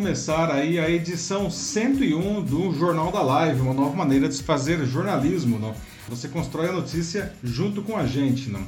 [0.00, 4.82] começar aí a edição 101 do Jornal da Live, uma nova maneira de se fazer
[4.86, 5.58] jornalismo.
[5.58, 5.74] Não?
[6.08, 8.48] Você constrói a notícia junto com a gente.
[8.48, 8.64] Não?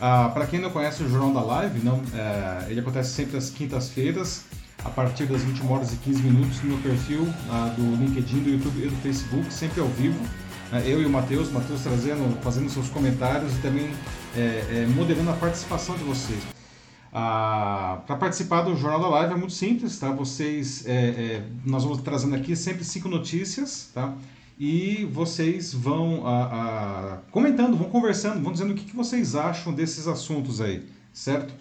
[0.00, 3.50] Ah, Para quem não conhece o Jornal da Live, não, é, ele acontece sempre às
[3.50, 4.44] quintas-feiras,
[4.84, 8.50] a partir das 21 horas e 15 minutos, no meu perfil ah, do LinkedIn, do
[8.50, 10.20] YouTube e do Facebook, sempre ao vivo.
[10.70, 10.84] Né?
[10.86, 13.90] Eu e o Matheus, Matheus trazendo, fazendo seus comentários e também
[14.36, 16.57] é, é, moderando a participação de vocês.
[17.12, 20.10] Ah, para participar do Jornal da Live é muito simples, tá?
[20.10, 24.14] Vocês, é, é, nós vamos trazendo aqui sempre cinco notícias, tá?
[24.58, 30.06] E vocês vão ah, comentando, vão conversando, vão dizendo o que, que vocês acham desses
[30.06, 31.54] assuntos aí, certo?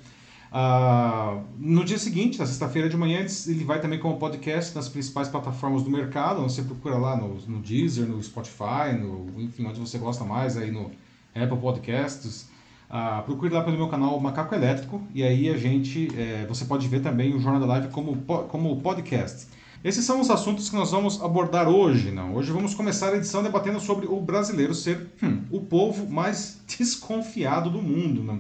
[0.52, 5.28] Ah, no dia seguinte, na sexta-feira de manhã, ele vai também como podcast nas principais
[5.28, 6.42] plataformas do mercado.
[6.42, 10.72] Você procura lá no, no Deezer, no Spotify, no, enfim, onde você gosta mais, aí
[10.72, 10.92] no
[11.36, 12.50] Apple Podcasts.
[12.90, 16.88] Ah, procure lá pelo meu canal Macaco Elétrico e aí a gente, é, você pode
[16.88, 18.16] ver também o Jornal da Live como,
[18.48, 19.48] como podcast.
[19.84, 22.12] Esses são os assuntos que nós vamos abordar hoje.
[22.12, 22.34] Não?
[22.34, 27.70] Hoje vamos começar a edição debatendo sobre o brasileiro ser hum, o povo mais desconfiado
[27.70, 28.24] do mundo.
[28.24, 28.40] Não?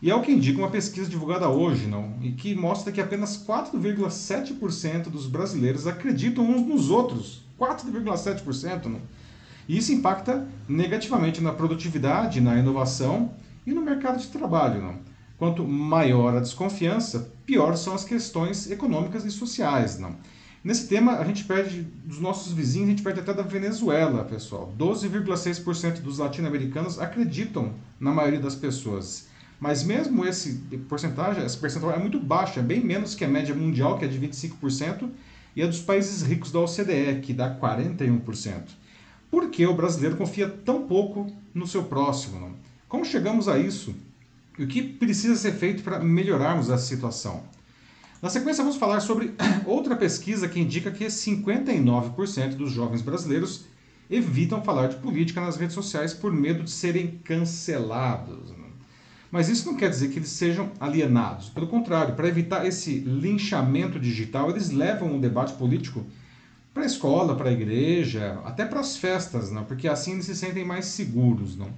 [0.00, 2.14] E é o que indica uma pesquisa divulgada hoje, não?
[2.22, 7.42] e que mostra que apenas 4,7% dos brasileiros acreditam uns nos outros.
[7.58, 8.86] 4,7%.
[8.86, 9.00] Não?
[9.68, 13.32] E isso impacta negativamente na produtividade, na inovação
[13.70, 14.82] e no mercado de trabalho.
[14.82, 14.98] Não?
[15.38, 19.98] Quanto maior a desconfiança, pior são as questões econômicas e sociais.
[19.98, 20.16] Não?
[20.62, 24.74] Nesse tema, a gente perde dos nossos vizinhos, a gente perde até da Venezuela, pessoal.
[24.78, 29.28] 12,6% dos latino-americanos acreditam na maioria das pessoas.
[29.58, 30.54] Mas mesmo esse
[30.88, 34.08] porcentagem, esse percentual é muito baixo, é bem menos que a média mundial, que é
[34.08, 35.08] de 25%,
[35.56, 38.62] e a dos países ricos da OCDE, que dá 41%.
[39.30, 42.40] Por que o brasileiro confia tão pouco no seu próximo?
[42.40, 42.69] Não?
[42.90, 43.94] Como chegamos a isso?
[44.58, 47.44] E o que precisa ser feito para melhorarmos essa situação?
[48.20, 49.32] Na sequência, vamos falar sobre
[49.64, 53.64] outra pesquisa que indica que 59% dos jovens brasileiros
[54.10, 58.52] evitam falar de política nas redes sociais por medo de serem cancelados.
[59.30, 61.48] Mas isso não quer dizer que eles sejam alienados.
[61.48, 66.04] Pelo contrário, para evitar esse linchamento digital, eles levam o debate político
[66.74, 69.62] para a escola, para a igreja, até para as festas, não?
[69.64, 71.56] porque assim eles se sentem mais seguros.
[71.56, 71.70] Não?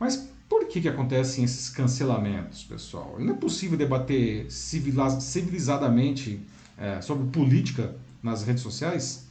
[0.00, 3.16] Mas por que, que acontecem esses cancelamentos, pessoal?
[3.18, 6.40] Não é possível debater civilizadamente
[6.78, 9.26] é, sobre política nas redes sociais?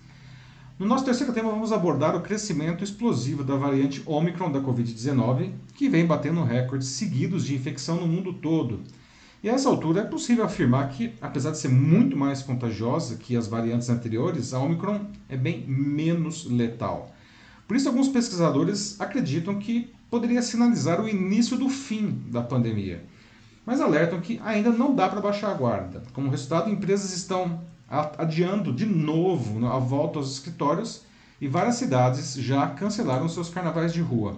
[0.78, 5.88] No nosso terceiro tema, vamos abordar o crescimento explosivo da variante Omicron da Covid-19, que
[5.88, 8.82] vem batendo recordes seguidos de infecção no mundo todo.
[9.42, 13.38] E a essa altura é possível afirmar que, apesar de ser muito mais contagiosa que
[13.38, 17.16] as variantes anteriores, a Omicron é bem menos letal.
[17.66, 23.04] Por isso, alguns pesquisadores acreditam que poderia sinalizar o início do fim da pandemia.
[23.66, 26.04] Mas alertam que ainda não dá para baixar a guarda.
[26.14, 27.60] Como resultado, empresas estão
[28.18, 31.02] adiando de novo a volta aos escritórios
[31.42, 34.38] e várias cidades já cancelaram seus carnavais de rua.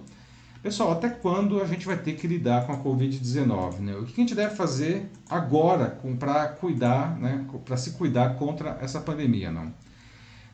[0.64, 3.78] Pessoal, até quando a gente vai ter que lidar com a Covid-19?
[3.78, 3.94] Né?
[3.98, 9.00] O que a gente deve fazer agora para cuidar, né, para se cuidar contra essa
[9.00, 9.52] pandemia?
[9.52, 9.72] Não?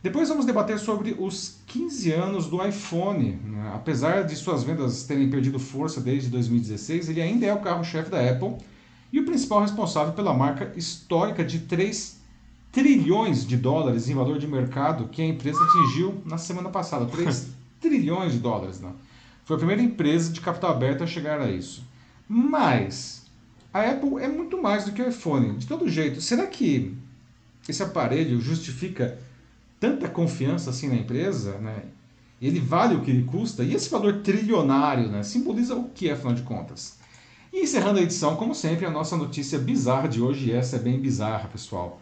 [0.03, 3.39] Depois vamos debater sobre os 15 anos do iPhone.
[3.73, 8.19] Apesar de suas vendas terem perdido força desde 2016, ele ainda é o carro-chefe da
[8.19, 8.57] Apple
[9.13, 12.21] e o principal responsável pela marca histórica de 3
[12.69, 17.05] trilhões de dólares em valor de mercado que a empresa atingiu na semana passada.
[17.05, 17.47] 3
[17.79, 18.81] trilhões de dólares.
[18.81, 18.91] Né?
[19.45, 21.81] Foi a primeira empresa de capital aberto a chegar a isso.
[22.27, 23.25] Mas
[23.73, 25.53] a Apple é muito mais do que o iPhone.
[25.57, 26.93] De todo jeito, será que
[27.69, 29.17] esse aparelho justifica
[29.83, 31.83] tanta confiança assim na empresa, né?
[32.41, 35.23] Ele vale o que ele custa e esse valor trilionário, né?
[35.23, 36.97] Simboliza o que, afinal de contas?
[37.51, 40.79] E encerrando a edição, como sempre, a nossa notícia bizarra de hoje, e essa é
[40.79, 41.99] bem bizarra, pessoal.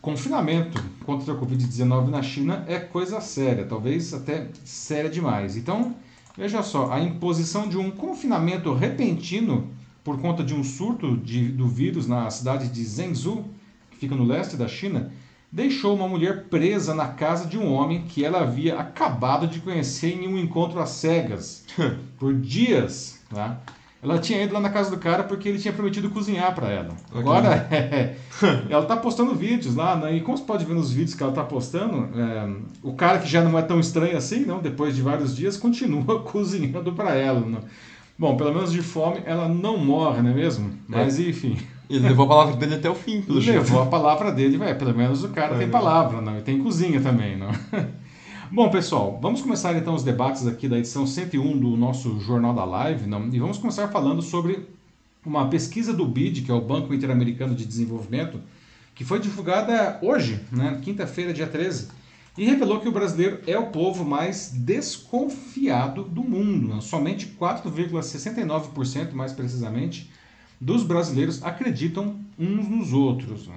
[0.00, 5.54] Confinamento contra a Covid-19 na China é coisa séria, talvez até séria demais.
[5.54, 5.94] Então,
[6.34, 9.68] veja só, a imposição de um confinamento repentino
[10.02, 13.44] por conta de um surto de, do vírus na cidade de Zhengzhou,
[13.90, 15.12] que fica no leste da China,
[15.50, 20.14] deixou uma mulher presa na casa de um homem que ela havia acabado de conhecer
[20.14, 21.64] em um encontro às cegas
[22.18, 23.20] por dias.
[23.30, 23.60] Tá?
[24.00, 26.94] Ela tinha ido lá na casa do cara porque ele tinha prometido cozinhar para ela.
[27.12, 28.14] Agora, é,
[28.68, 30.14] ela tá postando vídeos lá, né?
[30.14, 32.48] e como você pode ver nos vídeos que ela tá postando, é,
[32.82, 36.20] o cara que já não é tão estranho assim, não, depois de vários dias, continua
[36.22, 37.40] cozinhando para ela.
[37.40, 37.60] Não?
[38.16, 40.72] Bom, pelo menos de fome ela não morre, não é mesmo?
[40.86, 41.22] Mas é.
[41.22, 41.56] enfim.
[41.88, 43.78] Ele levou a palavra dele até o fim, pelo Levou jeito.
[43.78, 45.58] a palavra dele, é, pelo menos o cara é.
[45.58, 47.50] tem palavra, não, e tem cozinha também, não.
[48.52, 52.64] Bom, pessoal, vamos começar então os debates aqui da edição 101 do nosso Jornal da
[52.64, 53.28] Live, não?
[53.28, 54.66] e vamos começar falando sobre
[55.24, 58.40] uma pesquisa do BID, que é o Banco Interamericano de Desenvolvimento,
[58.94, 61.88] que foi divulgada hoje, né, quinta-feira, dia 13,
[62.36, 66.74] e revelou que o brasileiro é o povo mais desconfiado do mundo.
[66.74, 66.80] Né?
[66.80, 70.10] Somente 4,69%, mais precisamente,
[70.60, 73.46] dos brasileiros acreditam uns nos outros.
[73.46, 73.56] Né?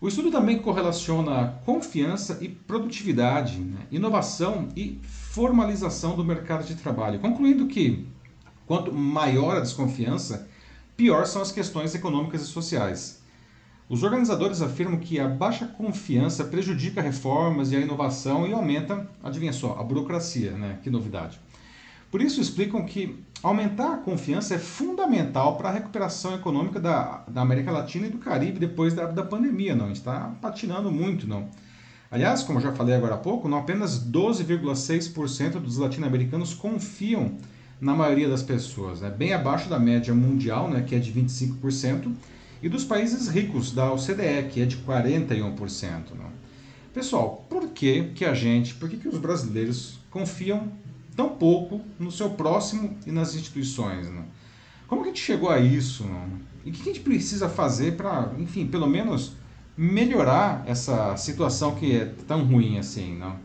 [0.00, 3.80] O estudo também correlaciona confiança e produtividade, né?
[3.90, 8.06] inovação e formalização do mercado de trabalho, concluindo que
[8.66, 10.48] quanto maior a desconfiança,
[10.96, 13.18] pior são as questões econômicas e sociais.
[13.88, 19.52] Os organizadores afirmam que a baixa confiança prejudica reformas e a inovação e aumenta, adivinha
[19.52, 20.78] só, a burocracia, né?
[20.82, 21.40] Que novidade.
[22.10, 27.42] Por isso explicam que aumentar a confiança é fundamental para a recuperação econômica da, da
[27.42, 29.74] América Latina e do Caribe depois da, da pandemia.
[29.74, 31.48] Não, está patinando muito, não.
[32.10, 37.36] Aliás, como já falei agora há pouco, não apenas 12,6% dos latino-americanos confiam
[37.78, 39.10] na maioria das pessoas, né?
[39.10, 42.12] bem abaixo da média mundial, né, que é de 25%,
[42.60, 46.14] e dos países ricos da OCDE, que é de 41%.
[46.18, 46.24] Né?
[46.92, 50.72] Pessoal, por que, que a gente, por que, que os brasileiros confiam
[51.18, 54.08] tão pouco no seu próximo e nas instituições.
[54.08, 54.22] Né?
[54.86, 56.04] Como que a gente chegou a isso?
[56.04, 56.28] Né?
[56.64, 59.32] E o que a gente precisa fazer para, enfim, pelo menos
[59.76, 63.36] melhorar essa situação que é tão ruim assim, não?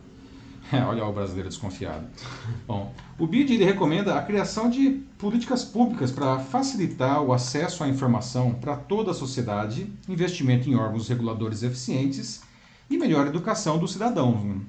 [0.72, 2.06] É, olha o brasileiro desconfiado.
[2.64, 7.88] Bom, o BID ele recomenda a criação de políticas públicas para facilitar o acesso à
[7.88, 12.40] informação para toda a sociedade, investimento em órgãos reguladores eficientes
[12.88, 14.44] e melhor educação dos cidadãos.
[14.44, 14.60] Né?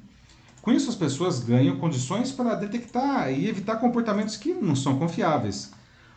[0.66, 5.72] Com isso, as pessoas ganham condições para detectar e evitar comportamentos que não são confiáveis.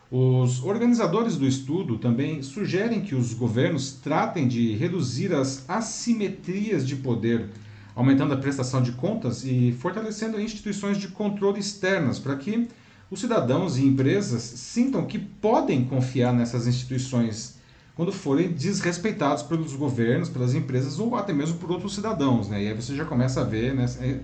[0.09, 6.95] Os organizadores do estudo também sugerem que os governos tratem de reduzir as assimetrias de
[6.95, 7.47] poder,
[7.95, 12.67] aumentando a prestação de contas e fortalecendo instituições de controle externas para que
[13.11, 17.58] os cidadãos e empresas sintam que podem confiar nessas instituições
[17.99, 22.47] quando forem desrespeitados pelos governos, pelas empresas ou até mesmo por outros cidadãos.
[22.47, 22.63] Né?
[22.63, 24.19] E aí você já começa a ver né, é,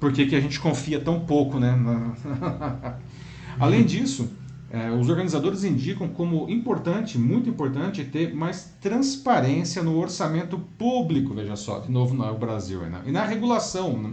[0.00, 1.60] por que, que a gente confia tão pouco.
[1.60, 1.72] Né?
[3.56, 4.32] Além disso,
[4.68, 11.54] é, os organizadores indicam como importante, muito importante, ter mais transparência no orçamento público, veja
[11.54, 13.00] só, de novo no Brasil, né?
[13.06, 13.96] e na regulação.
[13.96, 14.12] Né?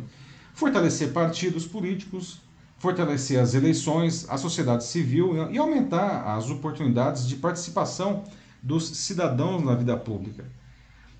[0.53, 2.39] Fortalecer partidos políticos,
[2.77, 5.49] fortalecer as eleições, a sociedade civil né?
[5.53, 8.23] e aumentar as oportunidades de participação
[8.67, 10.43] dos cidadãos na vida pública.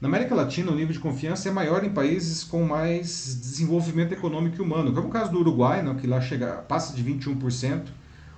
[0.01, 4.57] Na América Latina, o nível de confiança é maior em países com mais desenvolvimento econômico
[4.57, 7.85] e humano, como o caso do Uruguai, né, que lá chega, passa de 21%,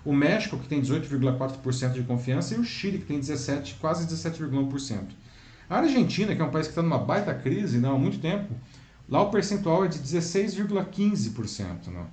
[0.06, 5.00] o México, que tem 18,4% de confiança, e o Chile, que tem 17, quase 17,1%.
[5.68, 8.54] A Argentina, que é um país que está numa baita crise não, há muito tempo,
[9.10, 11.88] lá o percentual é de 16,15%.
[11.88, 12.06] Né?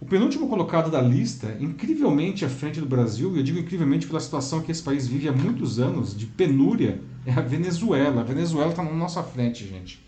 [0.00, 4.18] O penúltimo colocado da lista, incrivelmente à frente do Brasil, e eu digo incrivelmente pela
[4.18, 8.22] situação que esse país vive há muitos anos, de penúria, é a Venezuela.
[8.22, 10.02] A Venezuela está na nossa frente, gente.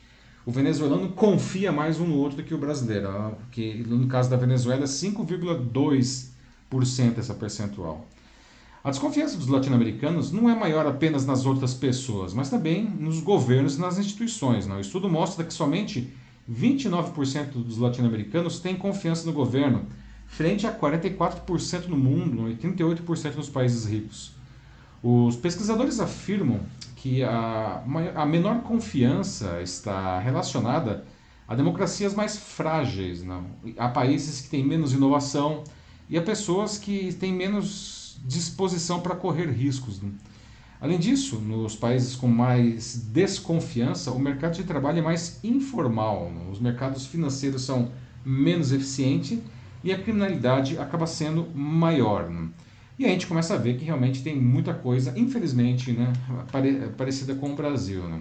[0.46, 4.36] O venezuelano confia mais um no outro do que o brasileiro, que no caso da
[4.36, 8.08] Venezuela é 5,2% essa percentual.
[8.82, 13.76] A desconfiança dos latino-americanos não é maior apenas nas outras pessoas, mas também nos governos
[13.76, 14.66] e nas instituições.
[14.66, 14.78] Não?
[14.78, 16.12] O estudo mostra que somente
[16.50, 19.86] 29% dos latino-americanos têm confiança no governo,
[20.26, 24.32] frente a 44% no mundo e 38% nos países ricos.
[25.02, 26.60] Os pesquisadores afirmam
[26.96, 27.82] que a,
[28.14, 31.04] a menor confiança está relacionada
[31.46, 33.44] a democracias mais frágeis, não?
[33.76, 35.64] a países que têm menos inovação
[36.08, 40.00] e a pessoas que têm menos disposição para correr riscos.
[40.00, 40.12] Não?
[40.82, 46.58] Além disso, nos países com mais desconfiança, o mercado de trabalho é mais informal, os
[46.58, 47.92] mercados financeiros são
[48.24, 49.38] menos eficientes
[49.84, 52.28] e a criminalidade acaba sendo maior.
[52.98, 56.12] E a gente começa a ver que realmente tem muita coisa, infelizmente, né,
[56.96, 58.02] parecida com o Brasil.
[58.08, 58.20] Né?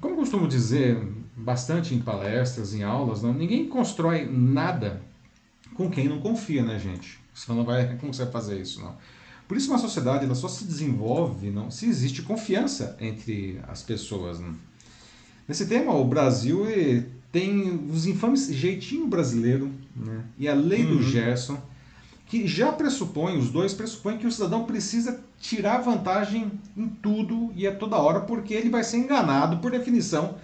[0.00, 1.00] Como costumo dizer
[1.36, 5.00] bastante em palestras, em aulas, não, ninguém constrói nada
[5.74, 7.20] com quem não confia, né, gente?
[7.32, 8.96] Você não vai, como você fazer isso, não?
[9.48, 14.38] Por isso uma sociedade ela só se desenvolve não, se existe confiança entre as pessoas.
[14.38, 14.54] Não.
[15.48, 16.66] Nesse tema, o Brasil
[17.32, 20.98] tem os infames jeitinho brasileiro né, e a lei uhum.
[20.98, 21.58] do Gerson,
[22.26, 27.66] que já pressupõe, os dois pressupõem que o cidadão precisa tirar vantagem em tudo e
[27.66, 30.34] a toda hora, porque ele vai ser enganado, por definição,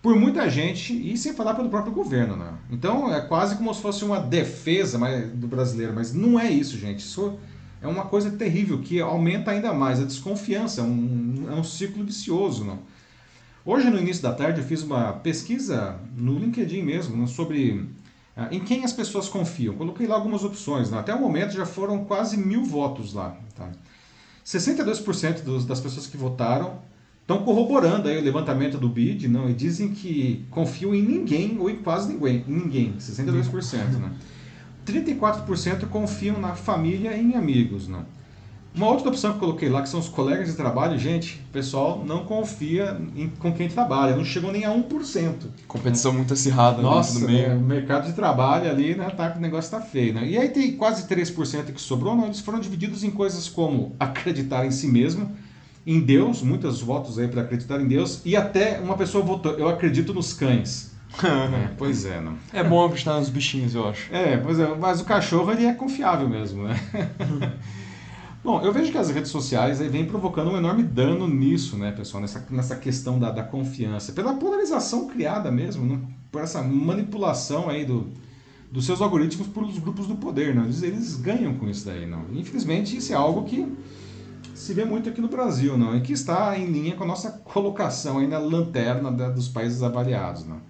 [0.00, 2.36] por muita gente e sem falar pelo próprio governo.
[2.36, 2.52] Né?
[2.70, 4.96] Então é quase como se fosse uma defesa
[5.34, 7.00] do brasileiro, mas não é isso, gente.
[7.00, 7.36] Isso
[7.84, 12.02] é uma coisa terrível que aumenta ainda mais a desconfiança, é um, é um ciclo
[12.02, 12.64] vicioso.
[12.64, 12.78] Não?
[13.62, 17.86] Hoje, no início da tarde, eu fiz uma pesquisa no LinkedIn mesmo não, sobre
[18.34, 19.74] ah, em quem as pessoas confiam.
[19.74, 20.90] Coloquei lá algumas opções.
[20.90, 20.98] Não?
[20.98, 23.36] Até o momento já foram quase mil votos lá.
[23.54, 23.70] Tá?
[24.46, 26.78] 62% dos, das pessoas que votaram
[27.20, 31.68] estão corroborando aí o levantamento do BID não, e dizem que confiam em ninguém ou
[31.68, 33.98] em quase ninguém, ninguém 62%.
[33.98, 34.12] Né?
[34.86, 37.88] 34% confiam na família e em amigos.
[37.88, 38.04] Não?
[38.74, 41.52] Uma outra opção que eu coloquei lá, que são os colegas de trabalho, gente, o
[41.52, 45.32] pessoal não confia em, com quem trabalha, não chegou nem a 1%.
[45.68, 47.50] Competição muito acirrada Nossa, no meio.
[47.50, 50.14] Né, o mercado de trabalho ali, né, tá, o negócio tá feio.
[50.14, 50.26] Né?
[50.28, 54.66] E aí tem quase 3% que sobrou, não, eles foram divididos em coisas como acreditar
[54.66, 55.30] em si mesmo,
[55.86, 59.68] em Deus, muitos votos aí para acreditar em Deus, e até uma pessoa votou, eu
[59.68, 60.93] acredito nos cães.
[61.24, 62.36] é, pois é, não.
[62.52, 64.12] É bom acreditar nos bichinhos, eu acho.
[64.14, 66.80] É, pois é, mas o cachorro ele é confiável mesmo, né?
[68.44, 71.92] Bom, eu vejo que as redes sociais aí vêm provocando um enorme dano nisso, né,
[71.92, 75.98] pessoal, nessa, nessa questão da, da confiança, pela polarização criada mesmo, né?
[76.30, 78.08] por essa manipulação aí do,
[78.70, 80.62] dos seus algoritmos por os grupos do poder, né?
[80.64, 82.26] eles, eles ganham com isso daí, não?
[82.34, 83.66] Infelizmente, isso é algo que
[84.54, 87.30] se vê muito aqui no Brasil, não, e que está em linha com a nossa
[87.30, 90.60] colocação aí na lanterna da, dos países avaliados, não.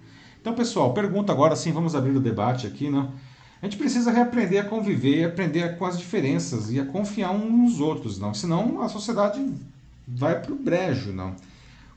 [0.45, 3.11] Então, pessoal, pergunta agora sim, vamos abrir o debate aqui, não.
[3.59, 7.79] A gente precisa reaprender a conviver, aprender com as diferenças e a confiar uns nos
[7.79, 8.31] outros, não.
[8.31, 9.43] Senão a sociedade
[10.07, 11.35] vai para o brejo, não.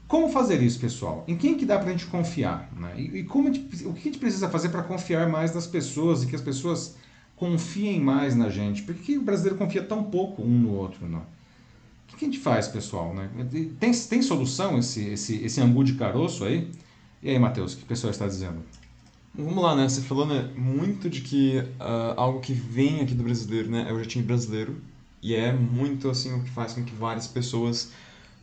[0.07, 1.25] Como fazer isso, pessoal?
[1.29, 2.71] Em quem que dá para a gente confiar?
[2.75, 2.95] Né?
[2.97, 6.23] E, e como gente, o que a gente precisa fazer para confiar mais nas pessoas
[6.23, 6.97] e que as pessoas
[7.37, 8.83] confiem mais na gente?
[8.83, 11.21] Por que o brasileiro confia tão pouco um no outro, não?
[12.19, 13.15] que a gente faz, pessoal?
[13.15, 13.29] Né?
[13.79, 16.69] Tem, tem solução esse, esse, esse angu de caroço aí?
[17.23, 18.63] E aí, Matheus, o que o pessoal está dizendo?
[19.35, 19.89] Vamos lá, né?
[19.89, 23.93] Você falou né, muito de que uh, algo que vem aqui do brasileiro né, é
[23.93, 24.77] o jeitinho brasileiro.
[25.23, 27.91] E é muito assim o que faz com que várias pessoas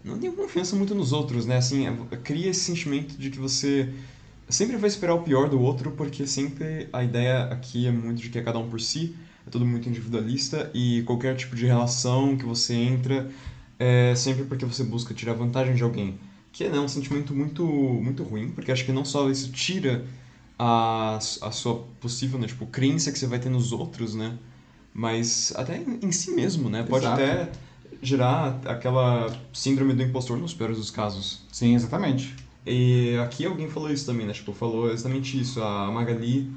[0.03, 1.57] não tenham confiança muito nos outros, né?
[1.57, 3.93] Assim, é, cria esse sentimento de que você
[4.49, 8.29] sempre vai esperar o pior do outro, porque sempre a ideia aqui é muito de
[8.29, 9.15] que é cada um por si,
[9.47, 13.29] é tudo muito individualista e qualquer tipo de relação que você entra
[13.79, 16.19] é sempre porque você busca tirar vantagem de alguém.
[16.55, 20.05] Que é né, um sentimento muito, muito ruim, porque acho que não só isso tira
[20.57, 24.37] a, a sua possível, né, tipo, crença que você vai ter nos outros, né?
[24.93, 26.83] Mas até em, em si mesmo, né?
[26.83, 27.21] Pode Exato.
[27.21, 27.51] até
[28.01, 31.41] gerar aquela síndrome do impostor nos piores dos casos.
[31.51, 32.33] Sim, exatamente.
[32.65, 34.31] E aqui alguém falou isso também, né?
[34.31, 35.61] Tipo, falou exatamente isso.
[35.61, 36.49] A Magali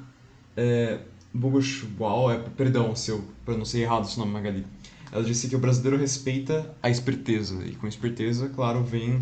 [0.57, 1.01] é,
[1.35, 4.65] Bogushwal, é, perdão se eu pronunciei errado esse nome, Magali.
[5.11, 9.21] Ela disse que o brasileiro respeita a esperteza, e com esperteza, claro, vem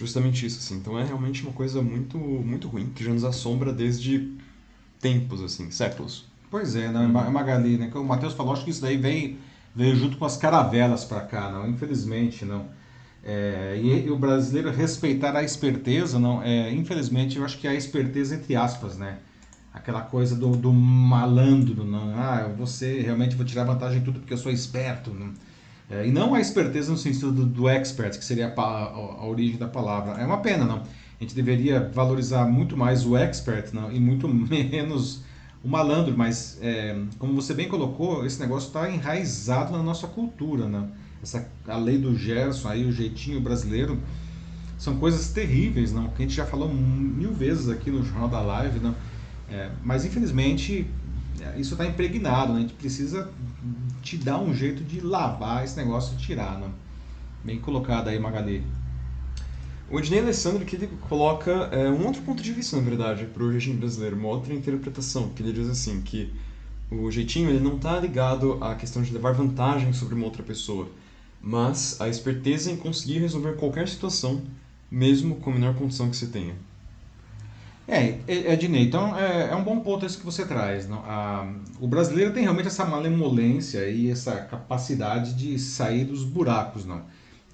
[0.00, 0.76] justamente isso, assim.
[0.76, 4.32] Então é realmente uma coisa muito, muito ruim, que já nos assombra desde
[4.98, 6.24] tempos, assim, séculos.
[6.50, 7.00] Pois é, né?
[7.00, 7.30] Uhum.
[7.30, 7.90] Magali, né?
[7.94, 9.36] O Matheus falou, acho que isso daí veio,
[9.76, 11.68] veio junto com as caravelas para cá, não?
[11.68, 12.66] Infelizmente, não.
[13.22, 16.42] É, e, e, o brasileiro respeitar a esperteza, não?
[16.42, 19.18] É, infelizmente, eu acho que é a esperteza entre aspas, né?
[19.72, 22.12] aquela coisa do, do malandro, não?
[22.18, 25.12] ah, você realmente vou tirar vantagem de tudo porque eu sou esperto.
[25.12, 25.32] Não?
[25.90, 29.56] É, e não a esperteza no sentido do, do expert, que seria a, a, origem
[29.56, 30.12] da palavra.
[30.20, 30.78] É uma pena, não?
[30.78, 33.92] A gente deveria valorizar muito mais o expert não?
[33.92, 35.22] e muito menos
[35.62, 40.66] o malandro, mas é, como você bem colocou, esse negócio está enraizado na nossa cultura,
[40.66, 40.88] né?
[41.22, 43.98] Essa, a lei do Gerson, aí, o jeitinho brasileiro,
[44.78, 46.08] são coisas terríveis, não?
[46.08, 48.94] Que a gente já falou mil vezes aqui no Jornal da Live, não?
[49.50, 50.86] É, mas infelizmente
[51.40, 52.58] é, isso está impregnado, né?
[52.58, 53.28] a gente precisa
[54.02, 56.58] te dar um jeito de lavar esse negócio e tirar.
[56.58, 56.68] Né?
[57.44, 58.64] Bem colocado aí, Magali.
[59.90, 63.42] O Ednei Alessandro que ele coloca é, um outro ponto de vista, na verdade, para
[63.42, 66.32] o jeitinho brasileiro, uma outra interpretação, que ele diz assim, que
[66.90, 70.88] o jeitinho ele não está ligado à questão de levar vantagem sobre uma outra pessoa,
[71.42, 74.42] mas a esperteza em conseguir resolver qualquer situação,
[74.88, 76.54] mesmo com a menor condição que você tenha.
[77.92, 80.88] É, Ednei, então é, é, um bom ponto esse que você traz.
[80.88, 80.98] Não?
[81.00, 87.02] A, o brasileiro tem realmente essa malemolência e essa capacidade de sair dos buracos, não?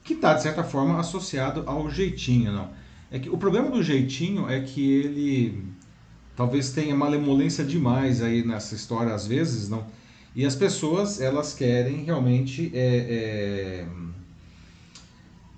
[0.05, 2.53] que está, de certa forma, associado ao jeitinho.
[2.53, 2.69] Não?
[3.11, 5.65] É que, o problema do jeitinho é que ele
[6.37, 9.87] talvez tenha malemolência demais aí nessa história às vezes, não?
[10.35, 13.87] E as pessoas, elas querem realmente é, é,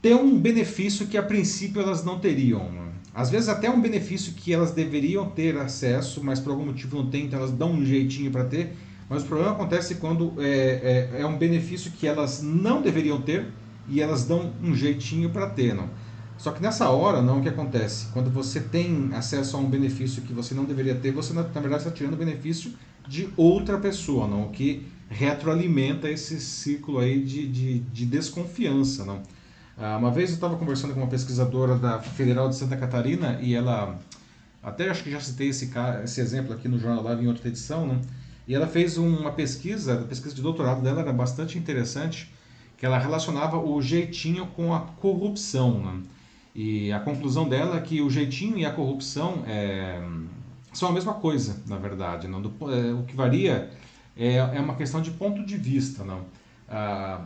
[0.00, 2.70] ter um benefício que a princípio elas não teriam.
[2.70, 2.87] Não?
[3.18, 7.10] Às vezes até um benefício que elas deveriam ter acesso, mas por algum motivo não
[7.10, 8.76] tem, então elas dão um jeitinho para ter.
[9.10, 13.48] Mas o problema acontece quando é, é, é, um benefício que elas não deveriam ter
[13.88, 15.90] e elas dão um jeitinho para ter, não.
[16.36, 18.06] Só que nessa hora, não, o que acontece?
[18.12, 21.60] Quando você tem acesso a um benefício que você não deveria ter, você na, na
[21.60, 22.72] verdade está tirando benefício
[23.08, 29.22] de outra pessoa, não, o que retroalimenta esse ciclo aí de, de, de desconfiança, não.
[29.80, 33.54] Ah, uma vez eu estava conversando com uma pesquisadora da Federal de Santa Catarina e
[33.54, 33.96] ela,
[34.60, 35.70] até acho que já citei esse,
[36.02, 38.00] esse exemplo aqui no Jornal Live em outra edição, né?
[38.48, 42.32] e ela fez uma pesquisa, a pesquisa de doutorado dela era bastante interessante,
[42.76, 45.78] que ela relacionava o jeitinho com a corrupção.
[45.78, 46.02] Né?
[46.56, 50.02] E a conclusão dela é que o jeitinho e a corrupção é,
[50.72, 52.26] são a mesma coisa, na verdade.
[52.26, 52.42] Não?
[52.42, 53.70] Do, é, o que varia
[54.16, 56.02] é, é uma questão de ponto de vista.
[56.02, 56.22] Não?
[56.68, 57.20] Ah,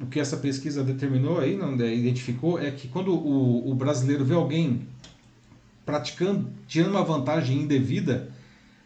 [0.00, 4.24] o que essa pesquisa determinou aí, não, né, identificou, é que quando o, o brasileiro
[4.24, 4.86] vê alguém
[5.84, 8.28] praticando, tirando uma vantagem indevida,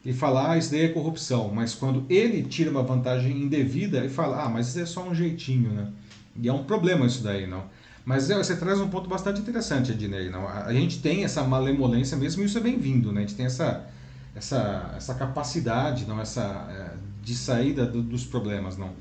[0.05, 1.51] ele fala, ah, isso daí é corrupção.
[1.53, 5.15] Mas quando ele tira uma vantagem indevida, ele fala, ah, mas isso é só um
[5.15, 5.89] jeitinho, né?
[6.37, 7.65] E é um problema isso daí, não?
[8.05, 10.31] Mas é, você traz um ponto bastante interessante, Ednei.
[10.31, 10.49] Não?
[10.49, 13.21] A gente tem essa malemolência mesmo e isso é bem-vindo, né?
[13.21, 13.87] A gente tem essa,
[14.35, 16.21] essa, essa capacidade, não?
[16.21, 18.93] Essa, é, de saída do, dos problemas, não?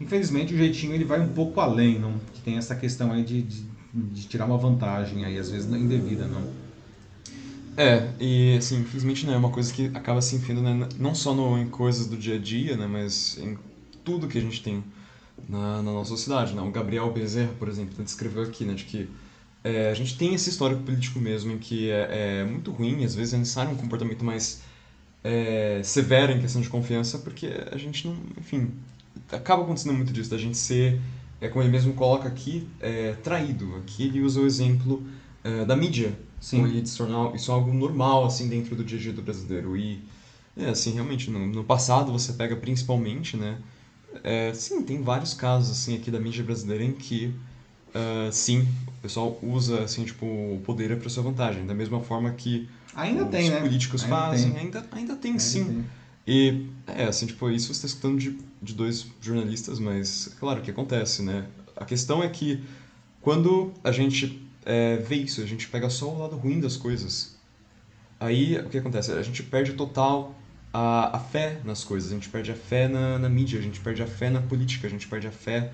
[0.00, 2.18] Infelizmente o jeitinho ele vai um pouco além, não?
[2.34, 6.26] Que tem essa questão aí de, de, de tirar uma vantagem aí, às vezes indevida,
[6.26, 6.66] não?
[7.76, 11.14] É, e assim, infelizmente não né, é uma coisa que acaba se enfiando né, não
[11.14, 13.58] só no, em coisas do dia a dia, né, mas em
[14.02, 14.82] tudo que a gente tem
[15.46, 16.54] na, na nossa sociedade.
[16.54, 16.62] Né?
[16.62, 19.10] O Gabriel Bezerra, por exemplo, descreveu aqui né, de que
[19.62, 23.14] é, a gente tem esse histórico político mesmo em que é, é muito ruim, às
[23.14, 24.62] vezes é necessário um comportamento mais
[25.22, 28.70] é, severo em questão de confiança, porque a gente não, enfim,
[29.30, 31.00] acaba acontecendo muito disso, da gente ser,
[31.40, 33.76] é, como ele mesmo coloca aqui, é, traído.
[33.76, 35.02] Aqui ele usa o exemplo
[35.44, 36.58] é, da mídia, Sim.
[36.58, 39.76] Como ele se tornar isso algo normal assim dentro do dia a dia do brasileiro
[39.76, 40.02] e
[40.56, 43.58] é assim realmente no, no passado você pega principalmente né
[44.22, 47.34] é, sim tem vários casos assim aqui da mídia brasileira em que
[47.88, 52.30] uh, sim o pessoal usa assim tipo o poder para sua vantagem da mesma forma
[52.30, 53.60] que ainda os tem, né?
[53.60, 54.60] políticos ainda fazem tem.
[54.60, 55.84] ainda ainda tem ainda sim tem.
[56.26, 60.70] E é assim tipo isso você está escutando de, de dois jornalistas mas claro que
[60.70, 62.64] acontece né a questão é que
[63.20, 67.36] quando a gente é, vê isso, a gente pega só o lado ruim das coisas.
[68.18, 69.12] Aí o que acontece?
[69.12, 70.34] A gente perde total
[70.72, 73.78] a, a fé nas coisas, a gente perde a fé na, na mídia, a gente
[73.80, 75.70] perde a fé na política, a gente perde a fé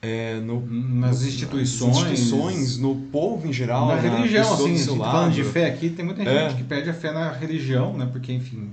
[0.00, 5.32] é, no, nas instituições, nas instituições, no povo em geral, na, na religião, assim, falando
[5.32, 6.56] de fé aqui, tem muita gente É.
[6.56, 8.08] que perde a fé na religião, né?
[8.10, 8.70] Porque, enfim,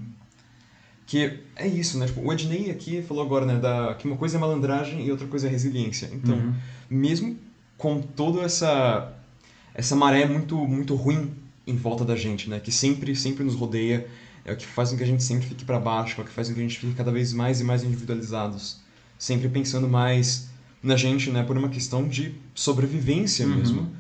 [1.09, 2.05] Que é isso, né?
[2.05, 3.55] Tipo, o Ednei aqui falou agora, né?
[3.57, 6.07] Da, que uma coisa é malandragem e outra coisa é resiliência.
[6.13, 6.53] Então, Uhum.
[6.87, 7.35] mesmo
[7.77, 9.11] com toda essa
[9.74, 11.31] essa maré muito muito ruim
[11.65, 12.59] em volta da gente, né?
[12.59, 14.05] Que sempre sempre nos rodeia,
[14.45, 16.31] é o que faz com que a gente sempre fique para baixo, é o que
[16.31, 18.79] faz com que a gente fique cada vez mais e mais individualizados,
[19.17, 20.48] sempre pensando mais
[20.83, 21.41] na gente, né?
[21.41, 23.55] Por uma questão de sobrevivência Uhum.
[23.55, 23.91] mesmo.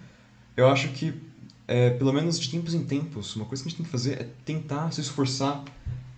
[0.55, 1.13] Eu acho que
[1.67, 4.13] é, pelo menos de tempos em tempos, uma coisa que a gente tem que fazer
[4.21, 5.63] é tentar se esforçar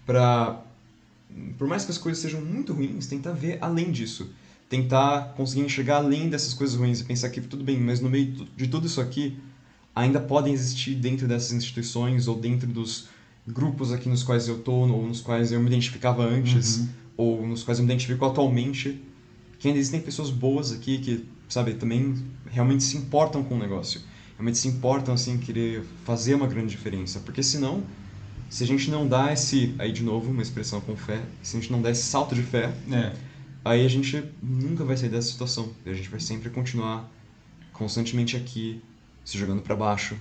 [0.06, 0.60] para
[1.58, 4.30] por mais que as coisas sejam muito ruins, tentar ver além disso.
[4.70, 8.48] Tentar conseguir enxergar além dessas coisas ruins e pensar que tudo bem, mas no meio
[8.56, 9.38] de tudo isso aqui,
[9.94, 13.08] ainda podem existir dentro dessas instituições ou dentro dos
[13.46, 16.88] grupos aqui nos quais eu tô ou nos quais eu me identificava antes Uhum.
[17.18, 19.02] ou nos quais eu me identifico atualmente,
[19.60, 22.16] que ainda existem pessoas boas aqui que, sabe, também
[22.50, 24.02] realmente se importam com o negócio.
[24.38, 27.20] Realmente se importam, assim, em querer fazer uma grande diferença.
[27.20, 27.84] Porque senão,
[28.52, 31.60] se a gente não dá esse, aí de novo, uma expressão com fé, se a
[31.62, 33.14] gente não der esse salto de fé, é.
[33.64, 35.70] aí a gente nunca vai sair dessa situação.
[35.86, 37.10] E a gente vai sempre continuar
[37.72, 38.82] constantemente aqui,
[39.24, 40.18] se jogando para baixo.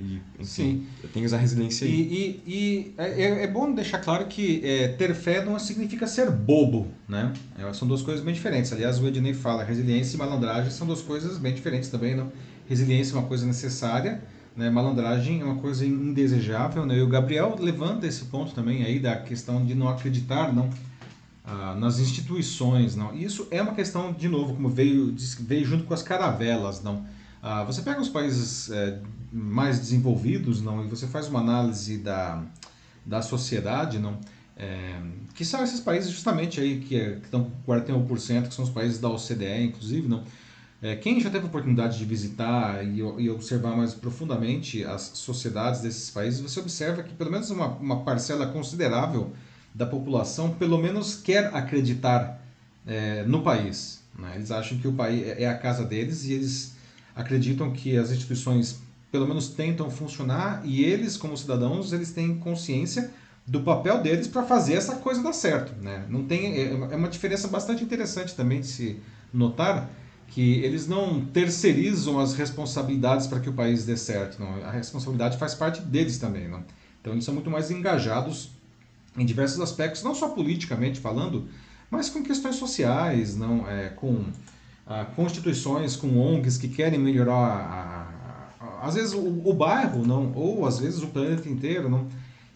[0.00, 0.86] E, enfim, Sim.
[1.02, 2.42] eu tenho essa resiliência E, aí.
[2.46, 6.88] e, e é, é bom deixar claro que é, ter fé não significa ser bobo,
[7.06, 7.34] né?
[7.58, 8.72] É, são duas coisas bem diferentes.
[8.72, 12.32] Aliás, o Ednei fala, resiliência e malandragem são duas coisas bem diferentes também, não?
[12.66, 14.22] Resiliência é uma coisa necessária,
[14.56, 14.70] né?
[14.70, 16.98] Malandragem é uma coisa indesejável, né?
[16.98, 20.70] E o Gabriel levanta esse ponto também aí da questão de não acreditar, não?
[21.44, 23.14] ah, nas instituições, não?
[23.14, 27.06] Isso é uma questão, de novo, como veio, veio junto com as caravelas, não?
[27.42, 28.98] Ah, você pega os países eh,
[29.30, 32.42] mais desenvolvidos, não, e você faz uma análise da,
[33.04, 34.18] da sociedade, não,
[34.56, 34.98] é,
[35.34, 38.70] que são esses países justamente aí que, é, que estão com 41%, que são os
[38.70, 40.24] países da OCDE, inclusive, não.
[40.84, 45.80] É, quem já teve a oportunidade de visitar e, e observar mais profundamente as sociedades
[45.80, 49.32] desses países, você observa que pelo menos uma, uma parcela considerável
[49.74, 52.38] da população, pelo menos quer acreditar
[52.86, 54.02] é, no país.
[54.18, 54.32] Né?
[54.34, 56.74] Eles acham que o país é a casa deles e eles
[57.16, 63.10] acreditam que as instituições pelo menos tentam funcionar e eles, como cidadãos, eles têm consciência
[63.46, 65.74] do papel deles para fazer essa coisa dar certo.
[65.82, 66.04] Né?
[66.10, 69.00] Não tem, é é uma diferença bastante interessante também de se
[69.32, 69.88] notar
[70.28, 74.40] que eles não terceirizam as responsabilidades para que o país dê certo.
[74.40, 74.64] Não.
[74.64, 76.48] A responsabilidade faz parte deles também.
[76.48, 76.64] Não?
[77.00, 78.50] Então eles são muito mais engajados
[79.16, 81.46] em diversos aspectos, não só politicamente falando,
[81.90, 84.24] mas com questões sociais, não é, com
[84.86, 90.04] ah, constituições, com ONGs que querem melhorar, a, a, a, às vezes o, o, bairro,
[90.04, 92.08] não, ou às vezes o planeta inteiro, não.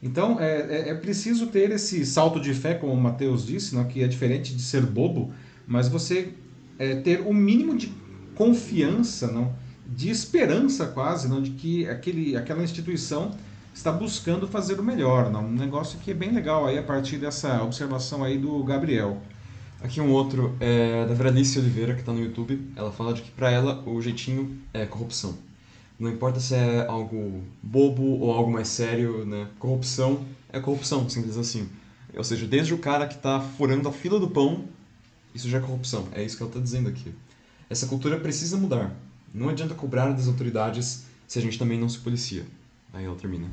[0.02, 3.84] Então é, é, é, preciso ter esse salto de fé, como o Mateus disse, não,
[3.84, 5.32] que é diferente de ser bobo,
[5.66, 6.32] mas você
[6.78, 7.92] é, ter o mínimo de
[8.34, 9.54] confiança, não,
[9.86, 13.32] de esperança quase, não, de que aquele, aquela instituição
[13.74, 15.46] está buscando fazer o melhor, não?
[15.46, 19.20] um negócio que é bem legal aí a partir dessa observação aí do Gabriel.
[19.80, 22.60] Aqui um outro é da Veralice Oliveira, que está no YouTube.
[22.74, 25.38] Ela fala de que para ela o jeitinho é corrupção.
[25.98, 29.46] Não importa se é algo bobo ou algo mais sério, né?
[29.58, 31.68] Corrupção é corrupção, simples assim.
[32.16, 34.64] Ou seja, desde o cara que está furando a fila do pão,
[35.38, 36.08] isso já é corrupção.
[36.12, 37.14] É isso que ela está dizendo aqui.
[37.70, 38.94] Essa cultura precisa mudar.
[39.32, 42.44] Não adianta cobrar das autoridades se a gente também não se policia.
[42.92, 43.46] Aí ela termina.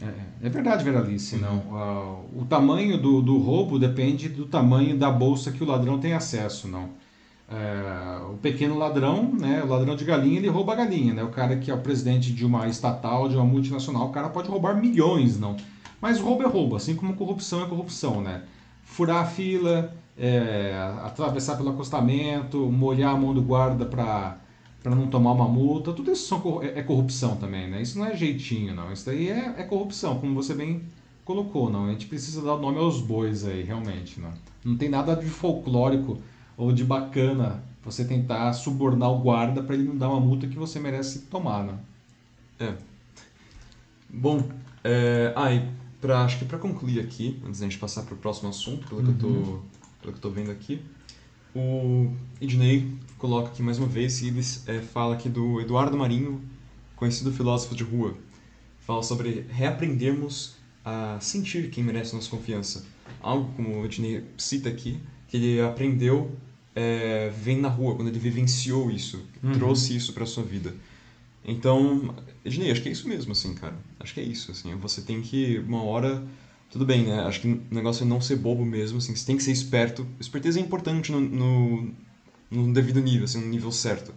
[0.00, 1.36] É, é verdade, Veralice.
[1.36, 1.40] Uhum.
[1.40, 1.56] Não.
[1.58, 6.12] Uh, o tamanho do, do roubo depende do tamanho da bolsa que o ladrão tem
[6.12, 6.68] acesso.
[6.68, 6.90] não.
[7.52, 11.12] É, o pequeno ladrão, né, o ladrão de galinha, ele rouba a galinha.
[11.12, 11.22] Né?
[11.24, 14.48] O cara que é o presidente de uma estatal, de uma multinacional, o cara pode
[14.48, 15.38] roubar milhões.
[15.38, 15.56] não.
[16.00, 18.22] Mas roubo é roubo, assim como corrupção é corrupção.
[18.22, 18.42] Né?
[18.84, 24.36] Furar a fila, é, atravessar pelo acostamento, molhar a mão do guarda para
[24.82, 27.82] para não tomar uma multa, tudo isso são, é, é corrupção também, né?
[27.82, 28.90] Isso não é jeitinho, não.
[28.90, 30.82] Isso daí é, é corrupção, como você bem
[31.22, 31.84] colocou, não.
[31.84, 34.32] A gente precisa dar o nome aos bois aí, realmente, não.
[34.64, 36.18] Não tem nada de folclórico
[36.56, 40.56] ou de bacana você tentar subornar o guarda para ele não dar uma multa que
[40.56, 41.74] você merece tomar, né?
[42.58, 42.74] É.
[44.08, 44.42] Bom,
[44.82, 45.68] é, ah, e
[46.00, 49.00] pra, acho que para concluir aqui, antes da gente passar para o próximo assunto, pelo,
[49.00, 49.06] uhum.
[49.06, 49.60] que eu tô, uhum.
[50.00, 50.80] Pelo que tô vendo aqui,
[51.54, 56.40] o Ednei coloca aqui mais uma vez e ele é, fala aqui do Eduardo Marinho,
[56.96, 58.16] conhecido filósofo de rua.
[58.80, 62.84] Fala sobre reaprendermos a sentir quem merece nossa confiança.
[63.20, 66.36] Algo como o Ednei cita aqui, que ele aprendeu
[66.74, 69.52] é, vem na rua, quando ele vivenciou isso, uhum.
[69.52, 70.74] trouxe isso para sua vida.
[71.44, 73.76] Então, Ednei, acho que é isso mesmo, assim, cara.
[73.98, 74.74] Acho que é isso, assim.
[74.76, 76.22] Você tem que, uma hora
[76.70, 77.20] tudo bem, né?
[77.22, 80.06] Acho que o negócio é não ser bobo mesmo, assim, você tem que ser esperto.
[80.20, 81.94] Esperteza é importante no, no,
[82.50, 84.14] no devido nível, assim, no nível certo.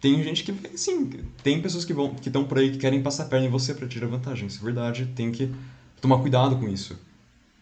[0.00, 1.08] Tem gente que, sim,
[1.42, 3.72] tem pessoas que vão que estão por aí que querem passar a perna em você
[3.72, 4.48] para tirar vantagem.
[4.48, 5.48] Isso é verdade, tem que
[6.00, 6.98] tomar cuidado com isso.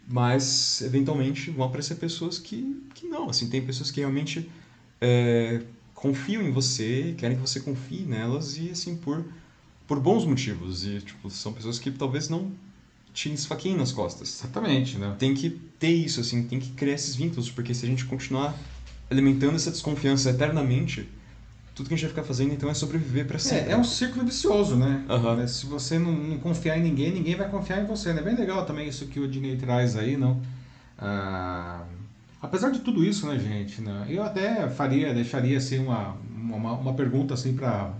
[0.08, 4.48] Mas, eventualmente, vão aparecer pessoas que, que não, assim, tem pessoas que realmente
[5.00, 5.60] é,
[5.94, 9.22] confiam em você, querem que você confie nelas e, assim, por,
[9.86, 10.86] por bons motivos.
[10.86, 12.50] E, tipo, são pessoas que talvez não
[13.18, 14.38] te esfaqueiem nas costas.
[14.38, 15.12] Exatamente, né?
[15.18, 18.54] Tem que ter isso, assim, tem que criar esses vínculos, porque se a gente continuar
[19.10, 21.08] alimentando essa desconfiança eternamente,
[21.74, 23.70] tudo que a gente vai ficar fazendo então é sobreviver para sempre.
[23.70, 25.04] É, é um círculo vicioso, né?
[25.08, 25.48] Uhum.
[25.48, 28.10] Se você não, não, confiar em ninguém, ninguém vai confiar em você.
[28.10, 28.22] É né?
[28.22, 30.40] bem legal também isso que o Dinei traz aí, não?
[30.96, 31.82] Ah,
[32.40, 33.80] apesar de tudo isso, né, gente?
[33.80, 37.92] Né, eu até faria, deixaria assim uma, uma, uma pergunta assim para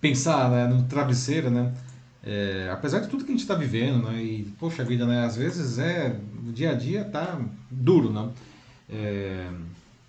[0.00, 1.72] pensar né, no travesseiro, né?
[2.24, 4.22] É, apesar de tudo que a gente está vivendo, né?
[4.22, 5.24] E, poxa vida, né?
[5.24, 6.18] Às vezes é...
[6.46, 8.30] O dia a dia tá duro, né?
[8.88, 9.50] É,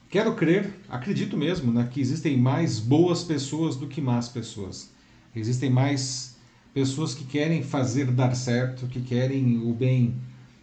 [0.10, 1.88] quero crer, acredito mesmo, né?
[1.92, 4.92] Que existem mais boas pessoas do que más pessoas.
[5.36, 6.36] Existem mais
[6.74, 10.16] pessoas que querem fazer dar certo, que querem o bem...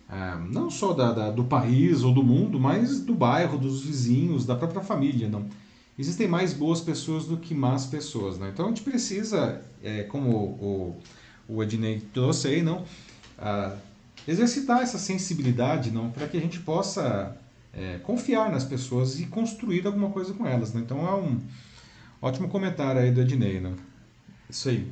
[0.08, 4.44] É, não só da, da, do país ou do mundo, mas do bairro, dos vizinhos,
[4.46, 5.46] da própria família, não?
[5.98, 8.50] Existem mais boas pessoas do que más pessoas, né?
[8.52, 10.98] Então a gente precisa, é, como o,
[11.50, 12.84] o Ednei trouxe aí, não?
[13.38, 13.74] Ah,
[14.26, 16.10] exercitar essa sensibilidade, não?
[16.10, 17.36] Para que a gente possa
[17.72, 20.80] é, confiar nas pessoas e construir alguma coisa com elas, né?
[20.80, 21.40] Então é um
[22.22, 23.72] ótimo comentário aí do Ednei, né?
[24.48, 24.88] Isso aí.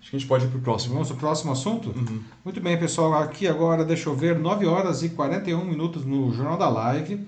[0.00, 0.94] Acho que a gente pode ir para o próximo.
[0.94, 1.90] Vamos para o próximo assunto?
[1.90, 2.22] Uhum.
[2.44, 3.14] Muito bem, pessoal.
[3.14, 7.26] Aqui agora, deixa eu ver, 9 horas e 41 minutos no Jornal da Live.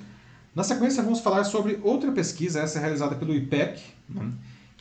[0.54, 4.32] Na sequência, vamos falar sobre outra pesquisa, essa é realizada pelo IPEC, né?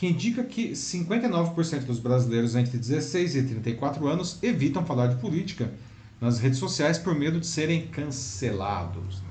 [0.04, 5.72] Que indica que 59% dos brasileiros entre 16 e 34 anos evitam falar de política
[6.20, 9.22] nas redes sociais por medo de serem cancelados.
[9.22, 9.30] Né?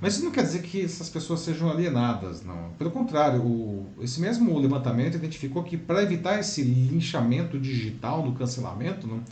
[0.00, 2.70] Mas isso não quer dizer que essas pessoas sejam alienadas, não.
[2.78, 9.06] Pelo contrário, o, esse mesmo levantamento identificou que para evitar esse linchamento digital no cancelamento,
[9.06, 9.22] não,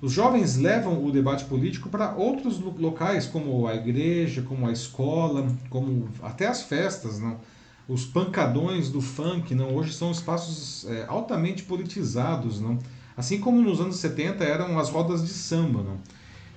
[0.00, 5.46] os jovens levam o debate político para outros locais, como a igreja, como a escola,
[5.70, 7.38] como até as festas, não
[7.92, 12.78] os pancadões do funk, não, hoje são espaços é, altamente politizados, não?
[13.16, 15.98] Assim como nos anos 70 eram as rodas de samba, não?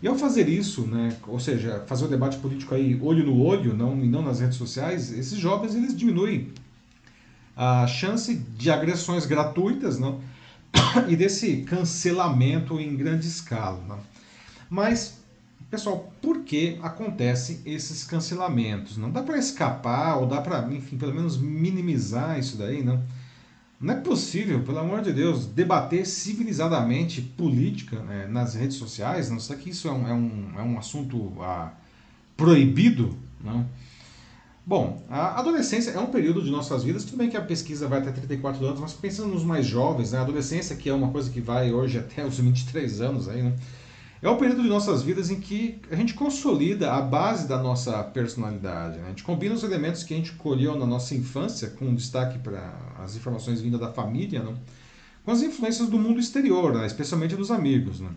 [0.02, 3.76] E ao fazer isso, né, ou seja, fazer o debate político aí olho no olho,
[3.76, 6.52] não e não nas redes sociais, esses jovens eles diminuem
[7.56, 10.22] a chance de agressões gratuitas, não?
[11.08, 14.00] e desse cancelamento em grande escala, não?
[14.70, 15.25] Mas
[15.70, 18.98] Pessoal, por que acontecem esses cancelamentos?
[18.98, 23.04] Não dá para escapar ou dá para, enfim, pelo menos minimizar isso daí, não?
[23.80, 29.30] Não é possível, pelo amor de Deus, debater civilizadamente política né, nas redes sociais.
[29.30, 31.74] Não sei que isso é um, é um, é um assunto ah,
[32.38, 33.66] proibido, não?
[34.66, 38.00] Bom, a adolescência é um período de nossas vidas, tudo bem que a pesquisa vai
[38.00, 41.30] até 34 anos, mas pensando nos mais jovens, né, a adolescência, que é uma coisa
[41.30, 43.54] que vai hoje até os 23 anos, aí, né,
[44.26, 48.04] é o período de nossas vidas em que a gente consolida a base da nossa
[48.04, 48.98] personalidade.
[48.98, 49.04] Né?
[49.06, 52.74] A gente combina os elementos que a gente colheu na nossa infância, com destaque para
[53.04, 54.56] as informações vindas da família, né?
[55.24, 56.88] com as influências do mundo exterior, né?
[56.88, 58.00] especialmente dos amigos.
[58.00, 58.10] Né?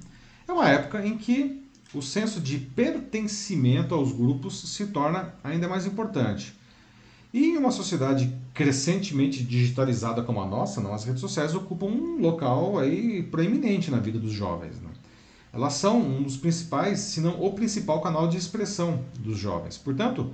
[0.49, 5.85] É uma época em que o senso de pertencimento aos grupos se torna ainda mais
[5.85, 6.55] importante.
[7.35, 12.19] E em uma sociedade crescentemente digitalizada como a nossa, não, as redes sociais ocupam um
[12.19, 14.81] local aí proeminente na vida dos jovens.
[14.81, 14.89] Né?
[15.59, 19.77] Elas são um dos principais, se não o principal canal de expressão dos jovens.
[19.77, 20.31] Portanto,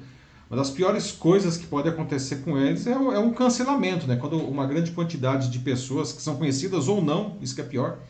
[0.51, 4.17] uma das piores coisas que pode acontecer com eles é o, é o cancelamento, né?
[4.17, 8.01] quando uma grande quantidade de pessoas que são conhecidas ou não, isso que é pior,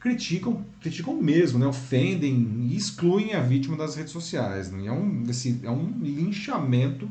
[0.00, 1.66] criticam, criticam mesmo, né?
[1.66, 4.68] ofendem e excluem a vítima das redes sociais.
[4.72, 4.86] Né?
[4.86, 7.08] É, um, esse, é um linchamento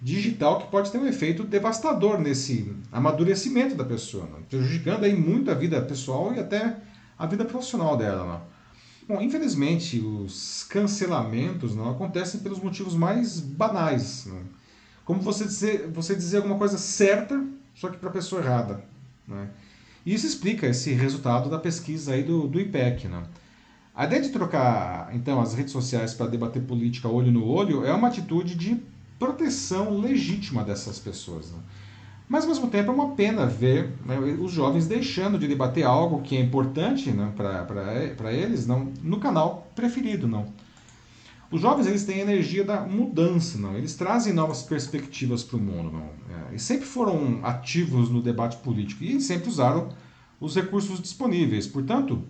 [0.00, 4.38] digital que pode ter um efeito devastador nesse amadurecimento da pessoa, né?
[4.48, 6.76] prejudicando aí muito a vida pessoal e até
[7.18, 8.24] a vida profissional dela.
[8.24, 8.40] Né?
[9.08, 14.26] Bom, infelizmente, os cancelamentos não acontecem pelos motivos mais banais.
[14.26, 14.42] Né?
[15.04, 17.40] Como você dizer, você dizer alguma coisa certa,
[17.72, 18.84] só que para a pessoa errada.
[19.28, 19.48] Né?
[20.04, 23.06] E isso explica esse resultado da pesquisa aí do, do IPEC.
[23.06, 23.22] Né?
[23.94, 27.92] A ideia de trocar então as redes sociais para debater política olho no olho é
[27.92, 28.76] uma atitude de
[29.20, 31.52] proteção legítima dessas pessoas.
[31.52, 31.58] Né?
[32.28, 36.22] Mas ao mesmo tempo é uma pena ver né, os jovens deixando de debater algo
[36.22, 40.26] que é importante né, para eles não, no canal preferido.
[40.26, 40.46] não.
[41.50, 43.76] Os jovens eles têm a energia da mudança, não.
[43.76, 45.92] eles trazem novas perspectivas para o mundo.
[45.92, 46.10] Não.
[46.50, 49.88] É, e sempre foram ativos no debate político e sempre usaram
[50.40, 51.68] os recursos disponíveis.
[51.68, 52.24] Portanto,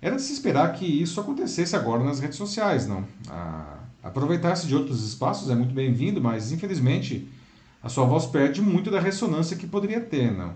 [0.00, 2.86] era de se esperar que isso acontecesse agora nas redes sociais.
[2.86, 3.04] não.
[4.02, 7.28] Aproveitar-se de outros espaços é muito bem-vindo, mas infelizmente
[7.82, 10.52] a sua voz perde muito da ressonância que poderia ter, não?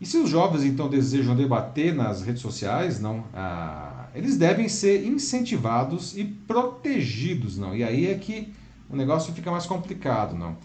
[0.00, 5.06] E se os jovens então desejam debater nas redes sociais, não, ah, eles devem ser
[5.06, 7.74] incentivados e protegidos, não?
[7.76, 8.52] E aí é que
[8.90, 10.56] o negócio fica mais complicado, não?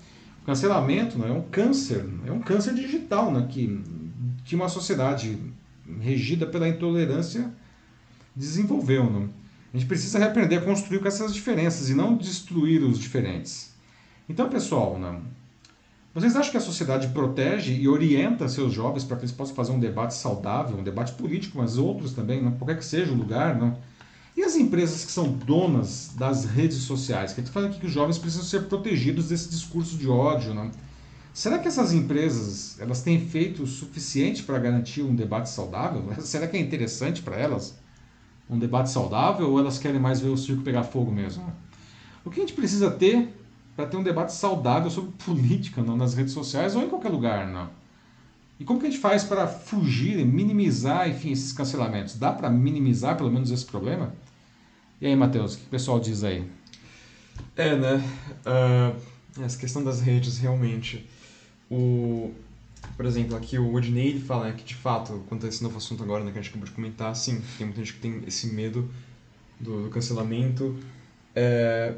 [0.41, 3.45] O cancelamento não é um câncer, é um câncer digital, não?
[3.47, 3.83] Que
[4.47, 5.37] que uma sociedade
[5.99, 7.53] regida pela intolerância
[8.33, 9.29] desenvolveu, não?
[9.73, 13.73] A gente precisa reaprender a construir com essas diferenças e não destruir os diferentes.
[14.29, 15.21] Então, pessoal, não,
[16.19, 19.71] vocês acham que a sociedade protege e orienta seus jovens para que eles possam fazer
[19.71, 22.53] um debate saudável, um debate político, mas outros também, não?
[22.53, 23.77] qualquer que seja o lugar, não?
[24.35, 28.17] E as empresas que são donas das redes sociais, que fazem aqui que os jovens
[28.17, 30.71] precisam ser protegidos desse discurso de ódio, não?
[31.35, 36.03] Será que essas empresas elas têm feito o suficiente para garantir um debate saudável?
[36.21, 37.77] Será que é interessante para elas
[38.49, 41.45] um debate saudável ou elas querem mais ver o circo pegar fogo mesmo?
[42.25, 43.31] O que a gente precisa ter
[43.77, 47.47] para ter um debate saudável sobre política não, nas redes sociais ou em qualquer lugar.
[47.47, 47.69] Não.
[48.59, 52.15] E como que a gente faz para fugir, minimizar, enfim, esses cancelamentos?
[52.15, 54.11] Dá para minimizar pelo menos esse problema?
[54.99, 56.49] E aí, Matheus, o que o pessoal diz aí?
[57.55, 58.03] É, né?
[58.47, 61.07] Uh, essa questão das redes, realmente.
[61.69, 62.33] O,
[62.95, 66.23] por exemplo, aqui o Odinei fala que, de fato, quanto a esse novo assunto agora,
[66.23, 68.89] né, que a gente acabou de comentar, sim, tem muita gente que tem esse medo
[69.59, 70.75] do, do cancelamento.
[71.35, 71.93] É,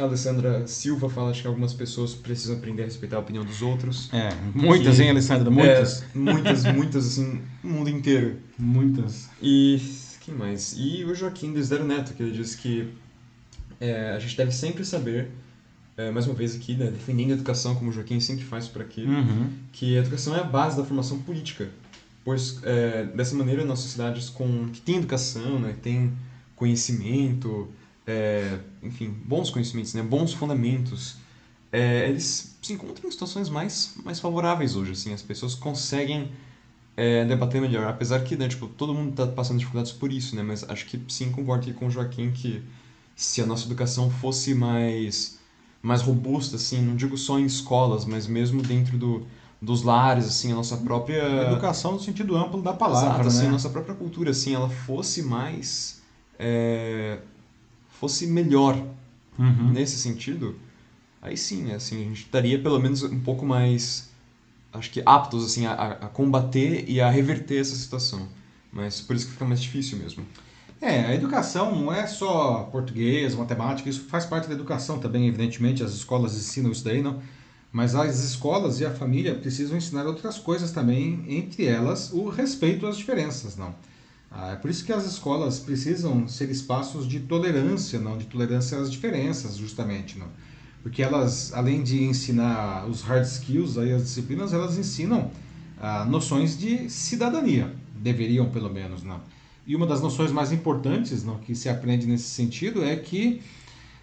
[0.00, 4.08] a Alessandra Silva fala que algumas pessoas precisam aprender a respeitar a opinião dos outros.
[4.12, 5.50] É, muitas, que, hein, Alessandra?
[5.50, 6.02] Muitas.
[6.02, 8.36] É, muitas, muitas, assim, o mundo inteiro.
[8.58, 9.28] Muitas.
[9.42, 9.80] E
[10.20, 10.74] quem mais?
[10.76, 12.88] E o Joaquim do Zero Neto, que ele diz que
[13.80, 15.30] é, a gente deve sempre saber,
[15.96, 18.82] é, mais uma vez aqui, né, defendendo a educação, como o Joaquim sempre faz por
[18.82, 19.50] aqui, uhum.
[19.72, 21.68] que a educação é a base da formação política.
[22.24, 26.12] Pois, é, dessa maneira, nas sociedades com, que têm educação, né, têm
[26.54, 27.68] conhecimento,
[28.08, 31.16] é, enfim, bons conhecimentos, né, bons fundamentos,
[31.70, 36.32] é, eles se encontram em situações mais, mais favoráveis hoje, assim, as pessoas conseguem
[36.96, 40.42] é, debater melhor, apesar que, né, tipo, todo mundo está passando dificuldades por isso, né,
[40.42, 42.62] mas acho que sim, concordo aqui com o Joaquim que
[43.14, 45.38] se a nossa educação fosse mais,
[45.82, 49.26] mais robusta, assim, não digo só em escolas, mas mesmo dentro do,
[49.60, 51.22] dos lares, assim, a nossa própria...
[51.42, 53.48] Educação no sentido amplo da palavra, Exato, assim, né?
[53.48, 56.00] a nossa própria cultura, assim, ela fosse mais...
[56.38, 57.18] É,
[57.98, 58.76] fosse melhor
[59.38, 59.72] uhum.
[59.72, 60.56] nesse sentido,
[61.20, 64.10] aí sim, assim, a gente estaria pelo menos um pouco mais,
[64.72, 68.28] acho que aptos assim, a, a combater e a reverter essa situação.
[68.72, 70.24] Mas por isso que fica mais difícil mesmo.
[70.80, 75.82] É, a educação não é só português, matemática, isso faz parte da educação também, evidentemente,
[75.82, 77.20] as escolas ensinam isso daí, não?
[77.72, 82.86] Mas as escolas e a família precisam ensinar outras coisas também, entre elas o respeito
[82.86, 83.74] às diferenças, não?
[84.30, 88.78] Ah, é por isso que as escolas precisam ser espaços de tolerância, não de tolerância
[88.78, 90.28] às diferenças, justamente, não.
[90.82, 95.30] Porque elas, além de ensinar os hard skills, aí, as disciplinas, elas ensinam
[95.80, 97.74] ah, noções de cidadania.
[97.94, 99.18] Deveriam, pelo menos, né?
[99.66, 103.42] E uma das noções mais importantes não, que se aprende nesse sentido é que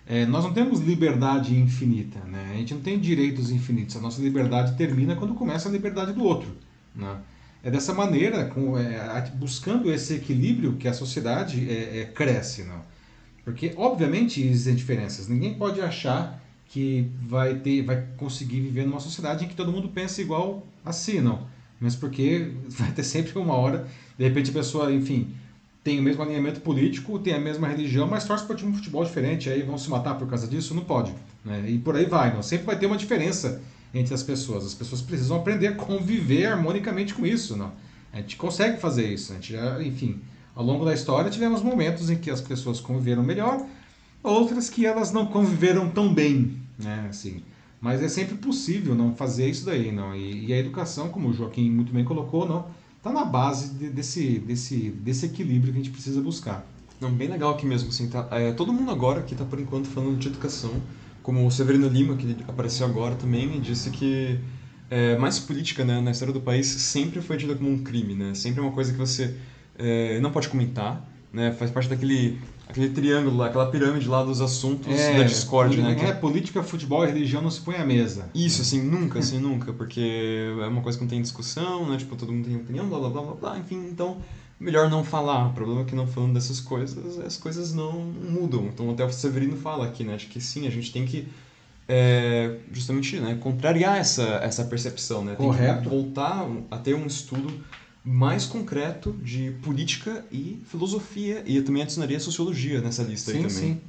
[0.05, 2.51] é, nós não temos liberdade infinita, né?
[2.53, 3.95] A gente não tem direitos infinitos.
[3.95, 6.55] A nossa liberdade termina quando começa a liberdade do outro,
[6.93, 7.17] né?
[7.65, 12.79] É dessa maneira, com, é, buscando esse equilíbrio, que a sociedade é, é, cresce, não?
[13.43, 15.27] Porque, obviamente, existem diferenças.
[15.27, 19.89] Ninguém pode achar que vai ter, vai conseguir viver numa sociedade em que todo mundo
[19.89, 21.47] pensa igual a si, não.
[21.79, 25.33] Mas porque vai ter sempre uma hora, de repente a pessoa, enfim,
[25.83, 28.77] tem o mesmo alinhamento político, tem a mesma religião, mas torce para um time de
[28.77, 30.75] futebol diferente, aí vão se matar por causa disso?
[30.75, 31.11] Não pode.
[31.43, 31.65] Né?
[31.67, 32.43] E por aí vai, não.
[32.43, 33.59] Sempre vai ter uma diferença
[33.95, 34.65] entre as pessoas.
[34.65, 37.71] As pessoas precisam aprender a conviver harmonicamente com isso, não.
[38.11, 39.31] A gente consegue fazer isso.
[39.31, 40.21] A gente já, enfim,
[40.53, 43.65] ao longo da história tivemos momentos em que as pessoas conviveram melhor,
[44.21, 47.07] outras que elas não conviveram tão bem, né?
[47.09, 47.41] Assim,
[47.79, 50.13] mas é sempre possível não fazer isso daí, não.
[50.13, 53.89] E, e a educação, como o Joaquim muito bem colocou, não está na base de,
[53.89, 56.65] desse, desse, desse equilíbrio que a gente precisa buscar.
[56.99, 59.87] Não, bem legal aqui mesmo, assim, tá, é, todo mundo agora que está por enquanto
[59.87, 60.71] falando de educação,
[61.25, 64.39] como o Severino Lima, que apareceu agora também, disse que
[64.91, 68.35] é, mais política né, na história do país sempre foi tida como um crime, né?
[68.35, 69.35] Sempre é uma coisa que você
[69.75, 71.51] é, não pode comentar, né?
[71.51, 72.37] Faz parte daquele
[72.69, 75.97] aquele triângulo lá, aquela pirâmide lá dos assuntos é, da discórdia, né?
[75.99, 78.29] É, política, futebol e religião não se põe à mesa.
[78.35, 81.97] Isso, assim, nunca, assim, nunca, porque é uma coisa que não tem discussão, né?
[81.97, 84.17] Tipo, todo mundo tem opinião, blá, blá, blá, blá, blá, enfim, então,
[84.59, 85.47] melhor não falar.
[85.47, 88.65] O problema é que não falando dessas coisas, as coisas não mudam.
[88.67, 90.15] Então, até o Severino fala aqui, né?
[90.17, 91.27] De que sim, a gente tem que
[91.87, 95.35] é, justamente né, contrariar essa, essa percepção, né?
[95.35, 95.83] Tem Correto.
[95.83, 97.53] que voltar a ter um estudo
[98.03, 101.43] mais concreto de política e filosofia.
[101.45, 103.57] E eu também adicionaria sociologia nessa lista sim, aí também.
[103.57, 103.81] Sim.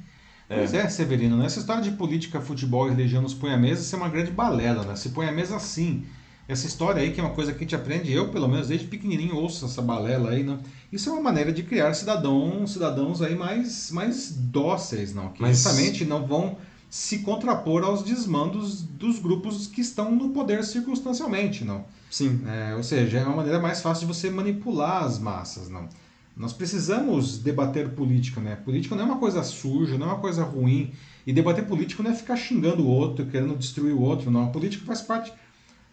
[0.49, 0.55] É.
[0.57, 3.93] Pois é, Severino, essa história de política, futebol e religião nos põe à mesa, isso
[3.93, 4.95] é uma grande balela, né?
[4.95, 6.05] Se põe à mesa sim.
[6.47, 8.87] Essa história aí, que é uma coisa que a gente aprende, eu pelo menos desde
[8.87, 10.57] pequenininho ouço essa balela aí, né?
[10.91, 15.29] Isso é uma maneira de criar cidadãos, cidadãos aí mais, mais dóceis, não?
[15.29, 15.57] Que Mas...
[15.57, 16.57] justamente não vão
[16.89, 21.83] se contrapor aos desmandos dos grupos que estão no poder circunstancialmente, não?
[22.09, 22.41] Sim.
[22.47, 25.89] É, ou seja, é uma maneira mais fácil de você manipular as massas, não?
[26.37, 28.55] Nós precisamos debater política, né?
[28.55, 30.93] Política não é uma coisa suja, não é uma coisa ruim.
[31.25, 34.45] E debater política não é ficar xingando o outro, querendo destruir o outro, não.
[34.45, 35.33] A política faz parte.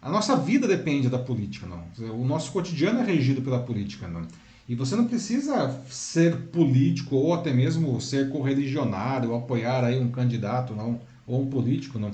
[0.05, 1.83] A nossa vida depende da política, não.
[2.13, 4.21] O nosso cotidiano é regido pela política, não.
[4.69, 10.11] E você não precisa ser político ou até mesmo ser correligionário, ou apoiar aí um
[10.11, 12.11] candidato, não, ou um político, não.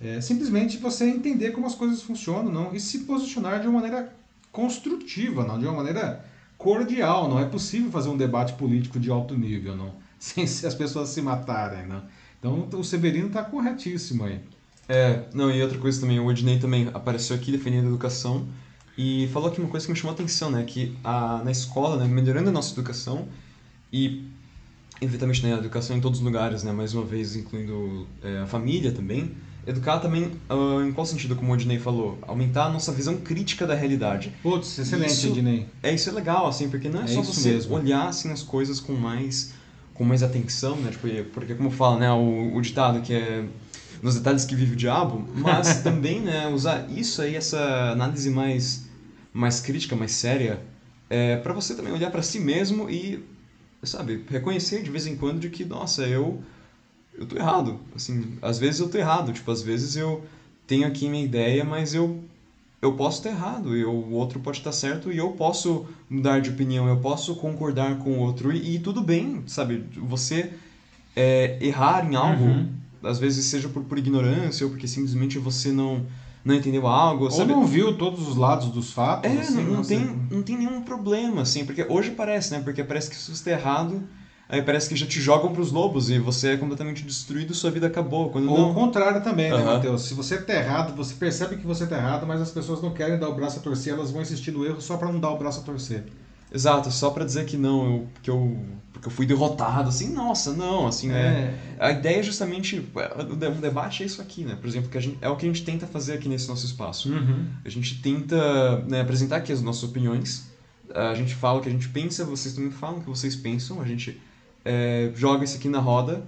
[0.00, 4.14] É simplesmente você entender como as coisas funcionam não, e se posicionar de uma maneira
[4.52, 6.24] construtiva, não, de uma maneira
[6.56, 7.28] cordial.
[7.28, 11.20] Não é possível fazer um debate político de alto nível não, sem as pessoas se
[11.20, 11.88] matarem.
[11.88, 12.04] Não.
[12.38, 14.38] Então o Severino está corretíssimo aí.
[14.88, 18.46] É, não, e outra coisa também, o Odinei também apareceu aqui defendendo a educação
[18.98, 21.96] e falou aqui uma coisa que me chamou a atenção, né, que a, na escola,
[21.96, 23.28] né, melhorando a nossa educação
[23.92, 24.24] e
[25.00, 28.46] evidentemente né, a educação em todos os lugares, né, mais uma vez incluindo é, a
[28.46, 32.18] família também, Educar também, uh, em qual sentido, como o Ednei falou?
[32.22, 34.32] Aumentar a nossa visão crítica da realidade.
[34.42, 35.68] Putz, excelente, isso, Ednei.
[35.80, 37.76] É, isso é legal, assim, porque não é, é só você mesmo.
[37.76, 39.54] olhar, assim, as coisas com mais,
[39.94, 40.90] com mais atenção, né?
[40.90, 43.44] Tipo, porque, como fala, né, o, o ditado que é
[44.02, 48.84] nos detalhes que vive o diabo, mas também, né, usar isso aí, essa análise mais,
[49.32, 50.60] mais crítica, mais séria,
[51.08, 53.24] é, para você também olhar para si mesmo e,
[53.82, 56.42] sabe, reconhecer de vez em quando de que, nossa, eu
[57.16, 57.78] eu tô errado.
[57.94, 59.32] Assim, às vezes eu tô errado.
[59.32, 60.24] Tipo, às vezes eu
[60.66, 62.22] tenho aqui minha ideia, mas eu
[62.80, 66.50] eu posso estar errado, e o outro pode estar certo e eu posso mudar de
[66.50, 69.84] opinião, eu posso concordar com o outro e, e tudo bem, sabe?
[69.98, 70.52] Você
[71.14, 72.68] é, errar em algo, uhum.
[73.02, 76.06] Às vezes seja por, por ignorância ou porque simplesmente você não
[76.44, 77.52] não entendeu algo, ou sabe?
[77.52, 79.30] não viu todos os lados dos fatos.
[79.30, 82.60] É, assim, não, não tem, não tem nenhum problema, assim, porque hoje parece, né?
[82.60, 84.02] Porque parece que se você está errado,
[84.48, 87.70] aí parece que já te jogam para os lobos e você é completamente destruído, sua
[87.70, 88.30] vida acabou.
[88.30, 88.70] Quando Ou não...
[88.72, 90.02] o contrário também, né, Matheus?
[90.02, 93.20] Se você tá errado, você percebe que você tá errado, mas as pessoas não querem
[93.20, 95.38] dar o braço a torcer, elas vão insistir no erro só para não dar o
[95.38, 96.06] braço a torcer.
[96.54, 98.58] Exato, só para dizer que não, eu, que eu,
[98.92, 101.20] porque eu fui derrotado, assim, nossa, não, assim, né?
[101.20, 101.30] é.
[101.30, 101.58] né?
[101.78, 102.84] A ideia é justamente,
[103.30, 104.56] um debate é isso aqui, né?
[104.60, 106.66] Por exemplo, que a gente, é o que a gente tenta fazer aqui nesse nosso
[106.66, 107.10] espaço.
[107.10, 107.46] Uhum.
[107.64, 110.52] A gente tenta né, apresentar aqui as nossas opiniões,
[110.94, 113.80] a gente fala o que a gente pensa, vocês também falam o que vocês pensam,
[113.80, 114.20] a gente
[114.64, 116.22] é, joga isso aqui na roda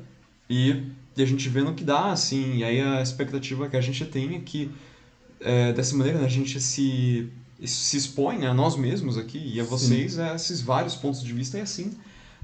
[0.49, 0.85] e,
[1.16, 2.57] e, a gente vê no que dá, assim.
[2.57, 4.70] E aí a expectativa que a gente tem é que,
[5.41, 7.31] é, dessa maneira, né, a gente se,
[7.64, 11.32] se expõe né, a nós mesmos aqui e a vocês a esses vários pontos de
[11.32, 11.96] vista e assim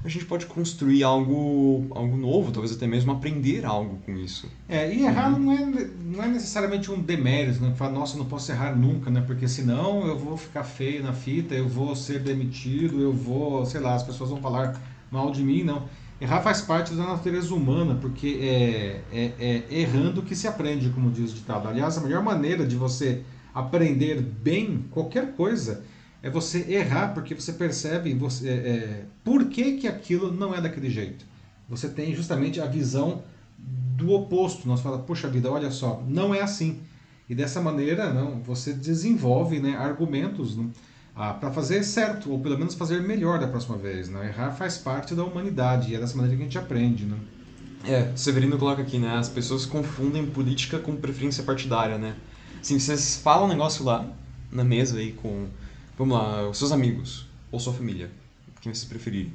[0.03, 4.47] a gente pode construir algo, algo novo, talvez até mesmo aprender algo com isso.
[4.67, 5.39] É, e errar uhum.
[5.39, 7.73] não, é, não é necessariamente um demérito, né?
[7.75, 9.21] Falar, nossa, não posso errar nunca, né?
[9.21, 13.79] Porque senão eu vou ficar feio na fita, eu vou ser demitido, eu vou, sei
[13.79, 14.81] lá, as pessoas vão falar
[15.11, 15.83] mal de mim, não.
[16.19, 21.11] Errar faz parte da natureza humana, porque é, é, é errando que se aprende, como
[21.11, 21.67] diz o ditado.
[21.67, 23.21] Aliás, a melhor maneira de você
[23.53, 25.83] aprender bem qualquer coisa
[26.23, 30.61] é você errar porque você percebe você, é, é, por que, que aquilo não é
[30.61, 31.25] daquele jeito.
[31.67, 33.23] Você tem justamente a visão
[33.57, 34.67] do oposto.
[34.67, 36.79] Nós falamos, puxa vida, olha só, não é assim.
[37.29, 40.67] E dessa maneira, não, você desenvolve né, argumentos né,
[41.15, 44.09] ah, para fazer certo, ou pelo menos fazer melhor da próxima vez.
[44.09, 44.27] Né?
[44.27, 47.05] Errar faz parte da humanidade e é dessa maneira que a gente aprende.
[47.05, 47.17] Né?
[47.85, 49.15] É, Severino coloca aqui, né?
[49.15, 52.15] As pessoas confundem política com preferência partidária, né?
[52.61, 54.05] Assim, vocês falam um negócio lá
[54.51, 55.47] na mesa aí com
[56.01, 58.09] Vamos lá, os seus amigos ou sua família,
[58.59, 59.31] quem vocês preferirem.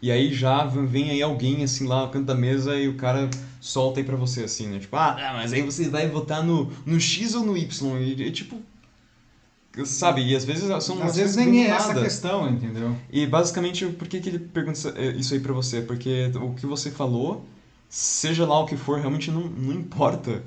[0.00, 3.28] E aí já vem aí alguém assim lá no canto da mesa e o cara
[3.60, 4.78] solta aí pra você assim, né?
[4.78, 7.98] Tipo, ah, mas aí você vai votar no, no X ou no Y?
[7.98, 8.62] E, e tipo.
[9.84, 10.22] Sabe?
[10.22, 11.02] E às vezes são.
[11.02, 12.96] Às vezes nem é essa questão, entendeu?
[13.12, 14.78] E basicamente, por que, que ele pergunta
[15.18, 15.82] isso aí pra você?
[15.82, 17.44] Porque o que você falou,
[17.90, 20.42] seja lá o que for, realmente não, não importa.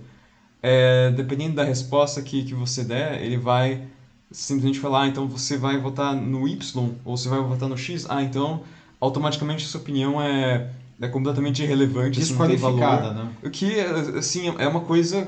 [0.65, 3.85] É, dependendo da resposta que, que você der, ele vai
[4.31, 8.05] simplesmente falar, ah, então você vai votar no Y ou você vai votar no X,
[8.09, 8.63] ah, então
[8.99, 13.33] automaticamente sua opinião é, é completamente irrelevante, desqualificada, assim, né?
[13.43, 13.79] O que,
[14.17, 15.27] assim, é uma coisa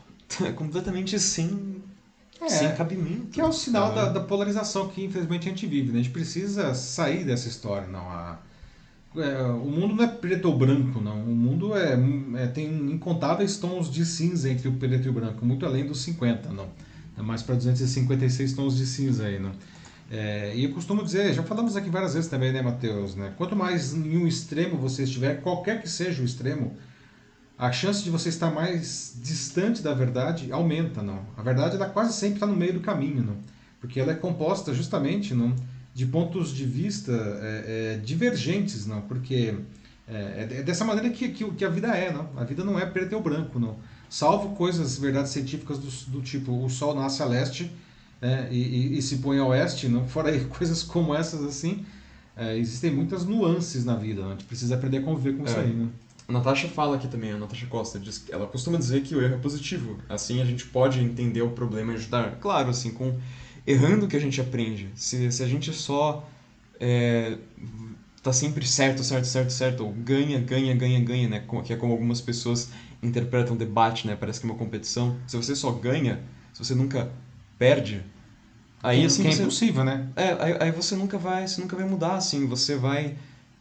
[0.54, 1.82] completamente sem,
[2.40, 3.28] é, sem cabimento.
[3.32, 6.00] Que é o sinal da, da, polarização que infelizmente a gente vive, né?
[6.00, 8.38] A gente precisa sair dessa história, não a
[9.16, 11.22] é, o mundo não é preto ou branco, não.
[11.22, 11.96] O mundo é,
[12.42, 16.02] é, tem incontáveis tons de cinza entre o preto e o branco, muito além dos
[16.02, 16.68] 50, não.
[17.16, 19.52] É mais para 256 tons de cinza aí, né?
[20.10, 23.14] É, e eu costumo dizer, já falamos aqui várias vezes também, né, Matheus?
[23.14, 23.32] Né?
[23.36, 26.76] Quanto mais em um extremo você estiver, qualquer que seja o extremo,
[27.56, 31.20] a chance de você estar mais distante da verdade aumenta, não?
[31.36, 33.36] A verdade ela quase sempre está no meio do caminho, não?
[33.80, 35.54] Porque ela é composta justamente, não,
[35.94, 39.00] de pontos de vista é, é, divergentes, não?
[39.02, 39.54] Porque
[40.08, 42.28] é, é, dessa maneira que, que, que, a vida é, não?
[42.36, 43.78] A vida não é preto ou branco, não?
[44.14, 47.68] salvo coisas, verdades científicas do, do tipo o Sol nasce a leste
[48.20, 51.84] né, e, e, e, se põe a oeste, não fora aí, coisas como essas assim,
[52.36, 54.28] é, existem muitas nuances na vida, né?
[54.28, 55.46] a gente precisa aprender a conviver com é.
[55.46, 55.72] isso aí.
[55.72, 55.88] Né?
[56.28, 59.34] A Natasha fala aqui também, a Natasha Costa, diz, ela costuma dizer que o erro
[59.34, 62.38] é positivo, assim a gente pode entender o problema e ajudar.
[62.40, 63.18] Claro, assim, com
[63.66, 64.88] errando que a gente aprende.
[64.94, 66.28] Se, se a gente só
[66.78, 67.38] é,
[68.22, 71.44] tá sempre certo, certo, certo, certo, ou ganha, ganha, ganha, ganha, né?
[71.64, 72.70] Que é como algumas pessoas
[73.02, 74.16] interpretam debate, né?
[74.16, 75.16] Parece que é uma competição.
[75.26, 76.20] Se você só ganha,
[76.52, 77.10] se você nunca
[77.58, 78.02] perde,
[78.82, 80.08] aí assim que é você, impossível, né?
[80.16, 82.46] É, aí, aí, você nunca vai, você nunca vai mudar, assim.
[82.46, 83.16] Você vai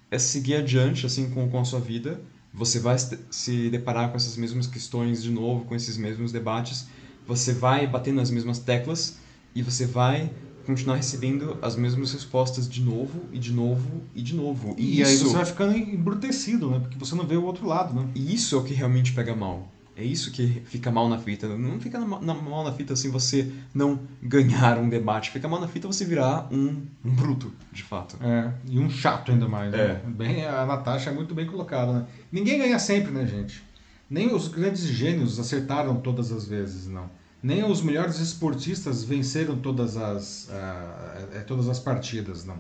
[0.10, 2.22] é, seguir adiante, assim, com, com a sua vida.
[2.54, 2.98] Você vai
[3.32, 6.88] se deparar com essas mesmas questões de novo, com esses mesmos debates.
[7.28, 9.18] Você vai bater nas mesmas teclas
[9.56, 10.30] e você vai
[10.66, 14.76] continuar recebendo as mesmas respostas de novo e de novo e de novo.
[14.78, 16.80] E, e aí você vai ficando embrutecido, né?
[16.80, 18.08] Porque você não vê o outro lado, né?
[18.16, 19.70] E isso é o que realmente pega mal.
[19.96, 21.48] É isso que fica mal na fita.
[21.48, 25.30] Não fica na, na, mal na fita assim você não ganhar um debate.
[25.30, 28.18] Fica mal na fita você virar um, um bruto, de fato.
[28.20, 29.72] É, e um chato ainda mais.
[29.72, 30.02] Né?
[30.04, 30.10] É.
[30.10, 32.06] Bem, a Natasha é muito bem colocada, né?
[32.32, 33.62] Ninguém ganha sempre, né, gente?
[34.10, 37.08] Nem os grandes gênios acertaram todas as vezes, não
[37.44, 42.56] nem os melhores esportistas venceram todas as, uh, todas as partidas, não.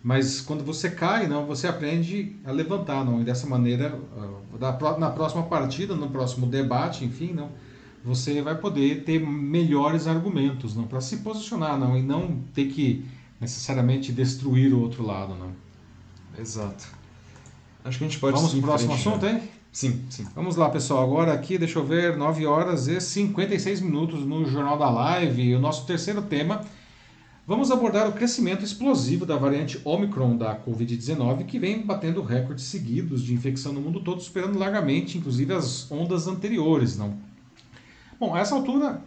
[0.00, 3.20] Mas quando você cai, não, você aprende a levantar, não.
[3.20, 7.50] E dessa maneira, uh, na próxima partida, no próximo debate, enfim, não,
[8.04, 13.04] você vai poder ter melhores argumentos, não, para se posicionar, não, e não ter que
[13.40, 15.50] necessariamente destruir o outro lado, não.
[16.38, 16.86] Exato.
[17.84, 18.36] Acho que a gente pode.
[18.36, 19.42] Vamos para o próximo assunto, hein?
[19.72, 20.26] Sim, sim.
[20.34, 21.02] Vamos lá, pessoal.
[21.02, 25.54] Agora aqui, deixa eu ver, 9 horas e 56 minutos no Jornal da Live.
[25.54, 26.60] O nosso terceiro tema.
[27.46, 33.22] Vamos abordar o crescimento explosivo da variante Omicron da Covid-19, que vem batendo recordes seguidos
[33.22, 36.98] de infecção no mundo todo, superando largamente, inclusive, as ondas anteriores.
[36.98, 37.16] Não?
[38.20, 39.02] Bom, a essa altura,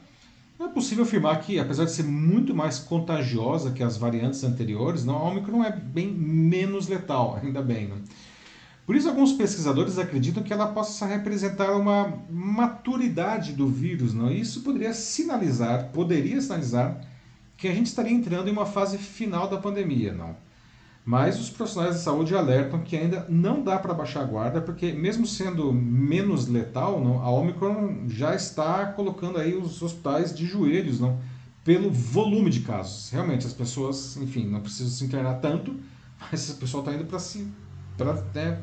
[0.57, 5.05] não é possível afirmar que, apesar de ser muito mais contagiosa que as variantes anteriores,
[5.05, 7.87] não, a Omicron é bem menos letal, ainda bem.
[7.87, 7.97] Não?
[8.85, 14.13] Por isso, alguns pesquisadores acreditam que ela possa representar uma maturidade do vírus.
[14.13, 14.31] Não?
[14.31, 17.01] Isso poderia sinalizar, poderia sinalizar
[17.57, 20.13] que a gente estaria entrando em uma fase final da pandemia.
[20.13, 20.35] Não?
[21.03, 24.91] Mas os profissionais de saúde alertam que ainda não dá para baixar a guarda, porque
[24.91, 30.99] mesmo sendo menos letal, não, a Omicron já está colocando aí os hospitais de joelhos,
[30.99, 31.19] não,
[31.63, 33.11] pelo volume de casos.
[33.11, 35.75] Realmente, as pessoas, enfim, não precisam se internar tanto,
[36.31, 37.47] mas o pessoal está indo para se
[37.97, 38.59] para né,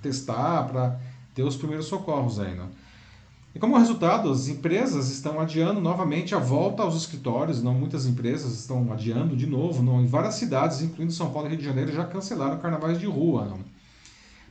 [0.00, 0.98] testar, para
[1.34, 2.68] ter os primeiros socorros aí, não?
[3.54, 8.58] E como resultado, as empresas estão adiando novamente a volta aos escritórios, não muitas empresas
[8.58, 11.92] estão adiando de novo, não, em várias cidades, incluindo São Paulo e Rio de Janeiro,
[11.92, 13.58] já cancelaram carnavais de rua, não.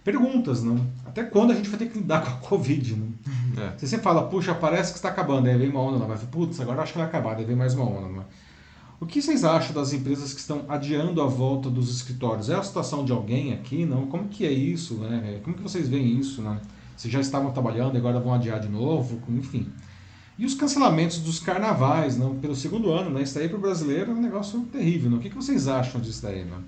[0.03, 0.79] Perguntas, não?
[1.05, 3.63] Até quando a gente vai ter que lidar com a Covid, não?
[3.63, 3.77] É.
[3.77, 6.07] Você sempre fala, puxa, parece que está acabando, aí vem uma onda, não.
[6.07, 8.25] Vai, putz, agora acho que vai acabar, aí vem mais uma onda, não.
[9.01, 12.51] O que vocês acham das empresas que estão adiando a volta dos escritórios?
[12.51, 14.05] É a situação de alguém aqui, não?
[14.05, 15.41] Como que é isso, né?
[15.43, 16.61] Como que vocês veem isso, né?
[16.95, 19.67] Se já estavam trabalhando e agora vão adiar de novo, enfim.
[20.37, 22.35] E os cancelamentos dos carnavais, não?
[22.35, 23.23] Pelo segundo ano, né?
[23.23, 25.17] Isso aí para o brasileiro é um negócio terrível, não?
[25.17, 26.63] O que, vocês acham disso daí, não?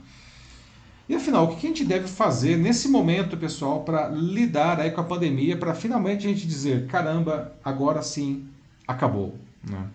[1.08, 5.02] E afinal, o que a gente deve fazer nesse momento, pessoal, para lidar aí com
[5.02, 8.48] a pandemia, para finalmente a gente dizer, caramba, agora sim,
[8.88, 9.86] acabou, né?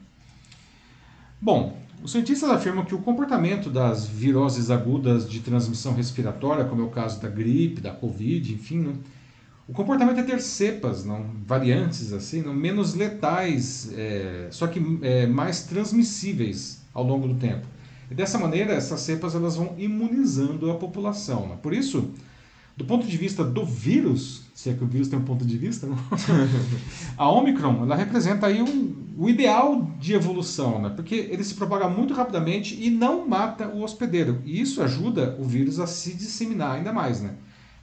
[1.40, 6.84] Bom, os cientistas afirmam que o comportamento das viroses agudas de transmissão respiratória, como é
[6.84, 8.94] o caso da gripe, da Covid, enfim, né?
[9.66, 15.26] o comportamento é ter cepas, não variantes assim, não menos letais, é, só que é,
[15.26, 17.66] mais transmissíveis ao longo do tempo.
[18.10, 21.48] E dessa maneira, essas cepas elas vão imunizando a população.
[21.48, 21.58] Né?
[21.62, 22.10] Por isso,
[22.78, 25.58] do ponto de vista do vírus, se é que o vírus tem um ponto de
[25.58, 25.88] vista,
[27.18, 30.88] a Omicron ela representa aí um, o ideal de evolução, né?
[30.94, 34.40] porque ele se propaga muito rapidamente e não mata o hospedeiro.
[34.44, 37.20] E isso ajuda o vírus a se disseminar ainda mais.
[37.20, 37.34] Né?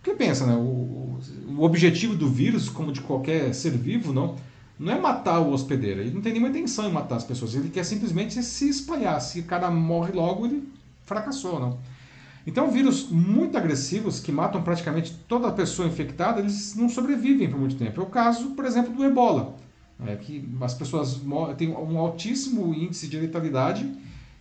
[0.01, 0.55] Porque pensa, né?
[0.55, 1.19] o,
[1.57, 4.37] o objetivo do vírus, como de qualquer ser vivo, não,
[4.79, 5.99] não é matar o hospedeiro.
[5.99, 7.53] Ele não tem nenhuma intenção em matar as pessoas.
[7.53, 9.19] Ele quer simplesmente se espalhar.
[9.19, 10.63] Se o cara morre logo, ele
[11.03, 11.59] fracassou.
[11.59, 11.94] Não?
[12.47, 17.59] Então, vírus muito agressivos que matam praticamente toda a pessoa infectada, eles não sobrevivem por
[17.59, 17.99] muito tempo.
[17.99, 19.55] É o caso, por exemplo, do ebola,
[20.05, 21.21] é, que as pessoas
[21.57, 23.91] têm um altíssimo índice de letalidade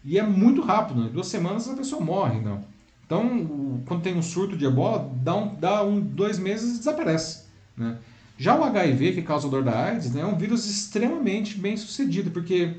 [0.04, 1.00] e é muito rápido.
[1.00, 1.08] Né?
[1.08, 2.40] Em duas semanas a pessoa morre.
[2.40, 2.62] Não.
[3.06, 7.44] Então, quando tem um surto de ebola, dá um, dá um dois meses e desaparece.
[7.76, 7.96] Né?
[8.36, 12.32] Já o HIV, que causa dor da AIDS, né, é um vírus extremamente bem sucedido,
[12.32, 12.74] porque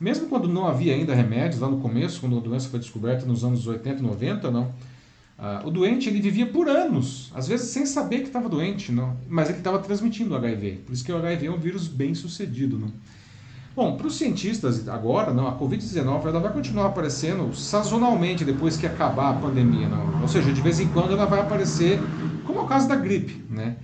[0.00, 3.44] mesmo quando não havia ainda remédios, lá no começo, quando a doença foi descoberta nos
[3.44, 7.86] anos 80 e 90, não, uh, o doente ele vivia por anos, às vezes sem
[7.86, 10.82] saber que estava doente, não, mas ele estava transmitindo o HIV.
[10.84, 12.78] Por isso que o HIV é um vírus bem sucedido.
[12.78, 12.92] Não.
[13.76, 18.86] Bom, para os cientistas agora, não, a Covid-19 ela vai continuar aparecendo sazonalmente depois que
[18.86, 19.86] acabar a pandemia.
[19.86, 20.22] Não.
[20.22, 22.00] Ou seja, de vez em quando ela vai aparecer,
[22.46, 23.44] como é o caso da gripe.
[23.50, 23.76] Né?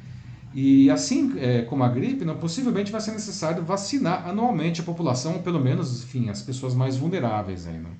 [0.55, 5.35] E assim é, como a gripe, não, possivelmente vai ser necessário vacinar anualmente a população,
[5.35, 7.67] ou pelo menos, enfim, as pessoas mais vulneráveis.
[7.67, 7.91] Aí, né?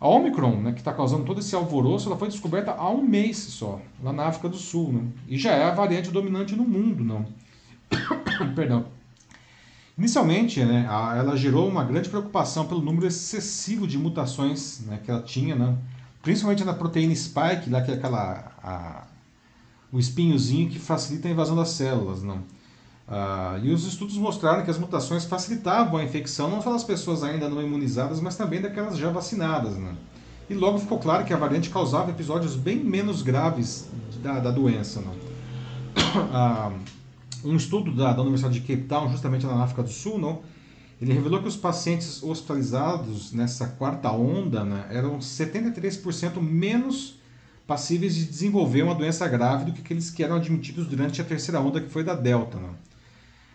[0.00, 3.36] A Omicron, né, que está causando todo esse alvoroço, ela foi descoberta há um mês
[3.36, 5.02] só, lá na África do Sul, né?
[5.28, 7.04] e já é a variante dominante no mundo.
[7.04, 7.26] Não.
[8.56, 8.86] Perdão.
[9.98, 15.20] Inicialmente, né, ela gerou uma grande preocupação pelo número excessivo de mutações né, que ela
[15.20, 15.76] tinha, né,
[16.22, 19.06] principalmente na proteína spike, lá que é aquela a,
[19.92, 22.22] o espinhozinho que facilita a invasão das células.
[22.22, 22.42] Não?
[23.08, 27.24] Ah, e os estudos mostraram que as mutações facilitavam a infecção não só das pessoas
[27.24, 29.76] ainda não imunizadas, mas também daquelas já vacinadas.
[29.76, 29.94] Né?
[30.48, 33.88] E logo ficou claro que a variante causava episódios bem menos graves
[34.22, 35.00] da, da doença.
[35.00, 35.14] Não?
[36.32, 36.72] Ah,
[37.44, 40.40] um estudo da, da Universidade de Cape Town, justamente na África do Sul, não,
[41.00, 47.19] ele revelou que os pacientes hospitalizados nessa quarta onda né, eram 73% menos
[47.70, 51.60] passíveis de desenvolver uma doença grave do que aqueles que eram admitidos durante a terceira
[51.60, 52.58] onda, que foi da Delta.
[52.58, 52.68] Né?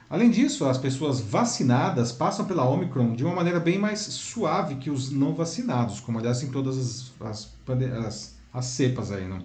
[0.10, 4.90] Além disso, as pessoas vacinadas passam pela Omicron de uma maneira bem mais suave que
[4.90, 7.54] os não vacinados, como aliás em todas as, as,
[8.06, 9.26] as, as cepas aí.
[9.26, 9.40] Né?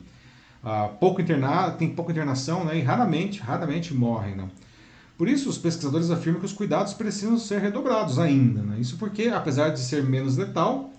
[0.62, 2.78] Ah, pouco internar, tem pouca internação né?
[2.78, 4.36] e raramente, raramente morrem.
[4.36, 4.48] Né?
[5.18, 8.62] Por isso, os pesquisadores afirmam que os cuidados precisam ser redobrados ainda.
[8.62, 8.76] Né?
[8.78, 10.92] Isso porque, apesar de ser menos letal,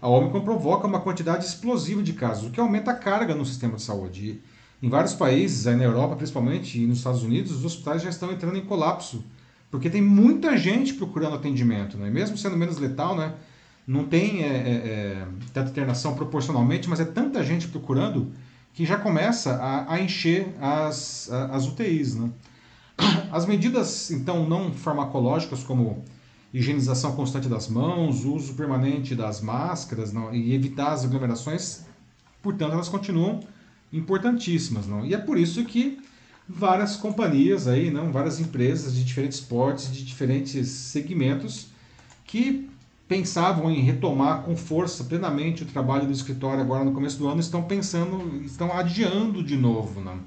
[0.00, 3.76] a Omicron provoca uma quantidade explosiva de casos, o que aumenta a carga no sistema
[3.76, 4.40] de saúde.
[4.82, 8.32] Em vários países, aí na Europa principalmente, e nos Estados Unidos, os hospitais já estão
[8.32, 9.22] entrando em colapso,
[9.70, 12.08] porque tem muita gente procurando atendimento, né?
[12.08, 13.34] mesmo sendo menos letal, né?
[13.86, 18.32] não tem é, é, é, tanta internação proporcionalmente, mas é tanta gente procurando
[18.72, 22.14] que já começa a, a encher as, as UTIs.
[22.14, 22.30] Né?
[23.32, 26.04] As medidas, então, não farmacológicas, como
[26.52, 31.84] higienização constante das mãos, uso permanente das máscaras não, e evitar as aglomerações,
[32.42, 33.40] portanto, elas continuam
[33.92, 34.86] importantíssimas.
[34.86, 35.04] Não?
[35.04, 36.00] E é por isso que
[36.48, 41.68] várias companhias, aí, não, várias empresas de diferentes portes, de diferentes segmentos,
[42.24, 42.68] que
[43.06, 47.40] pensavam em retomar com força plenamente o trabalho do escritório agora no começo do ano,
[47.40, 50.00] estão pensando, estão adiando de novo.
[50.00, 50.18] Não?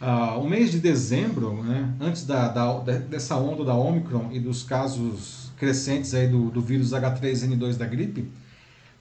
[0.00, 4.62] Uh, o mês de dezembro, né, antes da, da, dessa onda da Omicron e dos
[4.62, 8.30] casos crescentes aí do, do vírus H3N2 da gripe,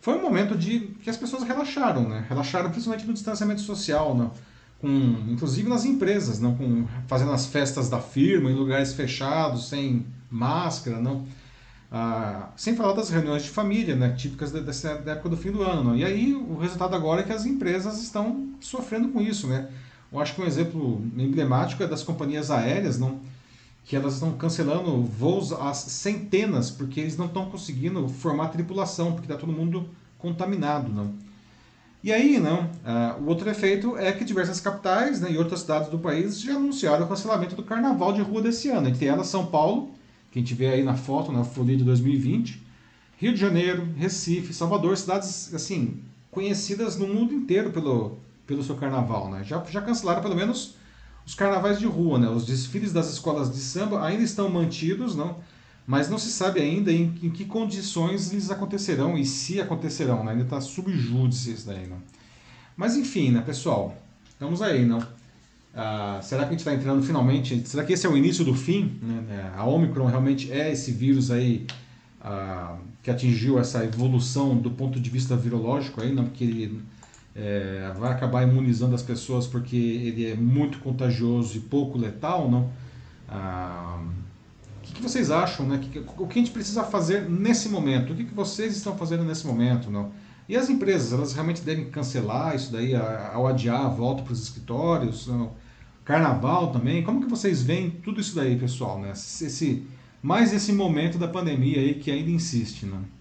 [0.02, 2.26] foi um momento de que as pessoas relaxaram, né?
[2.28, 4.30] Relaxaram principalmente no distanciamento social, né?
[4.80, 4.88] Com,
[5.30, 11.00] inclusive nas empresas, não, com fazendo as festas da firma em lugares fechados, sem máscara,
[11.00, 11.26] não.
[11.92, 15.64] Ah, sem falar das reuniões de família, né, típicas dessa da época do fim do
[15.64, 15.84] ano.
[15.84, 15.96] Não?
[15.96, 19.68] E aí o resultado agora é que as empresas estão sofrendo com isso, né?
[20.12, 23.20] Eu acho que um exemplo emblemático é das companhias aéreas, não?
[23.90, 29.26] que elas estão cancelando voos às centenas porque eles não estão conseguindo formar tripulação, porque
[29.26, 29.90] está todo mundo
[30.20, 31.12] contaminado, não.
[32.04, 35.90] E aí, não, uh, o outro efeito é que diversas capitais né, e outras cidades
[35.90, 38.88] do país já anunciaram o cancelamento do Carnaval de Rua desse ano.
[38.88, 39.90] Entre elas, São Paulo,
[40.32, 42.62] que a gente vê aí na foto, na folia de 2020,
[43.18, 46.00] Rio de Janeiro, Recife, Salvador, cidades assim
[46.30, 48.20] conhecidas no mundo inteiro pelo,
[48.50, 49.30] pelo seu carnaval.
[49.30, 49.44] Né?
[49.44, 50.74] Já, já cancelaram pelo menos
[51.24, 52.28] os carnavais de rua, né?
[52.28, 55.38] Os desfiles das escolas de samba ainda estão mantidos, não?
[55.86, 60.32] Mas não se sabe ainda em, em que condições eles acontecerão e se acontecerão, né?
[60.32, 61.98] Ainda está subjúdice isso daí, não?
[62.76, 63.96] Mas enfim, né, pessoal?
[64.28, 65.06] Estamos aí, não?
[65.76, 67.62] Ah, será que a gente está entrando finalmente?
[67.68, 68.98] Será que esse é o início do fim?
[69.02, 69.52] Né?
[69.56, 71.68] A Omicron realmente é esse vírus aí
[72.20, 76.26] ah, que atingiu essa evolução do ponto de vista virológico aí, não?
[76.26, 76.82] Porque ele
[77.42, 82.70] é, vai acabar imunizando as pessoas porque ele é muito contagioso e pouco letal, não?
[83.30, 84.04] Ah,
[84.78, 85.80] o que, vocês acham, né?
[86.18, 88.12] O que a gente precisa fazer nesse momento?
[88.12, 90.12] O que, que vocês estão fazendo nesse momento, não?
[90.50, 94.42] E as empresas, elas realmente devem cancelar isso daí ao adiar a volta para os
[94.42, 95.28] escritórios?
[95.28, 95.52] Não?
[96.04, 97.04] Carnaval também?
[97.04, 99.12] Como que vocês veem tudo isso daí, pessoal, né?
[99.12, 99.86] Esse,
[100.22, 103.19] mais esse momento da pandemia aí que ainda insiste, não?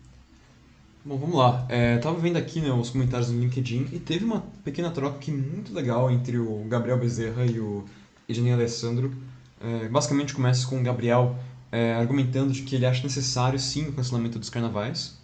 [1.09, 1.65] Bom, vamos lá.
[1.71, 5.33] É, tava vendo aqui né, os comentários no LinkedIn e teve uma pequena troca aqui
[5.33, 7.87] muito legal entre o Gabriel Bezerra e o
[8.29, 9.11] Ednei Alessandro.
[9.59, 11.35] É, basicamente começa com o Gabriel
[11.73, 15.17] é, argumentando de que ele acha necessário sim o cancelamento dos carnavais,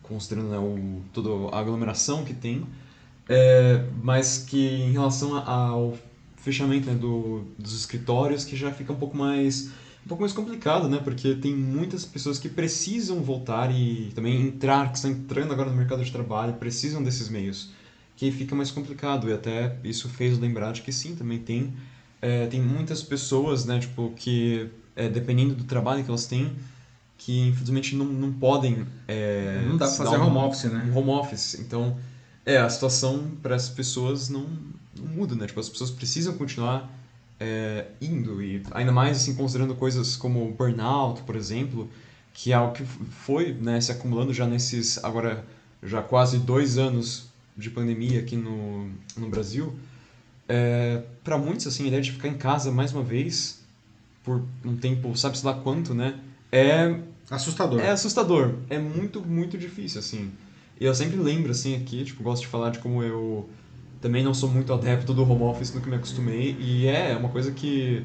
[0.00, 2.64] considerando né, o, toda a aglomeração que tem,
[3.28, 5.98] é, mas que em relação ao
[6.36, 9.72] fechamento né, do, dos escritórios que já fica um pouco mais
[10.04, 11.00] um pouco mais complicado, né?
[11.02, 15.76] Porque tem muitas pessoas que precisam voltar e também entrar, que estão entrando agora no
[15.76, 17.70] mercado de trabalho, precisam desses meios.
[18.16, 19.28] Que aí fica mais complicado.
[19.28, 21.72] E até isso fez lembrar de que sim, também tem,
[22.20, 23.78] é, tem muitas pessoas, né?
[23.78, 26.52] Tipo, que é, dependendo do trabalho que elas têm,
[27.16, 28.84] que infelizmente não, não podem.
[29.06, 30.90] É, não dá pra fazer um, home office, né?
[30.92, 31.54] Um home office.
[31.60, 31.96] Então,
[32.44, 34.48] é, a situação para essas pessoas não,
[34.98, 35.46] não muda, né?
[35.46, 36.90] Tipo, as pessoas precisam continuar
[37.42, 41.90] é, indo e ainda mais assim considerando coisas como burnout, por exemplo,
[42.32, 45.44] que é algo que foi né, se acumulando já nesses agora
[45.82, 47.26] já quase dois anos
[47.56, 49.74] de pandemia aqui no, no Brasil.
[50.48, 53.60] É, para muitos assim a ideia de ficar em casa mais uma vez
[54.22, 56.20] por um tempo sabe-se lá quanto, né?
[56.52, 56.96] É
[57.28, 57.80] assustador.
[57.80, 58.54] É assustador.
[58.70, 60.30] É muito muito difícil assim.
[60.80, 63.48] E eu sempre lembro assim aqui, tipo, gosto de falar de como eu
[64.02, 67.28] também não sou muito adepto do home office no que me acostumei e é uma
[67.28, 68.04] coisa que,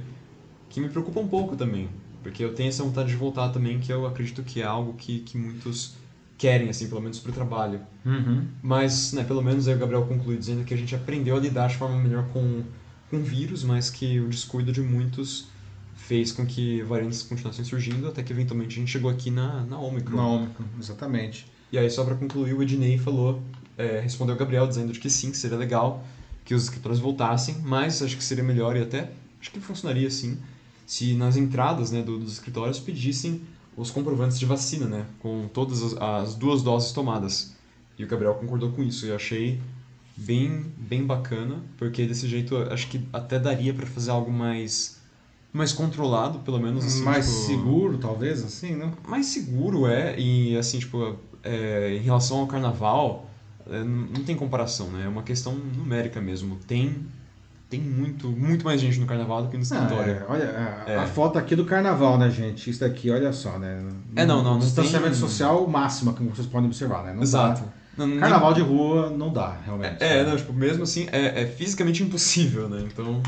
[0.69, 1.89] que me preocupa um pouco também,
[2.21, 5.19] porque eu tenho essa vontade de voltar também, que eu acredito que é algo que,
[5.21, 5.95] que muitos
[6.37, 7.81] querem, assim, pelo menos para o trabalho.
[8.05, 8.45] Uhum.
[8.61, 11.67] Mas, né, pelo menos aí o Gabriel conclui dizendo que a gente aprendeu a lidar
[11.67, 12.61] de forma melhor com,
[13.09, 15.47] com vírus, mas que o descuido de muitos
[15.95, 19.79] fez com que variantes continuassem surgindo, até que eventualmente a gente chegou aqui na, na
[19.79, 20.15] Omicron.
[20.15, 21.47] Na Omicron, exatamente.
[21.71, 23.41] E aí, só para concluir, o Ednei falou
[23.78, 26.03] é, respondeu o Gabriel dizendo que sim, que seria legal
[26.43, 30.38] que os escritores voltassem, mas acho que seria melhor e até acho que funcionaria sim
[30.86, 33.41] se nas entradas né, do, dos escritórios pedissem
[33.75, 37.53] os comprovantes de vacina, né, com todas as, as, duas doses tomadas.
[37.99, 39.59] E o Gabriel concordou com isso e eu achei
[40.15, 44.97] bem bem bacana, porque desse jeito acho que até daria para fazer algo mais
[45.53, 48.91] mais controlado, pelo menos assim, mais tipo, seguro, talvez assim, né?
[49.07, 53.26] Mais seguro é e assim tipo é, em relação ao carnaval
[53.70, 55.05] é, não tem comparação, né?
[55.05, 56.57] É uma questão numérica mesmo.
[56.68, 57.07] Tem
[57.70, 60.13] tem muito, muito mais gente no carnaval do que no escritório.
[60.13, 60.97] Ah, é, olha, a, é.
[60.99, 62.70] a, foto aqui do carnaval, né, gente?
[62.70, 63.84] Isso daqui, olha só, né?
[64.15, 64.57] É, não, não.
[64.57, 65.20] Distanciamento tem...
[65.20, 67.13] social máximo, como vocês podem observar, né?
[67.13, 67.63] Não Exato.
[67.97, 68.63] Não, carnaval nem...
[68.63, 70.01] de rua não dá, realmente.
[70.01, 72.88] É, é, não, tipo, mesmo assim, é, é fisicamente impossível, né?
[72.89, 73.22] Então.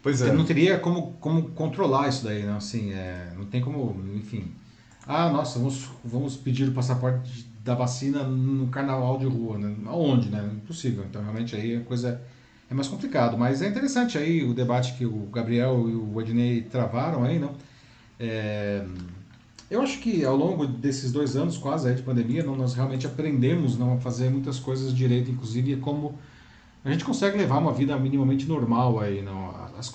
[0.00, 0.32] Pois é.
[0.32, 2.54] Não teria como, como controlar isso daí, né?
[2.56, 4.52] Assim, é, não tem como, enfim.
[5.04, 9.76] Ah, nossa, vamos, vamos pedir o passaporte da vacina no carnaval de rua, né?
[9.86, 10.50] Aonde, né?
[10.52, 11.04] Impossível.
[11.08, 12.20] Então, realmente, aí a coisa
[12.68, 13.38] é mais complicado.
[13.38, 17.52] Mas é interessante aí o debate que o Gabriel e o Ednei travaram aí, não?
[18.18, 18.84] É...
[19.70, 23.06] Eu acho que ao longo desses dois anos quase aí de pandemia, não, nós realmente
[23.06, 26.18] aprendemos não, a fazer muitas coisas direito, inclusive como
[26.84, 29.54] a gente consegue levar uma vida minimamente normal aí, não?
[29.78, 29.92] As,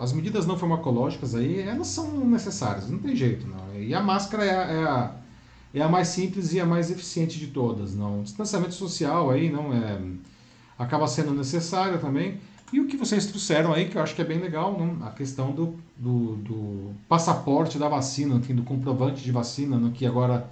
[0.00, 3.80] as medidas não farmacológicas aí, elas são necessárias, não tem jeito, não.
[3.80, 5.27] E a máscara é a, é a
[5.74, 7.94] é a mais simples e a mais eficiente de todas.
[7.94, 10.00] Não, o distanciamento social aí não é
[10.78, 12.38] acaba sendo necessário também.
[12.72, 15.04] E o que vocês trouxeram aí, que eu acho que é bem legal, não?
[15.06, 20.04] a questão do, do, do passaporte da vacina, enfim, do comprovante de vacina, no que
[20.04, 20.48] agora,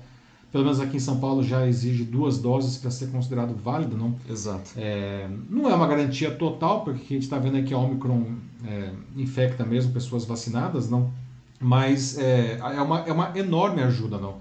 [0.51, 3.99] pelo menos aqui em São Paulo, já exige duas doses para ser considerado válido.
[3.99, 4.17] Não?
[4.29, 4.71] Exato.
[4.77, 8.35] É, não é uma garantia total, porque a gente está vendo aqui que a Omicron
[8.67, 11.13] é, infecta mesmo pessoas vacinadas, não?
[11.61, 14.19] mas é, é, uma, é uma enorme ajuda.
[14.19, 14.41] não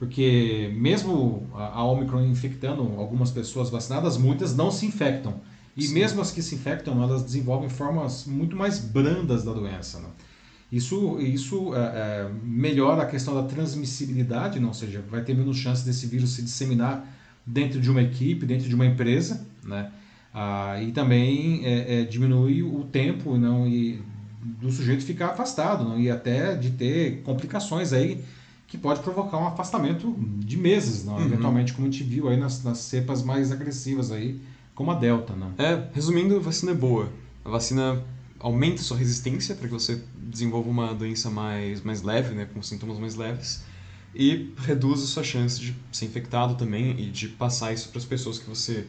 [0.00, 5.34] porque mesmo a, Omicron infectando algumas pessoas vacinadas, muitas não se infectam.
[5.76, 5.94] E Sim.
[5.94, 10.00] mesmo as que se infectam, elas desenvolvem formas muito mais brandas da doença.
[10.00, 10.08] Né?
[10.72, 14.68] Isso, isso é, é, melhora a questão da transmissibilidade, não?
[14.68, 17.06] ou seja, vai ter menos chance desse vírus se disseminar
[17.44, 19.92] dentro de uma equipe, dentro de uma empresa, né?
[20.32, 23.66] Ah, e também é, é diminui o tempo não?
[23.66, 24.00] E
[24.40, 26.00] do sujeito ficar afastado não?
[26.00, 28.24] e até de ter complicações aí
[28.70, 31.16] que pode provocar um afastamento de meses, não?
[31.16, 31.26] Uhum.
[31.26, 34.40] eventualmente, como a gente viu aí nas, nas cepas mais agressivas aí,
[34.76, 35.34] como a Delta.
[35.34, 35.52] Não?
[35.58, 37.12] É, resumindo, a vacina é boa.
[37.44, 38.00] A vacina
[38.38, 42.96] aumenta sua resistência para que você desenvolva uma doença mais, mais leve, né, com sintomas
[43.00, 43.64] mais leves,
[44.14, 48.04] e reduz a sua chance de ser infectado também e de passar isso para as
[48.04, 48.86] pessoas que você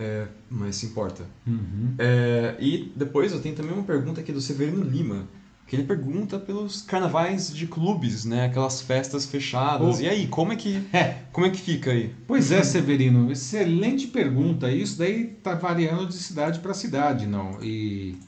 [0.00, 1.24] é, mais se importa.
[1.46, 1.94] Uhum.
[1.96, 5.28] É, e depois eu tenho também uma pergunta aqui do Severino Lima
[5.72, 8.44] que ele pergunta pelos carnavais de clubes, né?
[8.44, 10.00] Aquelas festas fechadas.
[10.00, 10.02] Oh.
[10.02, 11.22] E aí, como é que é.
[11.32, 12.14] como é que fica aí?
[12.26, 14.70] Pois é, Severino, excelente pergunta.
[14.70, 17.56] Isso daí tá variando de cidade para cidade, não?
[17.62, 18.18] E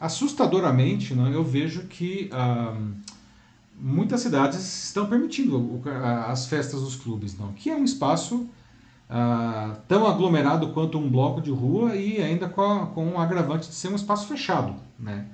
[0.00, 2.74] assustadoramente, não, eu vejo que ah,
[3.78, 5.82] muitas cidades estão permitindo
[6.26, 7.52] as festas dos clubes, não?
[7.52, 8.48] Que é um espaço
[9.10, 13.68] ah, tão aglomerado quanto um bloco de rua e ainda com, a, com um agravante
[13.68, 15.26] de ser um espaço fechado, né?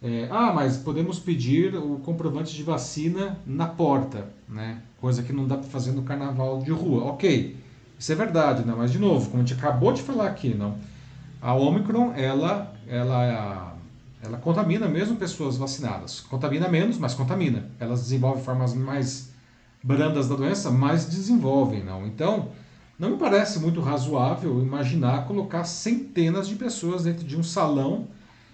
[0.00, 4.80] É, ah, mas podemos pedir o comprovante de vacina na porta, né?
[5.00, 7.04] Coisa que não dá para fazer no carnaval de rua.
[7.04, 7.56] Ok,
[7.98, 8.74] isso é verdade, né?
[8.76, 10.78] Mas de novo, como a gente acabou de falar aqui, não?
[11.42, 13.76] A Omicron, ela, ela,
[14.22, 16.20] ela contamina mesmo pessoas vacinadas.
[16.20, 17.68] Contamina menos, mas contamina.
[17.80, 19.30] Elas desenvolvem formas mais
[19.82, 22.06] brandas da doença, mas desenvolvem, não?
[22.06, 22.50] Então,
[22.98, 28.06] não me parece muito razoável imaginar colocar centenas de pessoas dentro de um salão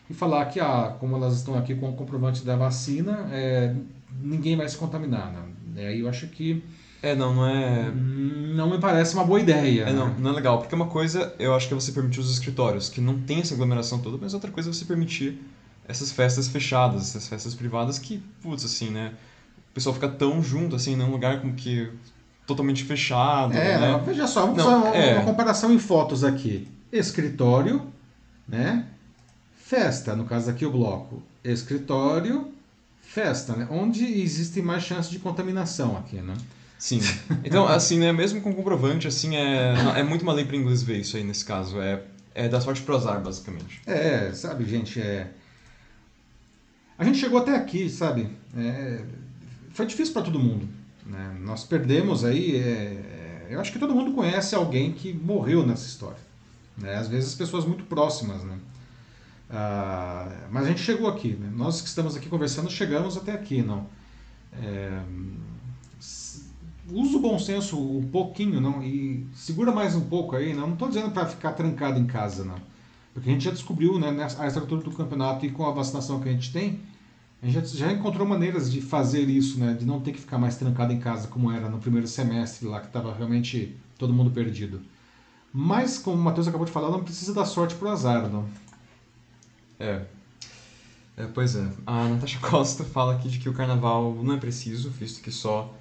[0.09, 3.75] e falar que, ah, como elas estão aqui com o comprovante da vacina, é,
[4.21, 5.33] ninguém vai se contaminar.
[5.75, 5.87] Né?
[5.89, 6.63] Aí eu acho que.
[7.03, 7.91] É, não, não é.
[7.91, 9.83] Não me parece uma boa ideia.
[9.83, 9.93] É, né?
[9.93, 10.59] não, não é legal.
[10.59, 13.55] Porque uma coisa eu acho que é você permitir os escritórios, que não tem essa
[13.55, 15.39] aglomeração toda, mas outra coisa é você permitir
[15.87, 19.13] essas festas fechadas, essas festas privadas que, putz, assim, né?
[19.71, 21.91] O pessoal fica tão junto, assim, num lugar como que
[22.47, 23.55] totalmente fechado.
[23.55, 24.03] É, né?
[24.05, 25.15] veja só, vamos não, fazer uma, é...
[25.17, 26.69] uma comparação em fotos aqui.
[26.93, 27.83] Escritório,
[28.47, 28.87] né?
[29.65, 31.23] Festa, no caso aqui o bloco.
[31.43, 32.53] Escritório,
[33.01, 33.67] festa, né?
[33.71, 36.35] Onde existe mais chance de contaminação aqui, né?
[36.79, 37.01] Sim.
[37.43, 40.99] Então, assim, né, mesmo com comprovante, assim, é, é muito uma lei para inglês ver
[40.99, 41.81] isso aí nesse caso.
[41.81, 42.03] É,
[42.35, 43.81] é da sorte pro azar, basicamente.
[43.87, 45.31] É, sabe, gente, é...
[46.99, 48.29] A gente chegou até aqui, sabe?
[48.55, 49.01] É...
[49.73, 50.69] Foi difícil para todo mundo.
[51.07, 51.39] Né?
[51.41, 52.57] Nós perdemos aí...
[52.57, 53.47] É...
[53.49, 56.21] Eu acho que todo mundo conhece alguém que morreu nessa história.
[56.77, 56.97] Né?
[56.97, 58.59] Às vezes pessoas muito próximas, né?
[59.57, 61.49] Ah, mas a gente chegou aqui, né?
[61.55, 63.87] nós que estamos aqui conversando chegamos até aqui, não.
[64.53, 65.01] É,
[66.91, 70.67] usa o bom senso um pouquinho, não, e segura mais um pouco aí, não.
[70.67, 72.57] Não estou dizendo para ficar trancado em casa, não,
[73.13, 76.29] porque a gente já descobriu, né, a estrutura do campeonato e com a vacinação que
[76.29, 76.81] a gente tem,
[77.41, 80.57] a gente já, encontrou maneiras de fazer isso, né, de não ter que ficar mais
[80.57, 84.83] trancado em casa como era no primeiro semestre lá que estava realmente todo mundo perdido.
[85.53, 88.45] Mas como o Matheus acabou de falar, não precisa dar sorte pro azar, não.
[89.79, 90.03] É.
[91.17, 91.27] é.
[91.33, 91.69] Pois é.
[91.87, 95.75] A Natasha Costa fala aqui de que o carnaval não é preciso, visto que só,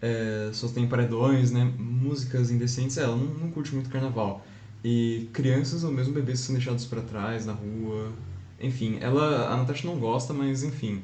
[0.00, 1.64] é, só tem paredões, né?
[1.78, 2.96] Músicas indecentes.
[2.98, 4.44] É, ela não, não curte muito carnaval.
[4.84, 8.12] E crianças ou mesmo bebês são deixados para trás na rua.
[8.60, 11.02] Enfim, ela, a Natasha não gosta, mas enfim.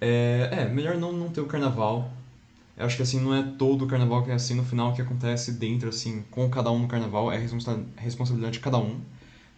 [0.00, 2.12] É, é, melhor não, não ter o carnaval.
[2.76, 5.02] Eu acho que assim, não é todo o carnaval que é assim no final que
[5.02, 7.30] acontece dentro, assim, com cada um no carnaval.
[7.30, 9.00] É responsabilidade de cada um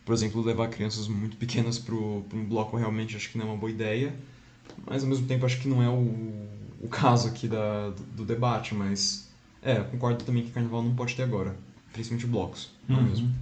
[0.05, 3.57] por exemplo, levar crianças muito pequenas para um bloco realmente acho que não é uma
[3.57, 4.15] boa ideia,
[4.87, 6.47] mas ao mesmo tempo acho que não é o,
[6.81, 9.29] o caso aqui da, do, do debate, mas
[9.63, 11.57] é, concordo também que carnaval não pode ter agora,
[11.93, 13.05] principalmente blocos, não uhum.
[13.05, 13.35] mesmo.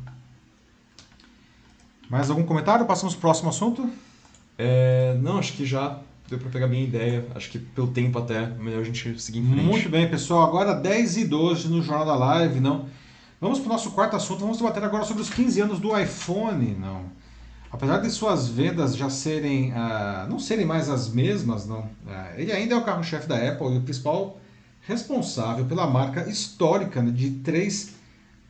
[2.10, 2.84] Mais algum comentário?
[2.86, 3.88] Passamos para o próximo assunto?
[4.58, 7.26] É, não, acho que já deu para pegar bem a ideia.
[7.34, 9.64] Acho que pelo tempo até, melhor a gente seguir em frente.
[9.64, 10.42] Muito bem, pessoal.
[10.42, 12.86] Agora 10 e 12 no Jornal da Live, não?
[13.40, 14.40] Vamos para o nosso quarto assunto.
[14.40, 16.76] Vamos debater agora sobre os 15 anos do iPhone.
[16.78, 17.06] Não.
[17.72, 21.80] Apesar de suas vendas já serem, uh, não serem mais as mesmas, não.
[21.80, 24.38] Uh, ele ainda é o carro-chefe da Apple e o principal
[24.82, 27.94] responsável pela marca histórica né, de 3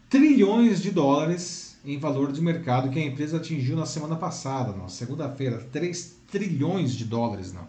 [0.09, 4.89] trilhões de dólares em valor de mercado que a empresa atingiu na semana passada, na
[4.89, 7.69] segunda-feira, 3 trilhões de dólares, não.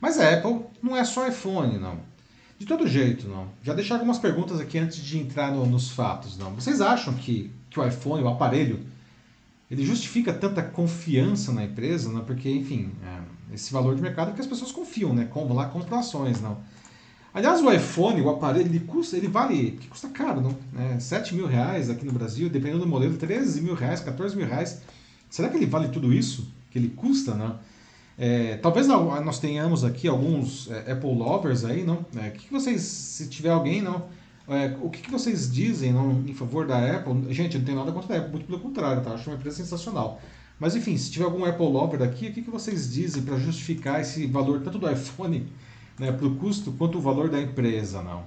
[0.00, 1.98] Mas a Apple não é só iPhone, não.
[2.58, 3.48] De todo jeito, não.
[3.62, 6.54] Já deixar algumas perguntas aqui antes de entrar no, nos fatos, não.
[6.54, 8.80] Vocês acham que, que o iPhone, o aparelho,
[9.70, 12.24] ele justifica tanta confiança na empresa, não?
[12.24, 15.26] Porque, enfim, é, esse valor de mercado é que as pessoas confiam, né?
[15.30, 16.58] Como lá compram ações, não.
[17.34, 20.56] Aliás, o iPhone, o aparelho, ele custa, ele vale, que custa caro, não?
[20.94, 24.46] É, 7 mil reais aqui no Brasil, dependendo do modelo, 13 mil reais, 14 mil
[24.46, 24.80] reais.
[25.28, 27.58] Será que ele vale tudo isso que ele custa, não?
[28.18, 32.04] É, talvez nós tenhamos aqui alguns é, Apple lovers aí, não?
[32.16, 34.04] É, que, que vocês, se tiver alguém, não?
[34.48, 37.32] É, o que, vocês dizem não, em favor da Apple?
[37.34, 39.10] Gente, não tem nada contra a Apple, muito pelo contrário, tá?
[39.10, 40.20] Acho uma empresa sensacional.
[40.58, 44.00] Mas enfim, se tiver algum Apple lover aqui, o que, que vocês dizem para justificar
[44.00, 45.46] esse valor tanto do iPhone
[45.98, 48.24] né, para o custo quanto o valor da empresa, não?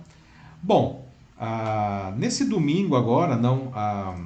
[0.62, 1.08] Bom,
[1.40, 4.20] ah, nesse domingo agora, não, ah,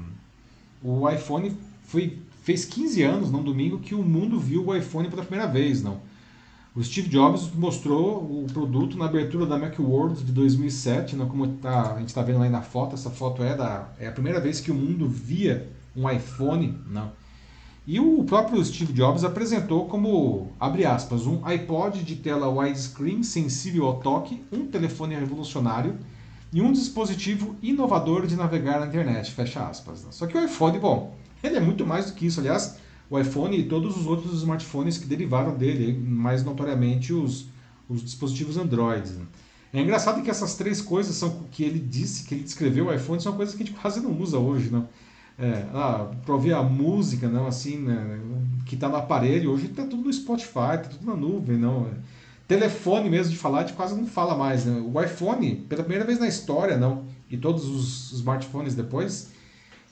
[0.84, 5.24] o iPhone foi fez 15 anos, num domingo, que o mundo viu o iPhone pela
[5.24, 6.02] primeira vez, não.
[6.76, 11.94] O Steve Jobs mostrou o produto na abertura da Macworld de 2007, não, como tá,
[11.94, 14.60] a gente está vendo aí na foto, essa foto é, da, é a primeira vez
[14.60, 17.12] que o mundo via um iPhone, não.
[17.86, 23.86] E o próprio Steve Jobs apresentou como, abre aspas, um iPod de tela widescreen sensível
[23.86, 25.98] ao toque, um telefone revolucionário
[26.52, 30.08] e um dispositivo inovador de navegar na internet, fecha aspas.
[30.12, 32.40] Só que o iPhone, bom, ele é muito mais do que isso.
[32.40, 32.78] Aliás,
[33.10, 37.48] o iPhone e todos os outros smartphones que derivaram dele, mais notoriamente os,
[37.88, 39.10] os dispositivos Android.
[39.12, 39.26] Né?
[39.74, 43.22] É engraçado que essas três coisas são que ele disse, que ele descreveu o iPhone,
[43.22, 44.88] são coisas que a gente quase não usa hoje, não.
[45.38, 48.20] É, ah, para ouvir a música, não, assim, né,
[48.68, 51.88] que está no aparelho, hoje está tudo no Spotify, está tudo na nuvem, não.
[52.48, 54.80] Telefone mesmo de falar, a gente quase não fala mais, né?
[54.80, 59.32] O iPhone, pela primeira vez na história, não, e todos os smartphones depois,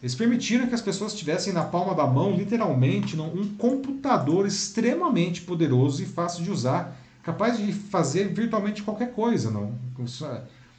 [0.02, 6.02] eles permitiram que as pessoas tivessem na palma da mão, literalmente, um computador extremamente poderoso
[6.02, 9.52] e fácil de usar, capaz de fazer virtualmente qualquer coisa.
[9.52, 9.76] Não?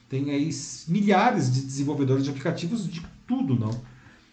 [0.08, 0.50] Tem aí
[0.88, 3.54] milhares de desenvolvedores de aplicativos de tudo.
[3.54, 3.70] não.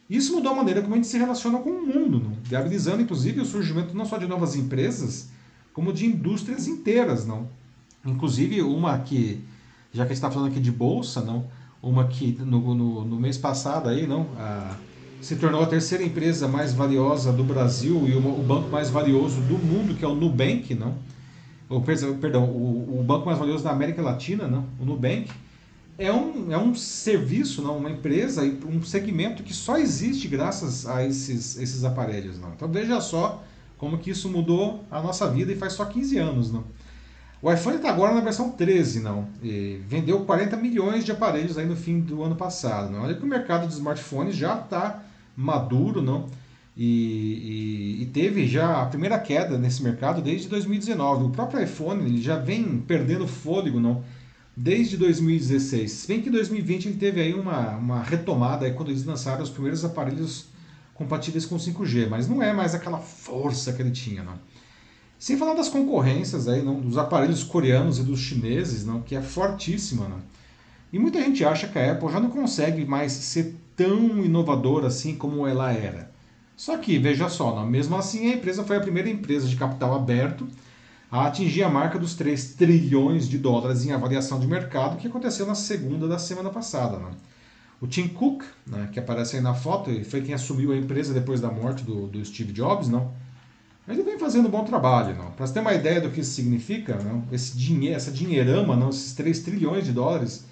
[0.10, 2.36] Isso mudou a maneira como a gente se relaciona com o mundo, não?
[2.42, 5.30] viabilizando inclusive o surgimento não só de novas empresas,
[5.72, 7.28] como de indústrias inteiras.
[7.28, 7.48] não.
[8.04, 9.40] Inclusive uma que,
[9.94, 11.46] já que a gente está falando aqui de bolsa, não,
[11.82, 14.76] uma que no, no, no mês passado aí, não, a,
[15.22, 19.42] se tornou a terceira empresa mais valiosa do Brasil e uma, o banco mais valioso
[19.42, 20.96] do mundo, que é o Nubank, não?
[21.70, 24.66] O, perdão, o, o banco mais valioso da América Latina, não?
[24.80, 25.30] O Nubank
[26.00, 31.06] é um, é um serviço, não, uma empresa, um segmento que só existe graças a
[31.06, 32.40] esses, esses aparelhos.
[32.40, 32.54] Não?
[32.54, 33.44] Então veja só
[33.78, 36.52] como que isso mudou a nossa vida e faz só 15 anos.
[36.52, 36.64] Não?
[37.42, 39.28] O iPhone está agora na versão 13, não.
[39.42, 42.92] E vendeu 40 milhões de aparelhos aí no fim do ano passado.
[42.92, 43.04] Não.
[43.04, 45.04] Olha que o mercado de smartphones já está
[45.36, 46.28] maduro, não.
[46.76, 51.26] E, e, e, teve já a primeira queda nesse mercado desde 2019.
[51.26, 54.04] O próprio iPhone ele já vem perdendo fôlego, não,
[54.56, 55.92] desde 2016.
[55.92, 59.44] Se bem que em 2020 ele teve aí uma, uma retomada aí quando eles lançaram
[59.44, 60.48] os primeiros aparelhos
[60.94, 64.40] compatíveis com 5G, mas não é mais aquela força que ele tinha, não.
[65.20, 69.22] Sem falar das concorrências aí, não, dos aparelhos coreanos e dos chineses, não, que é
[69.22, 70.08] fortíssima.
[70.08, 70.20] Não.
[70.94, 75.16] E muita gente acha que a Apple já não consegue mais ser tão inovadora assim
[75.16, 76.10] como ela era.
[76.56, 79.94] Só que, veja só, não, mesmo assim a empresa foi a primeira empresa de capital
[79.94, 80.48] aberto
[81.12, 85.46] a atingir a marca dos 3 trilhões de dólares em avaliação de mercado, que aconteceu
[85.46, 86.98] na segunda da semana passada.
[86.98, 87.12] Não.
[87.82, 91.42] O Tim Cook, né, que aparece aí na foto, foi quem assumiu a empresa depois
[91.42, 93.12] da morte do, do Steve Jobs, não?
[93.90, 95.16] Ele vem fazendo um bom trabalho.
[95.36, 97.24] Para você ter uma ideia do que isso significa, não?
[97.32, 98.90] esse dinheiro, essa dinheirama, não?
[98.90, 100.46] esses 3 trilhões de dólares,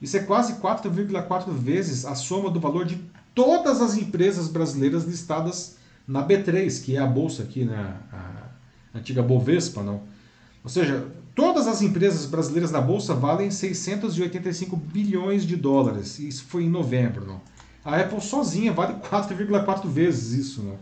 [0.00, 3.00] isso é quase 4,4 vezes a soma do valor de
[3.34, 5.76] todas as empresas brasileiras listadas
[6.06, 7.96] na B3, que é a bolsa aqui, né?
[8.12, 9.82] a antiga Bovespa.
[9.82, 10.02] Não?
[10.62, 16.20] Ou seja, todas as empresas brasileiras na bolsa valem 685 bilhões de dólares.
[16.20, 17.26] Isso foi em novembro.
[17.26, 17.40] Não?
[17.84, 20.62] A Apple sozinha vale 4,4 vezes isso.
[20.62, 20.76] Não?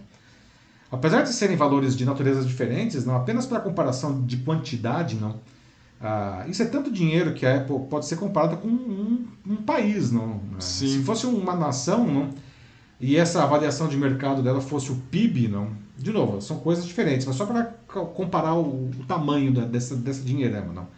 [0.94, 5.40] Apesar de serem valores de natureza diferentes, não apenas para comparação de quantidade, não.
[6.00, 10.10] Ah, isso é tanto dinheiro que a Apple pode ser comparada com um, um país,
[10.10, 10.26] não.
[10.26, 10.60] Né?
[10.60, 12.30] Se fosse uma nação, não,
[13.00, 15.70] e essa avaliação de mercado dela fosse o PIB, não.
[15.96, 20.22] De novo, são coisas diferentes, mas só para comparar o, o tamanho da, dessa dessa
[20.22, 20.88] dinheirama, não.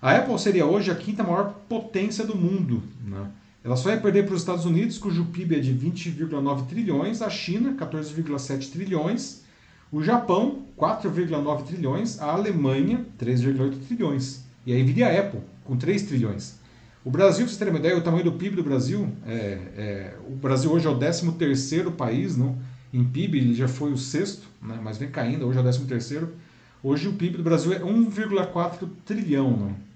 [0.00, 3.28] A Apple seria hoje a quinta maior potência do mundo, não.
[3.64, 7.30] Ela só ia perder para os Estados Unidos, cujo PIB é de 20,9 trilhões, a
[7.30, 9.42] China, 14,7 trilhões,
[9.90, 14.44] o Japão, 4,9 trilhões, a Alemanha, 3,8 trilhões.
[14.66, 16.58] E aí viria a Apple, com 3 trilhões.
[17.02, 20.14] O Brasil, pra vocês terem uma ideia, o tamanho do PIB do Brasil, é, é,
[20.28, 22.58] o Brasil hoje é o 13 terceiro país, não?
[22.92, 24.78] em PIB ele já foi o sexto, né?
[24.82, 26.34] mas vem caindo, hoje é o 13 terceiro.
[26.82, 29.50] Hoje o PIB do Brasil é 1,4 trilhão.
[29.50, 29.93] Não?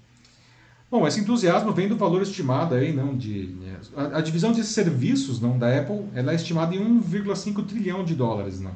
[0.91, 4.63] Bom, esse entusiasmo vem do valor estimado aí, não, de né, a, a, divisão de
[4.63, 8.71] serviços, não, da Apple, ela é estimada em 1,5 trilhão de dólares, não.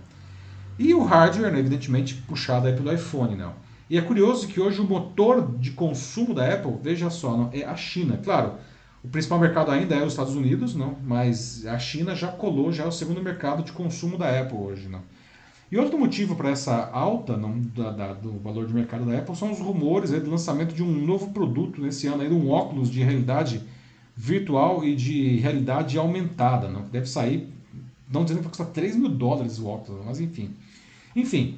[0.77, 3.53] E o hardware, né, evidentemente, puxado aí pelo iPhone, não.
[3.89, 7.63] E é curioso que hoje o motor de consumo da Apple, veja só, não, é
[7.63, 8.19] a China.
[8.23, 8.53] Claro,
[9.03, 12.83] o principal mercado ainda é os Estados Unidos, não, mas a China já colou, já
[12.83, 15.01] é o segundo mercado de consumo da Apple hoje, não.
[15.73, 19.35] E outro motivo para essa alta não, da, da, do valor de mercado da Apple
[19.35, 22.91] são os rumores aí, do lançamento de um novo produto nesse ano, aí, um óculos
[22.91, 23.59] de realidade
[24.15, 27.51] virtual e de realidade aumentada, não, que deve sair,
[28.07, 30.51] não dizendo que vai custar 3 mil dólares o óculos, mas enfim.
[31.15, 31.57] Enfim,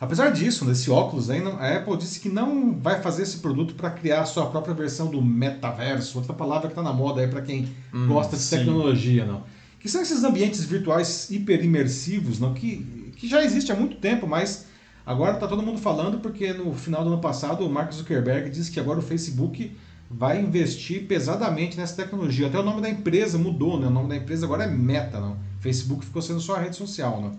[0.00, 3.90] apesar disso, desse óculos aí, a Apple disse que não vai fazer esse produto para
[3.90, 7.42] criar a sua própria versão do metaverso, outra palavra que está na moda aí para
[7.42, 8.56] quem hum, gosta de sim.
[8.56, 9.42] tecnologia, não.
[9.78, 14.26] Que são esses ambientes virtuais hiper imersivos, não, que que já existe há muito tempo,
[14.26, 14.66] mas
[15.04, 18.70] agora está todo mundo falando porque no final do ano passado o Mark Zuckerberg disse
[18.70, 19.76] que agora o Facebook
[20.08, 22.46] vai investir pesadamente nessa tecnologia.
[22.46, 23.88] Até o nome da empresa mudou, né?
[23.88, 25.36] O nome da empresa agora é Meta, não?
[25.60, 27.36] Facebook ficou sendo só a rede social, não?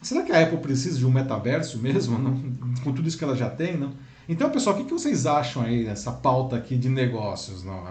[0.00, 2.38] Será que a Apple precisa de um metaverso mesmo, não?
[2.84, 3.92] com tudo isso que ela já tem, não?
[4.28, 7.82] Então, pessoal, o que vocês acham aí dessa pauta aqui de negócios, não?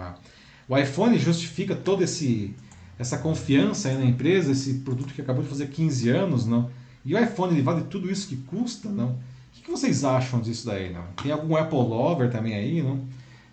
[0.68, 2.54] O iPhone justifica toda esse
[2.98, 6.68] essa confiança na empresa, esse produto que acabou de fazer 15 anos, não?
[7.08, 9.12] E o iPhone ele vale tudo isso que custa, não?
[9.12, 11.04] O que, vocês acham disso daí, não?
[11.22, 13.00] Tem algum Apple Lover também aí, não?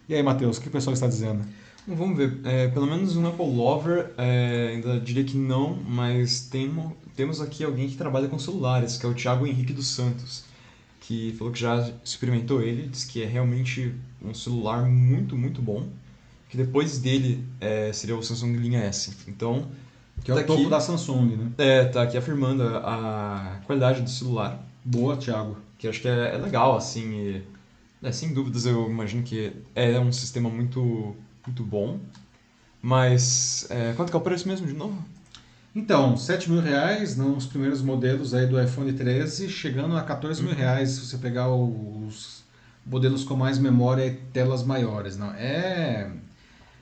[0.09, 1.41] E aí, Matheus, o que o pessoal está dizendo?
[1.87, 2.37] Vamos ver.
[2.43, 6.69] É, pelo menos um Apple Lover, é, ainda diria que não, mas tem,
[7.15, 10.43] temos aqui alguém que trabalha com celulares, que é o Thiago Henrique dos Santos,
[10.99, 15.87] que falou que já experimentou ele, diz que é realmente um celular muito, muito bom,
[16.49, 19.13] que depois dele é, seria o Samsung Linha S.
[19.29, 19.69] Então,
[20.23, 21.51] que é o tá topo aqui, da Samsung, né?
[21.57, 24.59] É, tá aqui afirmando a, qualidade do celular.
[24.83, 25.57] Boa, Thiago.
[25.77, 27.13] Que acho que é, é legal, assim.
[27.13, 27.43] E,
[28.01, 31.99] é, sem dúvidas, eu imagino que é um sistema muito, muito bom.
[32.81, 34.97] Mas, é, quanto que é o preço mesmo, de novo?
[35.75, 40.51] Então, 7 mil reais nos primeiros modelos aí do iPhone 13, chegando a 14 mil
[40.51, 40.57] uhum.
[40.57, 42.43] reais se você pegar os
[42.85, 45.17] modelos com mais memória e telas maiores.
[45.17, 46.09] Não, é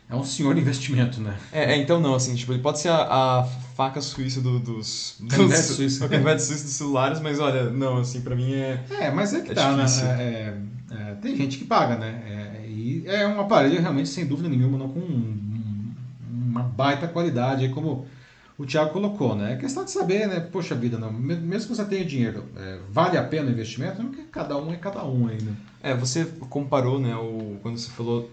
[0.10, 1.38] é um senhor investimento, né?
[1.52, 3.02] É, é, então não, assim, tipo, ele pode ser a,
[3.40, 3.44] a
[3.76, 5.18] faca suíça do, dos...
[5.30, 6.06] canivete suíço.
[6.06, 9.42] O canivete suíço dos celulares, mas olha, não, assim, pra mim é É, mas é
[9.42, 9.84] que é tá, né?
[9.86, 10.06] difícil.
[10.06, 10.24] né?
[10.24, 10.58] É,
[10.92, 12.22] é, tem gente que paga, né?
[12.28, 15.94] É, e é um aparelho realmente, sem dúvida nenhuma, não com um,
[16.30, 18.06] uma baita qualidade, como
[18.58, 19.54] o Thiago colocou, né?
[19.54, 20.40] É questão de saber, né?
[20.40, 24.04] Poxa vida, não, mesmo que você tenha dinheiro, é, vale a pena o investimento?
[24.04, 25.54] Não que cada um é cada um aí, né?
[25.82, 28.30] É, você comparou, né, o, quando você falou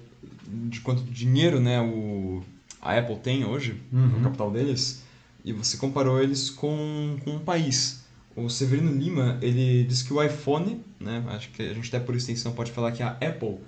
[0.69, 2.43] de quanto dinheiro né, o,
[2.81, 4.07] a Apple tem hoje, uhum.
[4.07, 5.03] no capital deles,
[5.45, 8.05] e você comparou eles com, com um país.
[8.37, 12.15] O Severino Lima, ele disse que o iPhone, né, acho que a gente até por
[12.15, 13.59] extensão pode falar que a Apple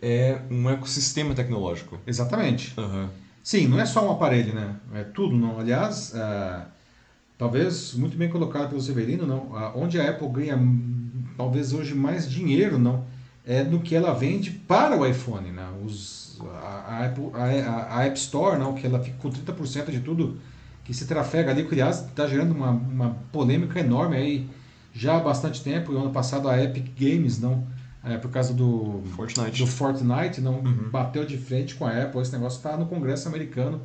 [0.00, 1.98] é um ecossistema tecnológico.
[2.06, 2.78] Exatamente.
[2.78, 3.08] Uhum.
[3.42, 4.76] Sim, não é só um aparelho, né?
[4.94, 5.58] É tudo, não.
[5.58, 6.66] Aliás, uh,
[7.38, 9.52] talvez muito bem colocado pelo Severino, não.
[9.52, 10.58] Uh, onde a Apple ganha
[11.36, 13.04] talvez hoje mais dinheiro, não,
[13.46, 15.68] é no que ela vende para o iPhone, né?
[15.84, 20.00] Os, a, a, Apple, a, a, App Store, não, que ela fica com 30% de
[20.00, 20.38] tudo
[20.84, 24.48] que se trafega ali, que aliás está gerando uma, uma polêmica enorme aí
[24.92, 25.92] já há bastante tempo.
[25.92, 27.64] E ano passado a Epic Games, não,
[28.02, 30.90] é, por causa do Fortnite, do Fortnite não uhum.
[30.90, 32.20] bateu de frente com a Apple.
[32.20, 33.80] Esse negócio está no Congresso americano,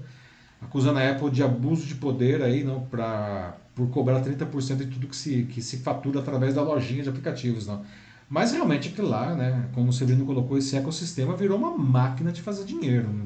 [0.60, 5.08] acusando a Apple de abuso de poder aí, não, para por cobrar 30% de tudo
[5.08, 7.68] que se, que se fatura através da lojinha de aplicativos.
[7.68, 7.84] Não.
[8.32, 12.42] Mas realmente aquilo lá, né, como o Severino colocou, esse ecossistema virou uma máquina de
[12.42, 13.10] fazer dinheiro.
[13.10, 13.26] Né?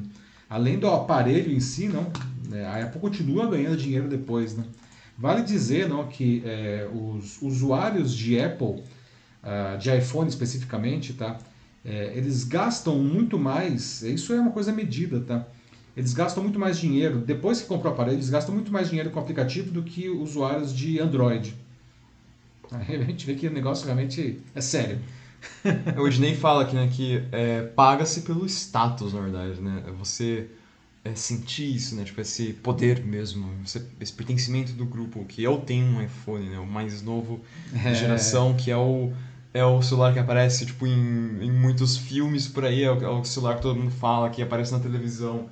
[0.50, 2.12] Além do aparelho em si, não,
[2.50, 4.58] né, a Apple continua ganhando dinheiro depois.
[4.58, 4.64] Né?
[5.16, 8.82] Vale dizer não, que é, os usuários de Apple,
[9.44, 11.38] uh, de iPhone especificamente, tá,
[11.86, 15.46] é, eles gastam muito mais, isso é uma coisa medida, tá?
[15.96, 19.12] Eles gastam muito mais dinheiro, depois que compram o aparelho, eles gastam muito mais dinheiro
[19.12, 21.56] com o aplicativo do que usuários de Android.
[22.72, 25.00] Aí a gente vê que o negócio realmente é sério.
[25.98, 29.84] o Ednei fala aqui, né, que é, paga-se pelo status, na verdade, né?
[29.88, 30.48] É você
[31.04, 32.04] é, sentir isso, né?
[32.04, 33.48] Tipo, esse poder mesmo,
[34.00, 36.60] esse pertencimento do grupo, que eu tenho um iPhone, né?
[36.60, 37.42] O mais novo
[37.74, 37.94] é.
[37.94, 39.14] geração, que é o,
[39.54, 43.10] é o celular que aparece, tipo, em, em muitos filmes por aí, é o, é
[43.10, 45.50] o celular que todo mundo fala, que aparece na televisão.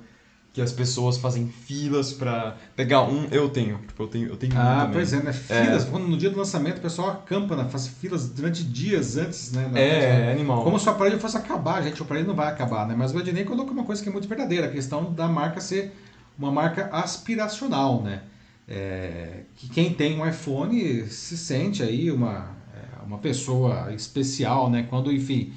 [0.54, 3.26] Que as pessoas fazem filas para pegar um.
[3.32, 5.32] Eu tenho, tipo, eu tenho, eu tenho Ah, pois é, né?
[5.32, 5.84] Filas.
[5.84, 5.90] É...
[5.90, 7.66] Quando no dia do lançamento o pessoal acampa, né?
[7.68, 9.68] faz filas durante dias antes, né?
[9.72, 10.62] Na é, é animal.
[10.62, 12.00] Como se o aparelho fosse acabar, gente.
[12.00, 12.94] O aparelho não vai acabar, né?
[12.96, 15.92] Mas o Ednei colocou uma coisa que é muito verdadeira, a questão da marca ser
[16.38, 18.22] uma marca aspiracional, né?
[18.68, 24.86] É, que quem tem um iPhone se sente aí uma, é, uma pessoa especial, né?
[24.88, 25.52] Quando, enfim,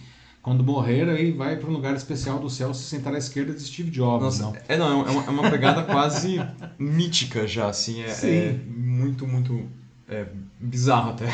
[0.48, 3.62] quando morrer, aí vai para um lugar especial do céu se sentar à esquerda de
[3.62, 4.40] Steve Jobs.
[4.40, 4.54] Nossa, não.
[4.70, 6.40] É, não, é uma, é uma pegada quase
[6.80, 8.02] mítica já, assim.
[8.02, 9.68] É, é muito, muito
[10.08, 10.26] é,
[10.58, 11.26] bizarro até.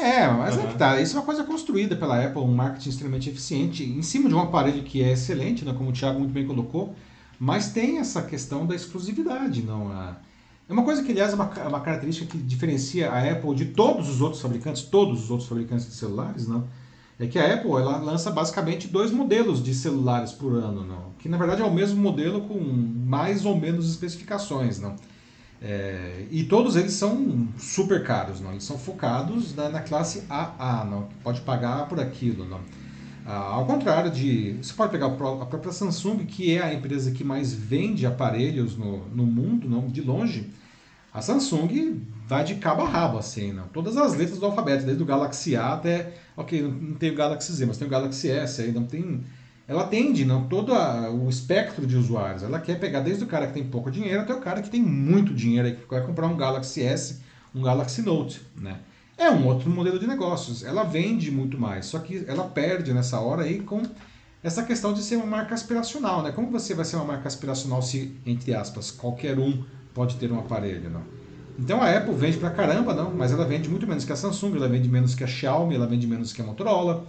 [0.00, 0.62] É, mas uhum.
[0.62, 0.98] é que tá.
[0.98, 4.40] Isso é uma coisa construída pela Apple, um marketing extremamente eficiente, em cima de um
[4.40, 6.94] aparelho que é excelente, né, como o Thiago muito bem colocou,
[7.38, 11.68] mas tem essa questão da exclusividade, não é uma coisa que, aliás, é uma, é
[11.68, 15.86] uma característica que diferencia a Apple de todos os outros fabricantes, todos os outros fabricantes
[15.86, 16.66] de celulares, não?
[17.20, 21.12] É que a Apple ela lança basicamente dois modelos de celulares por ano, não?
[21.18, 24.94] Que na verdade é o mesmo modelo com mais ou menos especificações, não?
[25.60, 28.52] É, e todos eles são super caros, não?
[28.52, 31.06] Eles são focados na, na classe AA, não?
[31.06, 32.60] Que pode pagar por aquilo, não?
[33.26, 34.52] Ah, ao contrário de.
[34.62, 39.06] Você pode pegar a própria Samsung, que é a empresa que mais vende aparelhos no,
[39.08, 40.48] no mundo, não de longe.
[41.18, 43.66] A Samsung vai de cabo a rabo, assim, não?
[43.66, 46.12] todas as letras do alfabeto, desde o Galaxy A até.
[46.36, 49.24] Ok, não tem o Galaxy Z, mas tem o Galaxy S não tem.
[49.66, 52.44] Ela atende não, todo a, o espectro de usuários.
[52.44, 54.80] Ela quer pegar desde o cara que tem pouco dinheiro até o cara que tem
[54.80, 57.20] muito dinheiro, que vai comprar um Galaxy S,
[57.52, 58.40] um Galaxy Note.
[58.56, 58.78] Né?
[59.16, 60.62] É um outro modelo de negócios.
[60.62, 63.82] Ela vende muito mais, só que ela perde nessa hora aí com
[64.40, 66.30] essa questão de ser uma marca aspiracional, né?
[66.30, 69.64] Como você vai ser uma marca aspiracional se, entre aspas, qualquer um
[69.98, 71.02] pode ter um aparelho, não?
[71.58, 74.54] Então a Apple vende pra caramba, não, mas ela vende muito menos que a Samsung,
[74.54, 77.04] ela vende menos que a Xiaomi, ela vende menos que a Motorola,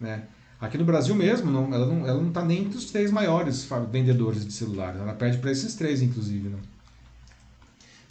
[0.00, 0.22] né?
[0.58, 3.68] Aqui no Brasil mesmo, não, ela não ela não está nem entre os três maiores
[3.92, 6.58] vendedores de celulares, ela perde para esses três, inclusive, não?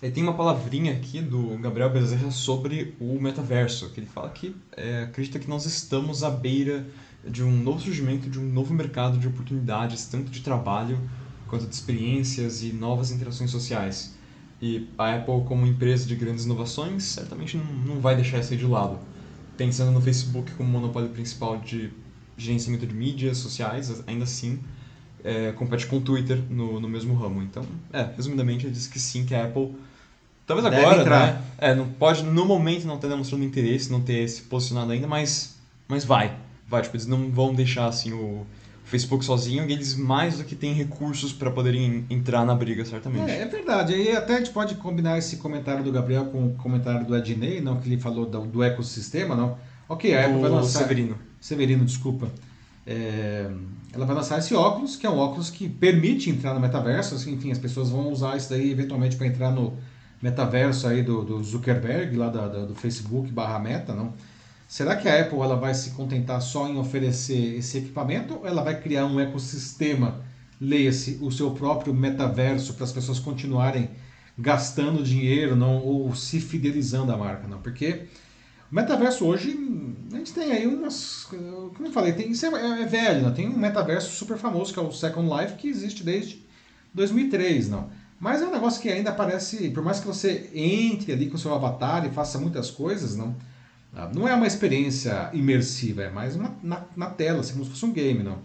[0.02, 4.56] E tem uma palavrinha aqui do Gabriel Bezerra sobre o metaverso, que ele fala que
[4.78, 6.86] é, acredita que nós estamos à beira
[7.28, 11.00] de um novo surgimento, de um novo mercado de oportunidades, tanto de trabalho
[11.48, 14.19] quanto de experiências e novas interações sociais.
[14.62, 18.66] E a Apple, como empresa de grandes inovações, certamente não, vai deixar isso aí de
[18.66, 19.00] lado.
[19.56, 21.92] Pensando no Facebook como monopólio principal de
[22.38, 24.60] gerenciamento de mídias sociais, ainda assim,
[25.24, 27.42] é, compete com o Twitter no, no mesmo ramo.
[27.42, 29.76] Então, é, resumidamente, ele diz que sim, que a Apple
[30.50, 31.34] Talvez Deve agora, entrar.
[31.34, 31.42] né?
[31.60, 35.60] É, não pode, no momento, não ter demonstrando interesse, não ter se posicionado ainda, mas,
[35.88, 36.36] mas vai.
[36.68, 38.48] Vai, tipo, eles não vão deixar assim o
[38.90, 43.30] Facebook sozinho e eles mais do que têm recursos para poderem entrar na briga, certamente.
[43.30, 43.94] É, é verdade.
[43.94, 47.62] E até a gente pode combinar esse comentário do Gabriel com o comentário do Ednei,
[47.62, 49.58] não, que ele falou do, do ecossistema, não.
[49.88, 50.80] Ok, a Apple vai lançar...
[50.80, 51.18] Severino.
[51.40, 52.28] Severino, desculpa.
[52.86, 53.50] É,
[53.94, 57.14] ela vai lançar esse óculos, que é um óculos que permite entrar no metaverso.
[57.14, 59.78] Assim, enfim, as pessoas vão usar isso daí eventualmente para entrar no
[60.22, 64.14] metaverso aí do, do Zuckerberg, lá da, da, do Facebook barra Meta, não?
[64.70, 68.62] Será que a Apple ela vai se contentar só em oferecer esse equipamento ou ela
[68.62, 70.24] vai criar um ecossistema,
[70.62, 73.90] leia-se, o seu próprio metaverso para as pessoas continuarem
[74.38, 77.60] gastando dinheiro não ou se fidelizando à marca, não?
[77.60, 78.06] Porque
[78.72, 79.58] o metaverso hoje,
[80.14, 83.34] a gente tem aí umas, como eu falei, tem, isso é, é velho, não?
[83.34, 86.46] tem um metaverso super famoso que é o Second Life que existe desde
[86.94, 87.90] 2003, não?
[88.20, 91.56] Mas é um negócio que ainda parece, por mais que você entre ali com seu
[91.56, 93.36] avatar e faça muitas coisas, não,
[94.14, 97.86] não é uma experiência imersiva, é mais uma, na, na tela, assim, como se fosse
[97.86, 98.40] um game, não.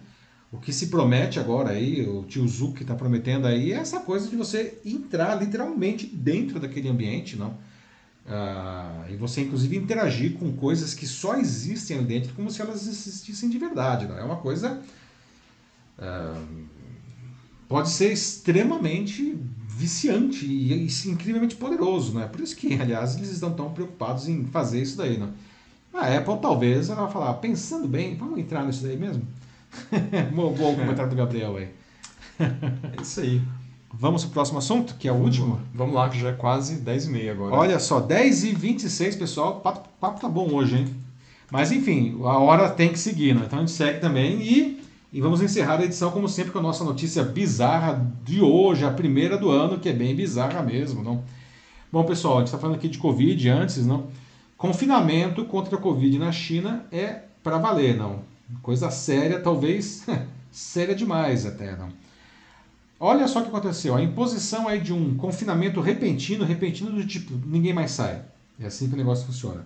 [0.50, 4.28] O que se promete agora aí, o tio Zuc está prometendo aí, é essa coisa
[4.28, 7.58] de você entrar literalmente dentro daquele ambiente, não?
[8.26, 12.86] Ah, e você inclusive interagir com coisas que só existem ali dentro como se elas
[12.86, 14.16] existissem de verdade, não?
[14.16, 14.80] É uma coisa...
[15.98, 16.42] Ah,
[17.68, 19.36] pode ser extremamente
[19.76, 22.26] viciante e, e incrivelmente poderoso, né?
[22.26, 25.28] Por isso que, aliás, eles estão tão preocupados em fazer isso daí, né?
[25.92, 29.22] A Apple talvez ela vai falar, pensando bem, vamos entrar nisso daí mesmo?
[30.34, 31.68] Bom comentário do Gabriel aí.
[32.40, 33.40] é isso aí.
[33.92, 35.60] Vamos pro próximo assunto, que é o vamos, último?
[35.72, 37.54] Vamos lá, que já é quase 10 e meia agora.
[37.54, 39.58] Olha só, 10 e 26 pessoal.
[39.58, 40.94] O papo, papo tá bom hoje, hein?
[41.50, 43.42] Mas enfim, a hora tem que seguir, né?
[43.46, 44.83] Então a gente segue também e
[45.14, 48.90] e vamos encerrar a edição, como sempre, com a nossa notícia bizarra de hoje, a
[48.90, 51.22] primeira do ano, que é bem bizarra mesmo, não?
[51.92, 54.08] Bom, pessoal, a gente está falando aqui de Covid antes, não?
[54.58, 58.22] Confinamento contra a Covid na China é para valer, não?
[58.60, 60.04] Coisa séria, talvez
[60.50, 61.90] séria demais até, não?
[62.98, 67.32] Olha só o que aconteceu, a imposição aí de um confinamento repentino, repentino do tipo,
[67.46, 68.20] ninguém mais sai.
[68.58, 69.64] É assim que o negócio funciona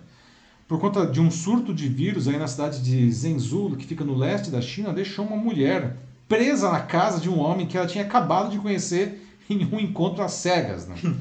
[0.69, 4.15] por conta de um surto de vírus aí na cidade de Zhengzhou, que fica no
[4.15, 5.97] leste da China, deixou uma mulher
[6.27, 9.19] presa na casa de um homem que ela tinha acabado de conhecer
[9.49, 10.87] em um encontro às cegas.
[10.87, 10.95] Né?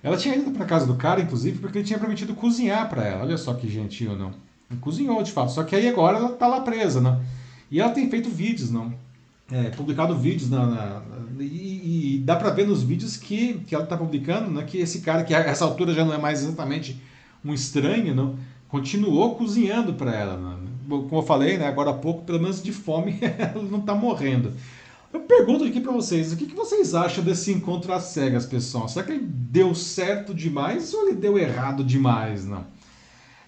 [0.00, 3.24] ela tinha ido para casa do cara, inclusive, porque ele tinha prometido cozinhar para ela.
[3.24, 4.30] Olha só que gentil, não.
[4.80, 5.50] cozinhou, de fato.
[5.50, 7.20] Só que aí agora ela tá lá presa, não.
[7.68, 8.94] E ela tem feito vídeos, não.
[9.50, 11.02] É, publicado vídeos na, na
[11.40, 15.00] e, e, dá para ver nos vídeos que, que ela está publicando, né, que esse
[15.00, 17.00] cara que a essa altura já não é mais exatamente
[17.42, 18.36] um estranho, não,
[18.68, 20.58] continuou cozinhando para ela.
[20.88, 24.52] Como eu falei, né, agora há pouco, pelo menos de fome, ela não está morrendo.
[25.12, 28.88] Eu pergunto aqui para vocês, o que, que vocês acham desse encontro às cegas, pessoal?
[28.88, 32.60] Será que ele deu certo demais ou ele deu errado demais, não?
[32.60, 32.64] O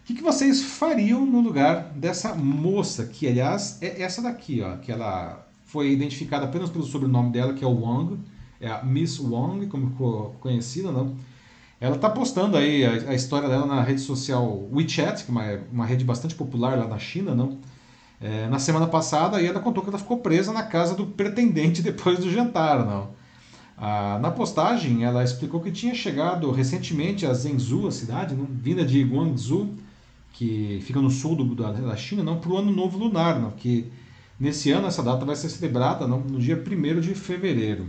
[0.04, 4.90] que, que vocês fariam no lugar dessa moça, que aliás é essa daqui, ó, que
[4.90, 8.18] ela foi identificada apenas pelo sobrenome dela, que é o Wang,
[8.60, 9.90] é a Miss Wang, como
[10.40, 11.14] conhecida, não?
[11.80, 15.44] Ela está postando aí a, a, história dela na rede social WeChat, que é uma,
[15.72, 17.58] uma rede bastante popular lá na China, não?
[18.20, 22.18] É, na semana passada, ela contou que ela ficou presa na casa do pretendente depois
[22.18, 23.08] do jantar, não?
[23.78, 28.44] Ah, na postagem, ela explicou que tinha chegado recentemente a Zhengzhou, a cidade, não?
[28.44, 29.74] vinda de Guangzhou,
[30.34, 33.52] que fica no sul do, da, da China, não, para o Ano Novo Lunar, não?
[33.52, 33.90] que
[34.38, 36.20] nesse ano essa data vai ser celebrada não?
[36.20, 37.86] no dia 1 de fevereiro.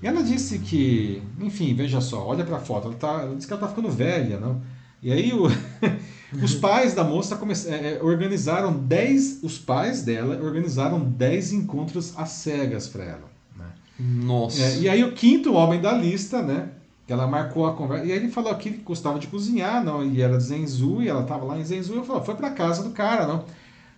[0.00, 3.46] E ela disse que, enfim, veja só, olha para a foto, ela, tá, ela disse
[3.46, 4.60] que ela está ficando velha, não?
[5.02, 5.46] E aí o,
[6.42, 7.38] os pais da moça
[7.68, 13.30] é, é organizaram 10, os pais dela organizaram 10 encontros às cegas para ela.
[13.56, 13.66] Né?
[13.98, 14.60] Nossa.
[14.60, 16.70] É, e aí o quinto homem da lista, né?
[17.06, 18.04] Que ela marcou a conversa.
[18.04, 20.04] E aí ele falou que gostava de cozinhar, não?
[20.04, 22.82] E era de Zenzu, e ela estava lá em Zenzu, e falou, foi para casa
[22.82, 23.44] do cara, não?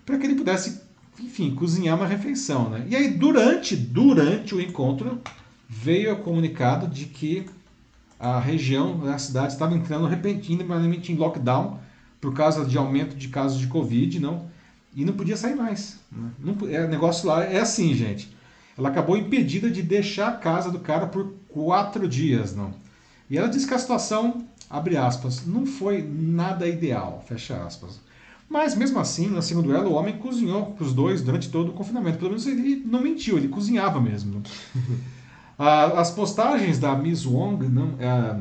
[0.07, 0.81] Para que ele pudesse,
[1.19, 2.87] enfim, cozinhar uma refeição, né?
[2.89, 5.21] E aí durante, durante o encontro,
[5.73, 7.47] veio o comunicado de que
[8.19, 11.79] a região, a cidade estava entrando repentinamente em lockdown
[12.21, 14.51] por causa de aumento de casos de Covid, não,
[14.95, 16.01] e não podia sair mais.
[16.11, 16.31] Né?
[16.41, 18.37] Não, é, negócio lá é assim, gente.
[18.77, 22.75] Ela acabou impedida de deixar a casa do cara por quatro dias, não.
[23.31, 28.01] E ela disse que a situação, abre aspas, não foi nada ideal, fecha aspas.
[28.49, 31.75] Mas mesmo assim, na segundo ela, o homem cozinhou para os dois durante todo o
[31.75, 32.19] confinamento.
[32.19, 34.43] Pelo menos ele não mentiu, ele cozinhava mesmo.
[35.63, 38.41] as postagens da Miss Wong não, é,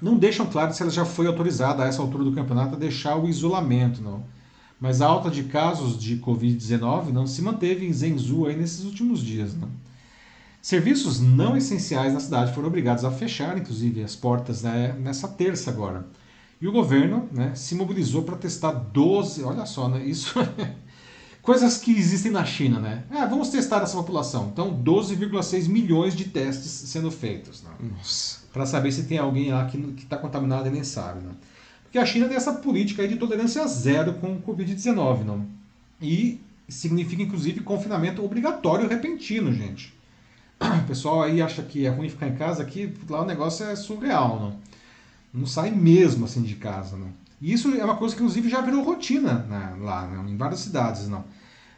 [0.00, 3.16] não deixam claro se ela já foi autorizada a essa altura do campeonato a deixar
[3.16, 4.22] o isolamento, não.
[4.78, 9.20] Mas a alta de casos de Covid-19 não se manteve em Zhengzhou aí nesses últimos
[9.20, 9.68] dias, não.
[10.60, 15.70] Serviços não essenciais na cidade foram obrigados a fechar, inclusive, as portas né, nessa terça
[15.70, 16.06] agora.
[16.60, 20.34] E o governo né, se mobilizou para testar 12, olha só, né, isso
[21.50, 23.02] Coisas que existem na China, né?
[23.10, 24.50] Ah, vamos testar essa população.
[24.52, 27.64] Então, 12,6 milhões de testes sendo feitos.
[27.64, 27.90] Né?
[28.52, 31.18] Para saber se tem alguém lá que está contaminado e nem sabe.
[31.26, 31.32] Né?
[31.82, 35.24] Porque a China tem essa política aí de tolerância zero com o Covid-19.
[35.24, 35.44] Não?
[36.00, 39.92] E significa, inclusive, confinamento obrigatório repentino, gente.
[40.60, 43.74] O pessoal aí acha que é ruim ficar em casa, aqui lá o negócio é
[43.74, 45.40] surreal, não?
[45.40, 47.08] Não sai mesmo assim de casa, não.
[47.42, 50.60] E isso é uma coisa que, inclusive, já virou rotina né, lá, né, em várias
[50.60, 51.08] cidades.
[51.08, 51.24] não.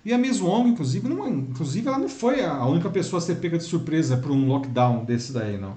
[0.05, 3.37] E a Miss Wong, inclusive, não, inclusive, ela não foi a única pessoa a ser
[3.37, 5.77] pega de surpresa por um lockdown desse daí, não.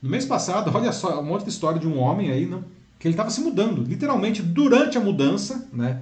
[0.00, 2.64] No mês passado, olha só, uma outra história de um homem aí, não,
[2.98, 6.00] que ele estava se mudando, literalmente durante a mudança, né?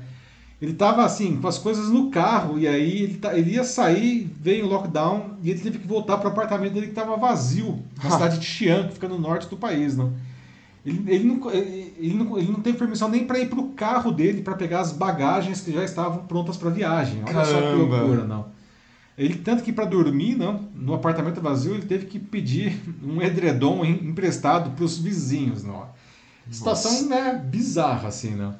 [0.60, 4.30] Ele estava assim, com as coisas no carro, e aí ele, tá, ele ia sair,
[4.40, 7.82] veio o lockdown, e ele teve que voltar para o apartamento dele que estava vazio,
[8.02, 10.12] na cidade de Xi'an, que fica no norte do país, não.
[10.84, 14.12] Ele, ele, não, ele, não, ele não teve permissão nem para ir para o carro
[14.12, 17.22] dele para pegar as bagagens que já estavam prontas para viagem.
[17.24, 17.46] Olha Caramba.
[17.46, 18.46] só que loucura, não.
[19.16, 23.84] Ele tanto que para dormir, não, no apartamento vazio, ele teve que pedir um edredom
[23.84, 25.86] emprestado para os vizinhos, não.
[26.50, 28.54] Situação né, bizarra assim, não.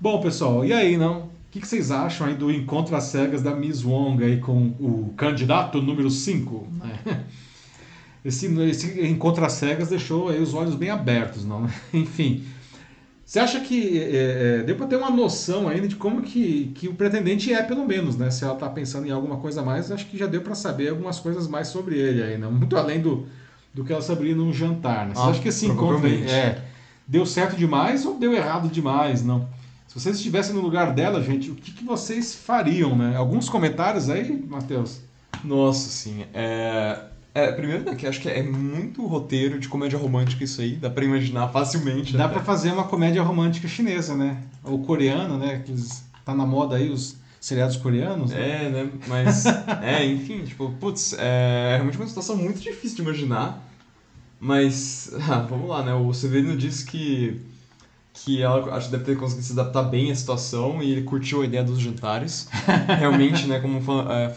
[0.00, 1.22] Bom, pessoal, e aí, não?
[1.24, 4.68] O que, que, vocês acham aí do encontro às cegas da Miss Wong aí com
[4.78, 6.68] o candidato número 5?
[6.72, 7.24] Né?
[8.28, 11.68] esse, esse encontro às cegas deixou aí os olhos bem abertos, não?
[11.92, 12.44] Enfim,
[13.24, 16.88] você acha que é, é, deu para ter uma noção ainda de como que, que
[16.88, 18.30] o pretendente é, pelo menos, né?
[18.30, 20.88] Se ela está pensando em alguma coisa a mais, acho que já deu para saber
[20.88, 22.50] algumas coisas mais sobre ele aí, não?
[22.50, 23.26] Muito além do,
[23.74, 25.14] do que ela saberia num jantar, né?
[25.14, 26.62] Você ah, acha que esse encontro é,
[27.06, 29.46] deu certo demais ou deu errado demais, não?
[29.86, 33.16] Se vocês estivessem no lugar dela, gente, o que, que vocês fariam, né?
[33.16, 35.00] Alguns comentários aí, Matheus?
[35.44, 36.24] Nossa, sim.
[36.32, 36.98] É...
[37.38, 41.04] É, primeiro, que acho que é muito roteiro de comédia romântica isso aí, dá pra
[41.04, 42.16] imaginar facilmente.
[42.16, 42.32] Dá né?
[42.32, 44.42] pra fazer uma comédia romântica chinesa, né?
[44.64, 45.62] Ou coreana, né?
[45.64, 45.72] Que
[46.24, 48.32] tá na moda aí os seriados coreanos.
[48.32, 48.66] Né?
[48.66, 48.90] É, né?
[49.06, 49.46] Mas,
[49.82, 53.64] é, enfim, tipo, putz, é realmente uma situação muito difícil de imaginar.
[54.40, 55.94] Mas, ah, vamos lá, né?
[55.94, 57.40] O Severino disse que,
[58.12, 61.42] que ela acho que deve ter conseguido se adaptar bem à situação e ele curtiu
[61.42, 62.48] a ideia dos jantares.
[62.98, 63.78] Realmente, né, como
[64.10, 64.28] é,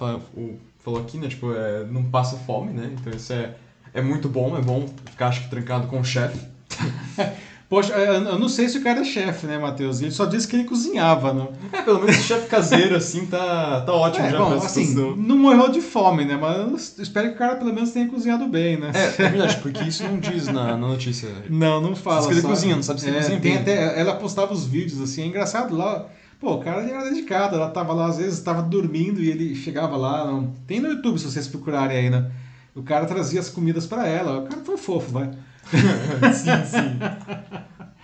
[0.83, 2.91] falou aqui, né, tipo, é, não passa fome, né?
[2.93, 3.55] Então isso é,
[3.93, 6.39] é muito bom, é bom ficar, acho que, trancado com o chefe.
[7.71, 10.01] Poxa, eu não sei se o cara é chefe, né, Matheus?
[10.01, 11.53] Ele só disse que ele cozinhava, não?
[11.71, 15.69] É, pelo menos chefe caseiro, assim, tá, tá ótimo é, já bom, assim, não morreu
[15.69, 16.35] de fome, né?
[16.35, 18.91] Mas espero que o cara pelo menos tenha cozinhado bem, né?
[18.93, 21.29] É, é verdade, porque isso não diz na, na notícia.
[21.49, 22.17] Não, não fala.
[22.17, 23.61] Diz que ele cozinha, não sabe se ele é, cozinha tem bem.
[23.61, 26.07] Até, ela postava os vídeos, assim, é engraçado lá...
[26.41, 29.95] Pô, o cara era dedicado, ela tava lá, às vezes estava dormindo e ele chegava
[29.95, 30.25] lá.
[30.25, 30.51] Não...
[30.65, 32.31] Tem no YouTube, se vocês procurarem aí, né?
[32.73, 34.39] O cara trazia as comidas para ela.
[34.39, 35.29] O cara foi fofo, vai.
[36.33, 36.97] sim, sim.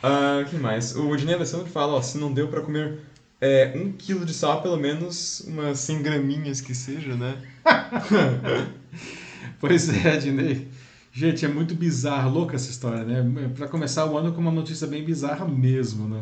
[0.04, 0.96] Uh, que mais?
[0.96, 3.00] O Dinei Alessandro fala, ó, se não deu para comer
[3.42, 7.38] é, um quilo de sal, pelo menos umas 100 graminhas que seja, né?
[9.60, 10.68] pois é, Dinei.
[11.12, 13.50] Gente, é muito bizarro, louca essa história, né?
[13.56, 16.22] Para começar o ano com uma notícia bem bizarra mesmo, né?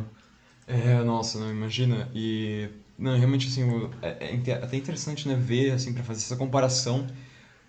[0.68, 2.10] É, nossa, não imagina.
[2.14, 7.08] E não, realmente assim, é, é até interessante, né, ver assim para fazer essa comparação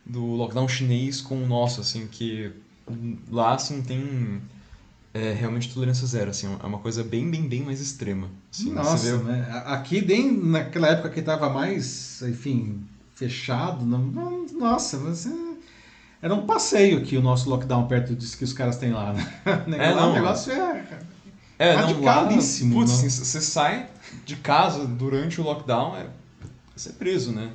[0.05, 2.53] do lockdown chinês com o nosso, assim, que
[3.31, 4.41] lá assim tem
[5.13, 8.29] é realmente tolerância zero, assim, é uma coisa bem, bem, bem mais extrema.
[8.53, 9.25] Assim, Nossa, vê...
[9.25, 9.63] né?
[9.65, 12.83] Aqui, bem naquela época que estava mais, enfim,
[13.15, 15.31] fechado, não, não, nossa, você...
[16.21, 19.15] era um passeio aqui o nosso lockdown perto disso que os caras têm lá.
[19.15, 19.27] Né?
[19.79, 20.85] É, não, o negócio é,
[21.59, 22.75] é radicalíssimo.
[22.75, 23.89] Não, lá, putz, assim, você sai
[24.25, 26.07] de casa durante o lockdown, é
[26.77, 27.51] ser preso, né?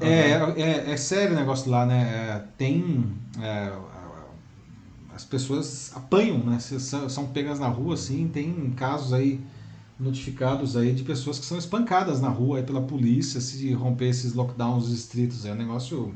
[0.00, 2.02] É, é, é, sério o negócio lá, né?
[2.02, 3.06] É, tem...
[3.40, 3.72] É,
[5.14, 6.58] as pessoas apanham, né?
[6.58, 9.40] São pegas na rua, assim, tem casos aí
[9.98, 14.34] notificados aí de pessoas que são espancadas na rua aí pela polícia se romper esses
[14.34, 15.44] lockdowns estritos.
[15.44, 16.12] É um negócio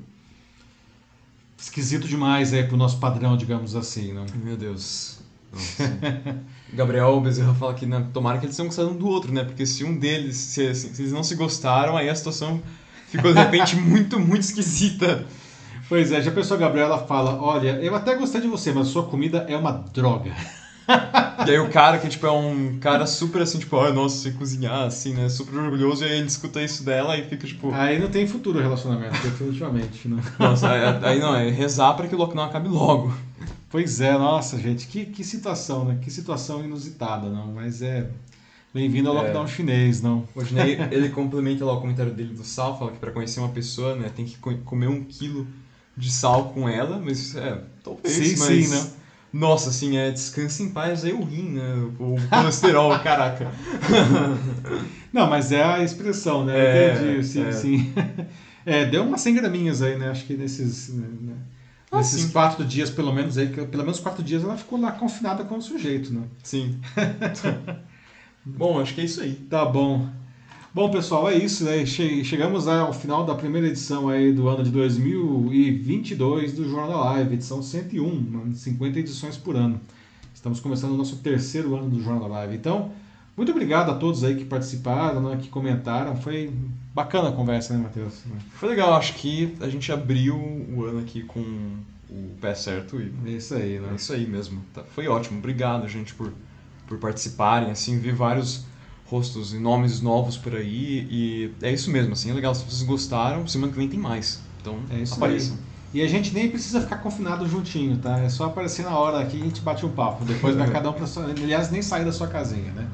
[1.56, 4.26] esquisito demais aí pro nosso padrão, digamos assim, não?
[4.34, 5.20] Meu Deus.
[6.72, 9.44] Gabriel Bezerra fala que né, tomara que eles tenham gostado um do outro, né?
[9.44, 12.60] Porque se um deles, se, assim, se eles não se gostaram, aí a situação
[13.08, 15.26] ficou de repente muito, muito esquisita.
[15.88, 19.04] Pois é, já pensou a Gabriela fala: Olha, eu até gostei de você, mas sua
[19.04, 20.32] comida é uma droga.
[21.46, 24.32] e aí o cara que tipo, é um cara super assim, tipo, ah, nossa, sei
[24.32, 25.28] cozinhar, assim, né?
[25.30, 27.72] Super orgulhoso, e aí ele escuta isso dela e fica tipo.
[27.72, 30.22] Aí não tem futuro o relacionamento, definitivamente, né?
[30.38, 33.12] Nossa, aí, aí não, é rezar para que o lockdown acabe logo.
[33.70, 35.98] Pois é, nossa, gente, que, que situação, né?
[36.00, 37.52] Que situação inusitada, não?
[37.52, 38.08] Mas é.
[38.72, 39.20] Bem-vindo ao é.
[39.20, 40.26] lockdown chinês, não?
[40.34, 43.48] Hoje, né, ele complementa lá o comentário dele do Sal, fala que para conhecer uma
[43.50, 45.46] pessoa, né, tem que comer um quilo
[45.96, 48.66] de sal com ela, mas é, talvez, sim, mas...
[48.66, 48.90] Sim, né?
[49.30, 51.74] Nossa, assim, é descansa em paz aí o rim, né?
[51.98, 53.52] O colesterol, caraca.
[55.12, 56.56] Não, mas é a expressão, né?
[56.56, 57.52] É, Entendi, sim, é.
[57.52, 57.92] sim.
[58.64, 60.08] É, deu umas 100 graminhas aí, né?
[60.08, 61.34] Acho que nesses, né?
[61.90, 62.30] Ah, nesses sim.
[62.30, 65.62] quatro dias, pelo menos aí, pelo menos quatro dias ela ficou lá confinada com o
[65.62, 66.22] sujeito, né?
[66.42, 66.78] Sim.
[68.44, 69.34] bom, acho que é isso aí.
[69.34, 70.08] Tá bom.
[70.74, 71.64] Bom, pessoal, é isso.
[71.64, 71.86] Né?
[71.86, 77.34] Chegamos ao final da primeira edição aí do ano de 2022 do Jornal da Live,
[77.34, 79.80] edição 101, 50 edições por ano.
[80.34, 82.54] Estamos começando o nosso terceiro ano do Jornal da Live.
[82.54, 82.92] Então,
[83.38, 86.16] muito obrigado a todos aí que participaram, né, que comentaram.
[86.16, 86.52] Foi
[86.92, 88.24] bacana a conversa, né, Matheus?
[88.54, 88.92] Foi legal.
[88.94, 91.40] Acho que a gente abriu o ano aqui com
[92.10, 93.00] o pé certo.
[93.00, 93.14] E...
[93.26, 93.90] É isso aí, né?
[93.92, 94.60] É isso aí mesmo.
[94.74, 95.38] Tá, foi ótimo.
[95.38, 96.32] Obrigado, gente, por,
[96.88, 97.70] por participarem.
[97.70, 98.64] Assim, vi vários
[99.06, 101.06] rostos e nomes novos por aí.
[101.08, 102.52] E é isso mesmo, assim, é legal.
[102.56, 104.42] Se vocês gostaram, semana que vem tem mais.
[104.60, 105.54] Então, é isso apareçam.
[105.54, 106.00] Aí.
[106.00, 108.18] E a gente nem precisa ficar confinado juntinho, tá?
[108.18, 110.24] É só aparecer na hora aqui e a gente bate um papo.
[110.24, 111.26] Depois vai cada um pra sua...
[111.26, 112.86] Aliás, nem sair da sua casinha, né?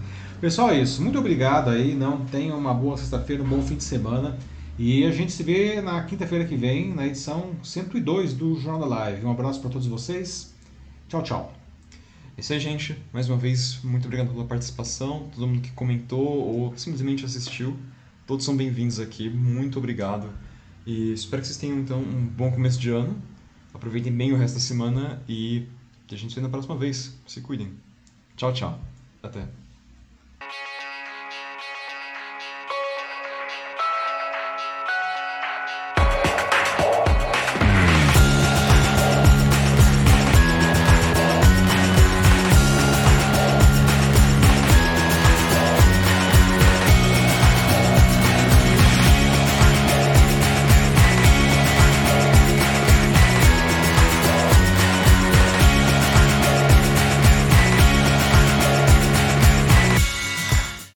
[0.45, 1.01] Pessoal, é isso.
[1.01, 1.95] Muito obrigado aí.
[1.95, 4.39] Não tenham uma boa sexta-feira, um bom fim de semana.
[4.79, 8.87] E a gente se vê na quinta-feira que vem, na edição 102 do Jornal da
[8.95, 9.25] Live.
[9.25, 10.55] Um abraço para todos vocês.
[11.09, 11.55] Tchau, tchau.
[12.37, 12.95] É isso aí, gente.
[13.11, 15.31] Mais uma vez, muito obrigado pela participação.
[15.35, 17.75] Todo mundo que comentou ou simplesmente assistiu.
[18.27, 19.31] Todos são bem-vindos aqui.
[19.31, 20.29] Muito obrigado.
[20.85, 23.16] E espero que vocês tenham, então, um bom começo de ano.
[23.73, 25.66] Aproveitem bem o resto da semana e
[26.07, 27.19] que a gente se vê na próxima vez.
[27.27, 27.71] Se cuidem.
[28.37, 28.79] Tchau, tchau.
[29.23, 29.64] Até.